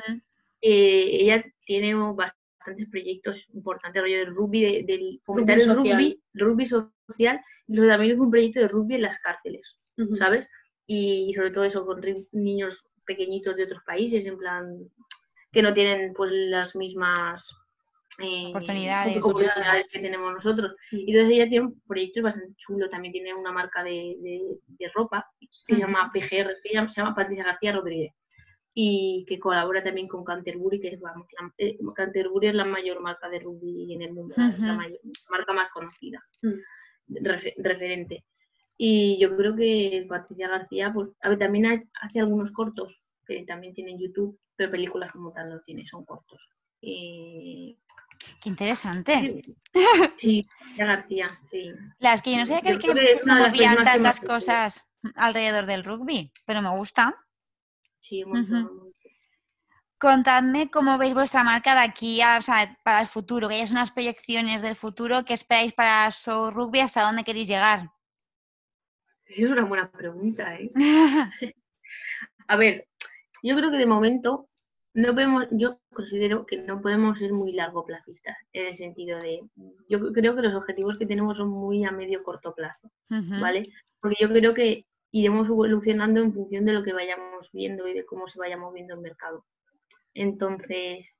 Eh, 0.59 1.21
ella 1.21 1.45
tiene 1.67 1.93
bastantes 1.93 2.89
proyectos 2.89 3.45
importantes, 3.53 4.01
rollo 4.01 4.17
del 4.17 4.33
rugby, 4.33 4.61
de, 4.61 4.83
del 4.87 5.21
fomentar 5.23 5.59
el 5.59 5.75
rugby, 5.75 6.19
rugby 6.33 6.65
social, 6.65 7.39
y 7.67 7.77
también 7.77 8.13
es 8.13 8.19
un 8.19 8.31
proyecto 8.31 8.59
de 8.59 8.69
rugby 8.69 8.95
en 8.95 9.03
las 9.03 9.19
cárceles, 9.19 9.77
¿sabes? 10.17 10.49
Y 10.85 11.33
sobre 11.33 11.51
todo 11.51 11.63
eso 11.63 11.85
con 11.85 12.01
niños 12.31 12.87
pequeñitos 13.05 13.55
de 13.55 13.63
otros 13.63 13.83
países, 13.83 14.25
en 14.25 14.37
plan, 14.37 14.77
que 15.51 15.61
no 15.61 15.73
tienen 15.73 16.13
pues 16.13 16.31
las 16.31 16.75
mismas 16.75 17.47
eh, 18.19 18.47
oportunidades. 18.49 19.87
que 19.91 19.99
tenemos 19.99 20.33
nosotros. 20.33 20.75
Y 20.91 21.11
entonces 21.11 21.37
ella 21.37 21.49
tiene 21.49 21.65
un 21.65 21.81
proyecto 21.81 22.21
bastante 22.21 22.55
chulo, 22.57 22.89
también 22.89 23.11
tiene 23.11 23.33
una 23.33 23.51
marca 23.51 23.83
de, 23.83 24.17
de, 24.19 24.91
ropa 24.93 25.25
que 25.39 25.47
se 25.49 25.75
llama 25.75 26.11
PGR, 26.13 26.53
que 26.61 26.89
se 26.89 27.01
llama 27.01 27.15
Patricia 27.15 27.45
García 27.45 27.73
Rodríguez 27.73 28.13
y 28.75 29.25
que 29.27 29.39
colabora 29.39 29.83
también 29.83 30.07
con 30.07 30.23
Canterbury, 30.23 30.79
que 30.79 30.87
es, 30.89 30.99
vamos, 30.99 31.27
eh, 31.57 31.77
Canterbury 31.95 32.47
es 32.47 32.55
la 32.55 32.65
mayor 32.65 33.01
marca 33.01 33.29
de 33.29 33.39
rugby 33.39 33.93
en 33.93 34.01
el 34.01 34.13
mundo, 34.13 34.33
la, 34.35 34.77
marca 35.29 35.53
más 35.53 35.69
conocida, 35.71 36.23
mm. 36.41 37.25
referente. 37.57 38.23
Y 38.77 39.19
yo 39.19 39.35
creo 39.35 39.55
que 39.55 40.05
Patricia 40.09 40.47
García, 40.47 40.91
pues, 40.93 41.09
a 41.21 41.29
ver, 41.29 41.39
también 41.39 41.89
hace 42.01 42.19
algunos 42.19 42.51
cortos 42.51 43.03
que 43.25 43.43
también 43.45 43.73
tiene 43.73 43.91
en 43.91 43.99
YouTube, 43.99 44.39
pero 44.55 44.71
películas 44.71 45.11
como 45.11 45.31
tal 45.31 45.49
no 45.49 45.61
tiene, 45.61 45.85
son 45.85 46.03
cortos. 46.05 46.41
Qué 46.81 48.49
interesante. 48.49 49.43
Sí, 50.17 50.47
García, 50.77 51.25
sí. 51.49 51.71
Las 51.99 52.21
que 52.21 52.31
yo 52.31 52.37
no 52.37 52.45
sé 52.45 52.61
que, 52.61 52.77
que, 52.77 53.19
se 53.21 53.33
movían 53.33 53.83
tantas 53.83 54.19
cosas 54.19 54.83
alrededor 55.15 55.65
del 55.65 55.83
rugby, 55.83 56.31
pero 56.45 56.61
me 56.61 56.69
gusta. 56.69 57.15
Sí, 57.99 58.23
Contadme 59.97 60.69
cómo 60.69 60.97
veis 60.97 61.13
vuestra 61.13 61.45
marca 61.45 61.73
de 61.75 61.79
aquí 61.79 62.21
a, 62.21 62.37
o 62.37 62.41
sea, 62.41 62.77
para 62.83 62.99
el 62.99 63.07
futuro, 63.07 63.47
que 63.47 63.55
hayáis 63.55 63.71
unas 63.71 63.91
proyecciones 63.91 64.61
del 64.61 64.75
futuro, 64.75 65.23
¿qué 65.23 65.33
esperáis 65.33 65.71
para 65.71 66.11
Show 66.11 66.51
Rugby? 66.51 66.81
¿Hasta 66.81 67.03
dónde 67.03 67.23
queréis 67.23 67.47
llegar? 67.47 67.89
Es 69.35 69.49
una 69.49 69.65
buena 69.65 69.91
pregunta, 69.91 70.55
¿eh? 70.55 70.71
a 72.47 72.57
ver, 72.57 72.87
yo 73.41 73.55
creo 73.55 73.71
que 73.71 73.77
de 73.77 73.85
momento 73.85 74.49
no 74.93 75.13
podemos, 75.13 75.47
yo 75.51 75.79
considero 75.93 76.45
que 76.45 76.57
no 76.57 76.81
podemos 76.81 77.17
ser 77.17 77.33
muy 77.33 77.51
largo 77.51 77.85
placistas, 77.85 78.37
en 78.53 78.67
el 78.67 78.75
sentido 78.75 79.19
de, 79.19 79.41
yo 79.89 80.13
creo 80.13 80.35
que 80.35 80.41
los 80.43 80.53
objetivos 80.53 80.99
que 80.99 81.07
tenemos 81.07 81.37
son 81.37 81.49
muy 81.49 81.83
a 81.83 81.91
medio 81.91 82.23
corto 82.23 82.53
plazo, 82.53 82.91
¿vale? 83.09 83.63
Porque 83.99 84.17
yo 84.19 84.29
creo 84.29 84.53
que 84.53 84.85
iremos 85.11 85.47
evolucionando 85.47 86.21
en 86.21 86.33
función 86.33 86.65
de 86.65 86.73
lo 86.73 86.83
que 86.83 86.93
vayamos 86.93 87.49
viendo 87.51 87.87
y 87.87 87.93
de 87.93 88.05
cómo 88.05 88.27
se 88.27 88.37
vaya 88.37 88.57
moviendo 88.57 88.93
el 88.93 89.01
mercado. 89.01 89.45
Entonces, 90.13 91.19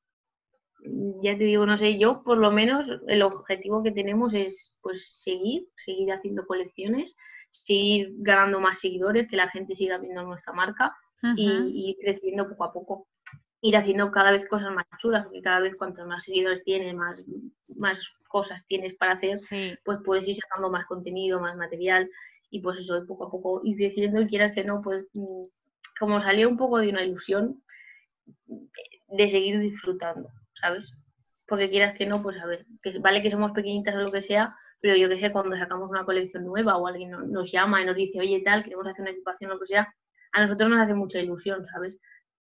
ya 1.21 1.37
te 1.37 1.43
digo, 1.43 1.65
no 1.65 1.77
sé, 1.77 1.97
yo 1.97 2.23
por 2.23 2.37
lo 2.37 2.51
menos 2.51 2.85
el 3.07 3.23
objetivo 3.23 3.81
que 3.81 3.91
tenemos 3.91 4.33
es 4.35 4.75
pues 4.81 5.21
seguir, 5.23 5.67
seguir 5.75 6.11
haciendo 6.11 6.45
colecciones, 6.45 7.15
seguir 7.53 8.13
ganando 8.17 8.59
más 8.59 8.79
seguidores, 8.79 9.27
que 9.27 9.37
la 9.37 9.49
gente 9.49 9.75
siga 9.75 9.97
viendo 9.97 10.23
nuestra 10.23 10.53
marca 10.53 10.95
y, 11.37 11.89
ir 11.89 11.97
creciendo 12.01 12.49
poco 12.49 12.63
a 12.65 12.73
poco. 12.73 13.07
Ir 13.61 13.77
haciendo 13.77 14.11
cada 14.11 14.31
vez 14.31 14.45
cosas 14.47 14.73
más 14.73 14.85
chulas, 14.99 15.23
porque 15.23 15.41
cada 15.41 15.61
vez 15.61 15.75
cuantos 15.77 16.05
más 16.05 16.23
seguidores 16.23 16.63
tienes, 16.65 16.93
más, 16.93 17.23
más 17.75 17.99
cosas 18.27 18.65
tienes 18.67 18.93
para 18.95 19.13
hacer, 19.13 19.39
pues 19.85 19.99
puedes 20.03 20.27
ir 20.27 20.35
sacando 20.35 20.69
más 20.69 20.85
contenido, 20.85 21.39
más 21.39 21.55
material 21.55 22.09
y 22.49 22.59
pues 22.59 22.79
eso, 22.79 23.05
poco 23.07 23.27
a 23.27 23.31
poco 23.31 23.61
ir 23.63 23.77
creciendo 23.77 24.21
y 24.21 24.27
quieras 24.27 24.53
que 24.53 24.63
no, 24.63 24.81
pues 24.81 25.05
mm, 25.13 25.45
como 25.99 26.21
salió 26.21 26.49
un 26.49 26.57
poco 26.57 26.79
de 26.79 26.89
una 26.89 27.03
ilusión 27.03 27.63
de 29.07 29.29
seguir 29.29 29.59
disfrutando, 29.59 30.29
¿sabes? 30.59 30.93
Porque 31.47 31.69
quieras 31.69 31.97
que 31.97 32.05
no, 32.05 32.21
pues 32.21 32.37
a 32.39 32.45
ver, 32.45 32.65
que 32.81 32.99
vale 32.99 33.21
que 33.21 33.31
somos 33.31 33.51
pequeñitas 33.51 33.95
o 33.95 33.99
lo 34.01 34.11
que 34.11 34.21
sea, 34.21 34.55
pero 34.83 34.97
yo 34.97 35.07
que 35.07 35.17
sé, 35.17 35.31
cuando 35.31 35.55
sacamos 35.55 35.89
una 35.89 36.03
colección 36.03 36.43
nueva 36.43 36.75
o 36.75 36.85
alguien 36.85 37.11
nos 37.31 37.49
llama 37.49 37.81
y 37.81 37.85
nos 37.85 37.95
dice, 37.95 38.19
oye, 38.19 38.41
tal, 38.41 38.65
queremos 38.65 38.85
hacer 38.85 38.99
una 38.99 39.11
equipación 39.11 39.51
o 39.51 39.53
lo 39.53 39.59
que 39.61 39.67
sea, 39.67 39.95
a 40.33 40.41
nosotros 40.41 40.69
nos 40.69 40.81
hace 40.81 40.93
mucha 40.93 41.19
ilusión, 41.19 41.65
¿sabes? 41.71 41.97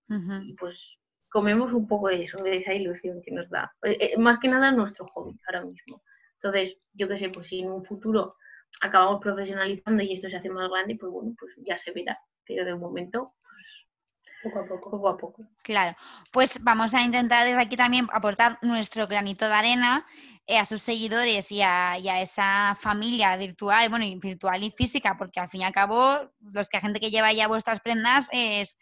Y 0.09 0.53
pues 0.55 0.99
comemos 1.29 1.71
un 1.71 1.87
poco 1.87 2.09
de 2.09 2.23
eso, 2.23 2.43
de 2.43 2.57
esa 2.57 2.73
ilusión 2.73 3.21
que 3.21 3.31
nos 3.31 3.49
da. 3.49 3.73
Eh, 3.83 3.97
eh, 3.97 4.17
más 4.17 4.39
que 4.39 4.49
nada 4.49 4.71
nuestro 4.71 5.07
hobby 5.07 5.39
ahora 5.47 5.63
mismo. 5.63 6.03
Entonces, 6.33 6.77
yo 6.91 7.07
que 7.07 7.17
sé, 7.17 7.29
pues 7.29 7.47
si 7.47 7.61
en 7.61 7.71
un 7.71 7.85
futuro 7.85 8.35
acabamos 8.81 9.21
profesionalizando 9.21 10.03
y 10.03 10.15
esto 10.15 10.27
se 10.27 10.35
hace 10.35 10.49
más 10.49 10.69
grande, 10.69 10.97
pues 10.99 11.13
bueno, 11.13 11.33
pues 11.39 11.53
ya 11.65 11.77
se 11.77 11.93
verá. 11.93 12.19
Pero 12.45 12.65
de 12.65 12.75
momento, 12.75 13.35
pues, 13.41 14.43
poco 14.43 14.59
a 14.59 14.65
poco, 14.67 14.91
poco 14.91 15.07
a 15.07 15.17
poco. 15.17 15.45
Claro, 15.63 15.95
pues 16.29 16.61
vamos 16.61 16.93
a 16.93 17.01
intentar 17.01 17.47
desde 17.47 17.61
aquí 17.61 17.77
también 17.77 18.05
aportar 18.11 18.59
nuestro 18.61 19.07
granito 19.07 19.47
de 19.47 19.53
arena 19.53 20.05
a 20.47 20.65
sus 20.65 20.81
seguidores 20.81 21.51
y 21.51 21.61
a, 21.61 21.95
esa 22.21 22.75
familia 22.79 23.35
virtual, 23.37 23.89
bueno, 23.89 24.05
virtual 24.19 24.63
y 24.63 24.71
física, 24.71 25.15
porque 25.17 25.39
al 25.39 25.49
fin 25.49 25.61
y 25.61 25.63
al 25.63 25.71
cabo, 25.71 26.31
los 26.51 26.69
que 26.69 26.79
gente 26.79 26.99
que 26.99 27.11
lleva 27.11 27.31
ya 27.31 27.47
vuestras 27.47 27.79
prendas 27.79 28.29
es 28.31 28.77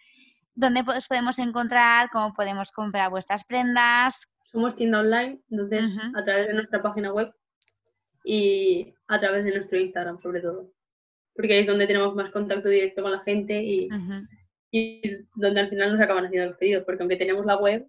dónde 0.55 0.83
podemos 0.83 1.39
encontrar, 1.39 2.09
cómo 2.11 2.33
podemos 2.33 2.71
comprar 2.71 3.09
vuestras 3.09 3.45
prendas. 3.45 4.31
Somos 4.51 4.75
tienda 4.75 4.99
online, 4.99 5.39
entonces 5.49 5.97
a 6.15 6.23
través 6.23 6.47
de 6.47 6.53
nuestra 6.53 6.81
página 6.81 7.13
web 7.13 7.31
y 8.25 8.93
a 9.07 9.19
través 9.19 9.45
de 9.45 9.55
nuestro 9.55 9.79
Instagram 9.79 10.19
sobre 10.21 10.41
todo, 10.41 10.71
porque 11.35 11.53
ahí 11.53 11.59
es 11.59 11.67
donde 11.67 11.87
tenemos 11.87 12.13
más 12.15 12.31
contacto 12.31 12.69
directo 12.69 13.01
con 13.01 13.11
la 13.11 13.19
gente 13.21 13.63
y, 13.63 13.87
y 14.71 15.01
donde 15.35 15.61
al 15.61 15.69
final 15.69 15.93
nos 15.93 16.01
acaban 16.01 16.25
haciendo 16.25 16.49
los 16.49 16.57
pedidos, 16.57 16.83
porque 16.85 17.03
aunque 17.03 17.15
tenemos 17.15 17.45
la 17.45 17.57
web, 17.57 17.87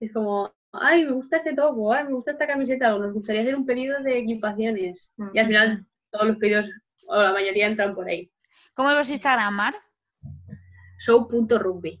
es 0.00 0.12
como, 0.12 0.52
ay, 0.80 1.04
me 1.04 1.12
gusta 1.12 1.38
este 1.38 1.54
topo, 1.54 1.92
ay, 1.92 2.04
me 2.04 2.12
gusta 2.12 2.32
esta 2.32 2.46
camiseta, 2.46 2.94
o 2.94 2.98
nos 2.98 3.12
gustaría 3.12 3.42
hacer 3.42 3.56
un 3.56 3.66
pedido 3.66 4.00
de 4.02 4.18
equipaciones. 4.18 5.10
Y 5.32 5.38
al 5.38 5.46
final 5.46 5.86
todos 6.10 6.26
los 6.28 6.36
pedidos, 6.38 6.66
o 7.08 7.22
la 7.22 7.32
mayoría 7.32 7.66
entran 7.66 7.94
por 7.94 8.08
ahí. 8.08 8.30
¿Cómo 8.74 8.90
es 8.90 8.96
vuestro 8.96 9.14
Instagram, 9.14 9.54
Mar? 9.54 9.74
Show.rugby. 10.98 12.00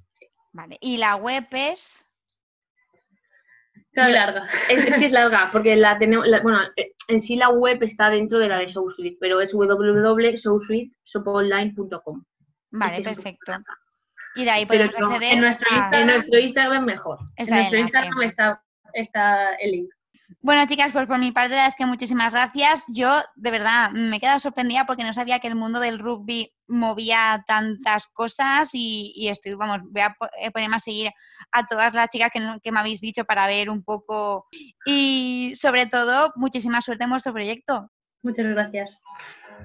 Vale, 0.52 0.78
¿y 0.80 0.96
la 0.96 1.16
web 1.16 1.46
es? 1.50 2.06
Es 3.92 4.08
larga. 4.08 4.48
Es, 4.68 4.84
que 4.84 5.06
es 5.06 5.12
larga, 5.12 5.50
porque 5.52 5.76
la 5.76 5.98
tenemos, 5.98 6.26
bueno, 6.42 6.60
en 7.08 7.20
sí 7.20 7.36
la 7.36 7.50
web 7.50 7.82
está 7.82 8.08
dentro 8.10 8.38
de 8.38 8.48
la 8.48 8.58
de 8.58 8.66
ShowSuite, 8.66 9.18
pero 9.20 9.40
es 9.40 9.52
www.showsuite.shoponline.com. 9.52 12.24
Vale, 12.70 13.02
perfecto. 13.02 13.52
Y 14.34 14.44
de 14.44 14.50
ahí 14.50 14.64
podemos 14.66 14.94
acceder 14.96 15.34
en 15.34 15.40
nuestro, 15.40 15.68
en 15.92 16.06
nuestro 16.06 16.40
Instagram 16.40 16.84
mejor. 16.84 17.20
en 17.36 17.50
nuestro 17.50 17.78
Instagram 17.78 18.22
está, 18.22 18.63
está 18.94 19.54
el 19.56 19.72
link. 19.72 19.90
Bueno, 20.40 20.66
chicas, 20.66 20.92
pues 20.92 21.06
por 21.06 21.18
mi 21.18 21.32
parte 21.32 21.54
es 21.66 21.74
que 21.74 21.86
muchísimas 21.86 22.32
gracias. 22.32 22.84
Yo, 22.88 23.20
de 23.34 23.50
verdad, 23.50 23.90
me 23.90 24.16
he 24.16 24.20
quedado 24.20 24.38
sorprendida 24.38 24.86
porque 24.86 25.02
no 25.02 25.12
sabía 25.12 25.38
que 25.38 25.48
el 25.48 25.54
mundo 25.54 25.80
del 25.80 25.98
rugby 25.98 26.52
movía 26.66 27.44
tantas 27.46 28.06
cosas 28.06 28.70
y, 28.72 29.28
estoy, 29.28 29.54
vamos, 29.54 29.80
voy 29.90 30.02
a 30.02 30.16
eh, 30.38 30.50
ponerme 30.50 30.76
a 30.76 30.80
seguir 30.80 31.10
a 31.52 31.66
todas 31.66 31.94
las 31.94 32.08
chicas 32.10 32.30
que, 32.32 32.72
me 32.72 32.78
habéis 32.78 33.00
dicho 33.00 33.24
para 33.24 33.46
ver 33.46 33.70
un 33.70 33.82
poco 33.82 34.46
y 34.86 35.52
sobre 35.56 35.86
todo, 35.86 36.32
muchísima 36.36 36.80
suerte 36.80 37.04
en 37.04 37.10
vuestro 37.10 37.32
proyecto. 37.32 37.90
Muchas 38.22 38.46
gracias. 38.46 39.00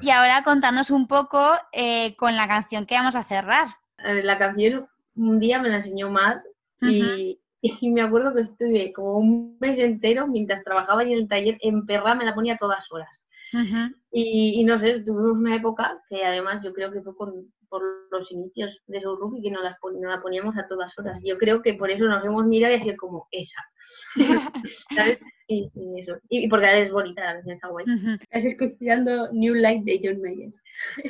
Y 0.02 0.10
ahora 0.12 0.44
contándonos 0.44 0.92
un 0.92 1.08
poco 1.08 1.52
eh, 1.72 2.16
con 2.18 2.36
la 2.36 2.48
canción 2.48 2.86
que 2.86 2.96
vamos 2.96 3.16
a 3.16 3.24
cerrar. 3.24 3.68
La 3.98 4.38
canción 4.38 4.88
un 5.16 5.40
día 5.40 5.60
me 5.60 5.70
la 5.70 5.78
enseñó 5.78 6.10
Matt 6.10 6.44
y, 6.82 7.40
y 7.82 7.90
me 7.90 8.02
acuerdo 8.02 8.34
que 8.34 8.42
estuve 8.42 8.94
como 8.94 9.20
un 9.20 9.58
mes 9.60 9.78
entero 9.80 10.28
mientras 10.28 10.64
trabajaba 10.64 11.04
en 11.04 11.12
el 11.12 11.28
taller 11.28 11.58
en 11.62 11.86
perra, 11.86 12.16
me 12.16 12.26
la 12.26 12.36
ponía 12.36 12.58
todas 12.58 12.92
horas. 12.92 13.28
y, 14.12 14.64
no 14.64 14.80
sé, 14.80 15.02
tuvimos 15.02 15.38
una 15.38 15.56
época 15.56 16.02
que 16.10 16.24
además 16.24 16.64
yo 16.64 16.74
creo 16.74 16.92
que 16.92 17.02
fue 17.02 17.16
por, 17.70 17.82
los 18.12 18.32
inicios 18.32 18.82
de 18.88 19.02
su 19.02 19.16
rugby 19.16 19.42
que 19.42 19.52
nos, 19.52 19.64
las 19.64 19.76
la 19.82 20.22
poníamos 20.22 20.58
a 20.58 20.68
todas 20.68 20.98
horas. 20.98 21.22
Yo 21.24 21.38
creo 21.38 21.62
que 21.62 21.76
por 21.76 21.92
eso 21.92 22.06
nos 22.06 22.26
hemos 22.26 22.46
mirado 22.46 22.74
y 22.74 22.78
así 22.78 22.96
como 22.96 23.28
esa. 23.32 23.62
¿Sabes? 24.96 25.20
Y, 25.48 25.70
eso. 25.98 26.18
Y, 26.30 26.48
porque 26.48 26.68
ahora 26.68 26.80
es 26.80 26.92
bonita, 26.92 27.24
la 27.24 27.34
canción 27.34 27.56
está 27.56 27.68
guay. 27.70 27.86
Estás 28.20 28.46
escuchando 28.46 29.32
New 29.32 29.56
Light 29.56 29.84
de 29.84 30.00
John 30.04 30.22
Mayer. 30.22 30.52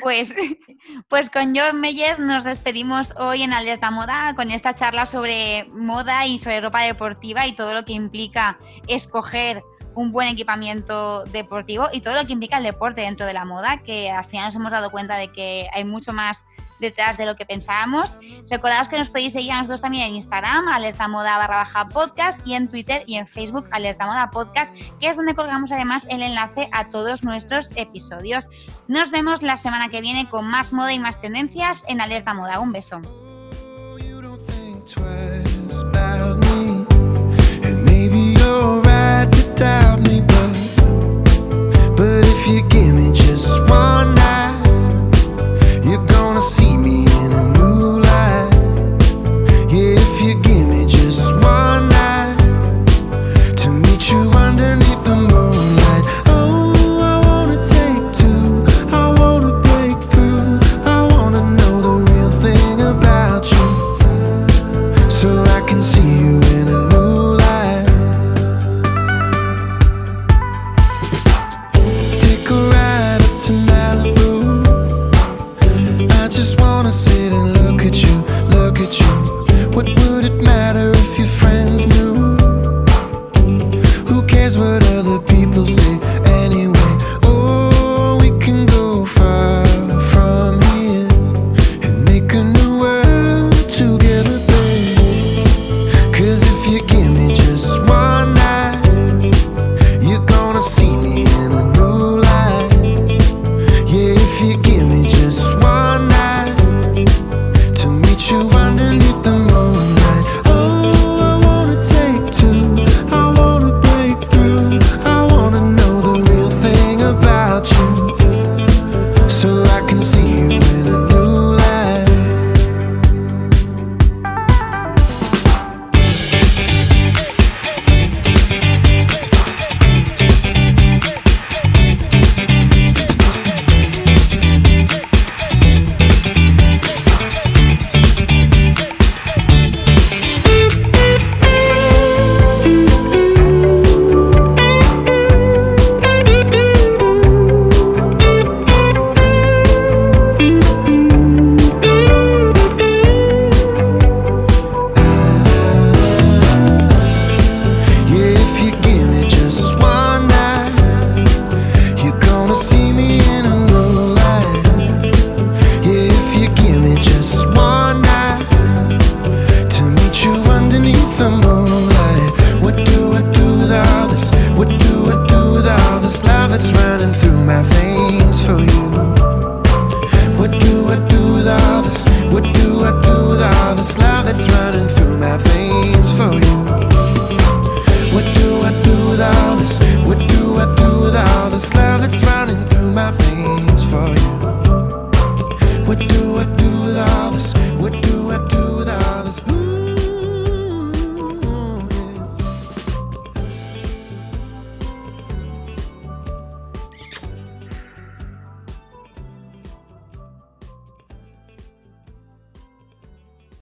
Pues, 0.01 0.33
pues 1.09 1.29
con 1.29 1.55
John 1.55 1.79
Mayer 1.79 2.19
nos 2.19 2.43
despedimos 2.43 3.13
hoy 3.17 3.43
en 3.43 3.53
Alerta 3.53 3.91
Moda 3.91 4.33
con 4.35 4.51
esta 4.51 4.75
charla 4.75 5.05
sobre 5.05 5.65
moda 5.71 6.25
y 6.25 6.39
sobre 6.39 6.61
ropa 6.61 6.83
deportiva 6.83 7.47
y 7.47 7.55
todo 7.55 7.73
lo 7.73 7.85
que 7.85 7.93
implica 7.93 8.57
escoger 8.87 9.61
un 9.99 10.13
buen 10.13 10.29
equipamiento 10.29 11.25
deportivo 11.25 11.89
y 11.91 11.99
todo 11.99 12.15
lo 12.15 12.25
que 12.25 12.31
implica 12.31 12.57
el 12.57 12.63
deporte 12.63 13.01
dentro 13.01 13.25
de 13.25 13.33
la 13.33 13.43
moda, 13.43 13.83
que 13.83 14.09
al 14.09 14.23
final 14.23 14.45
nos 14.45 14.55
hemos 14.55 14.71
dado 14.71 14.91
cuenta 14.91 15.17
de 15.17 15.27
que 15.27 15.67
hay 15.73 15.83
mucho 15.83 16.13
más 16.13 16.45
detrás 16.79 17.17
de 17.17 17.25
lo 17.25 17.35
que 17.35 17.45
pensábamos. 17.45 18.15
Recordados 18.49 18.87
que 18.87 18.97
nos 18.97 19.09
podéis 19.09 19.33
seguir 19.33 19.51
a 19.51 19.55
nosotros 19.55 19.81
también 19.81 20.07
en 20.07 20.15
Instagram, 20.15 20.69
alerta 20.69 21.09
moda 21.09 21.37
barra 21.37 21.57
baja 21.57 21.89
podcast, 21.89 22.47
y 22.47 22.53
en 22.53 22.69
Twitter 22.69 23.03
y 23.07 23.15
en 23.15 23.27
Facebook, 23.27 23.67
alerta 23.71 24.05
moda 24.05 24.31
podcast, 24.31 24.73
que 25.01 25.09
es 25.09 25.17
donde 25.17 25.35
colgamos 25.35 25.73
además 25.73 26.07
el 26.09 26.21
enlace 26.21 26.69
a 26.71 26.89
todos 26.89 27.25
nuestros 27.25 27.69
episodios. 27.75 28.47
Nos 28.87 29.11
vemos 29.11 29.41
la 29.43 29.57
semana 29.57 29.89
que 29.89 29.99
viene 29.99 30.29
con 30.29 30.47
más 30.47 30.71
moda 30.71 30.93
y 30.93 30.99
más 30.99 31.19
tendencias 31.19 31.83
en 31.89 31.99
alerta 31.99 32.33
moda. 32.33 32.61
Un 32.61 32.71
beso. 32.71 33.01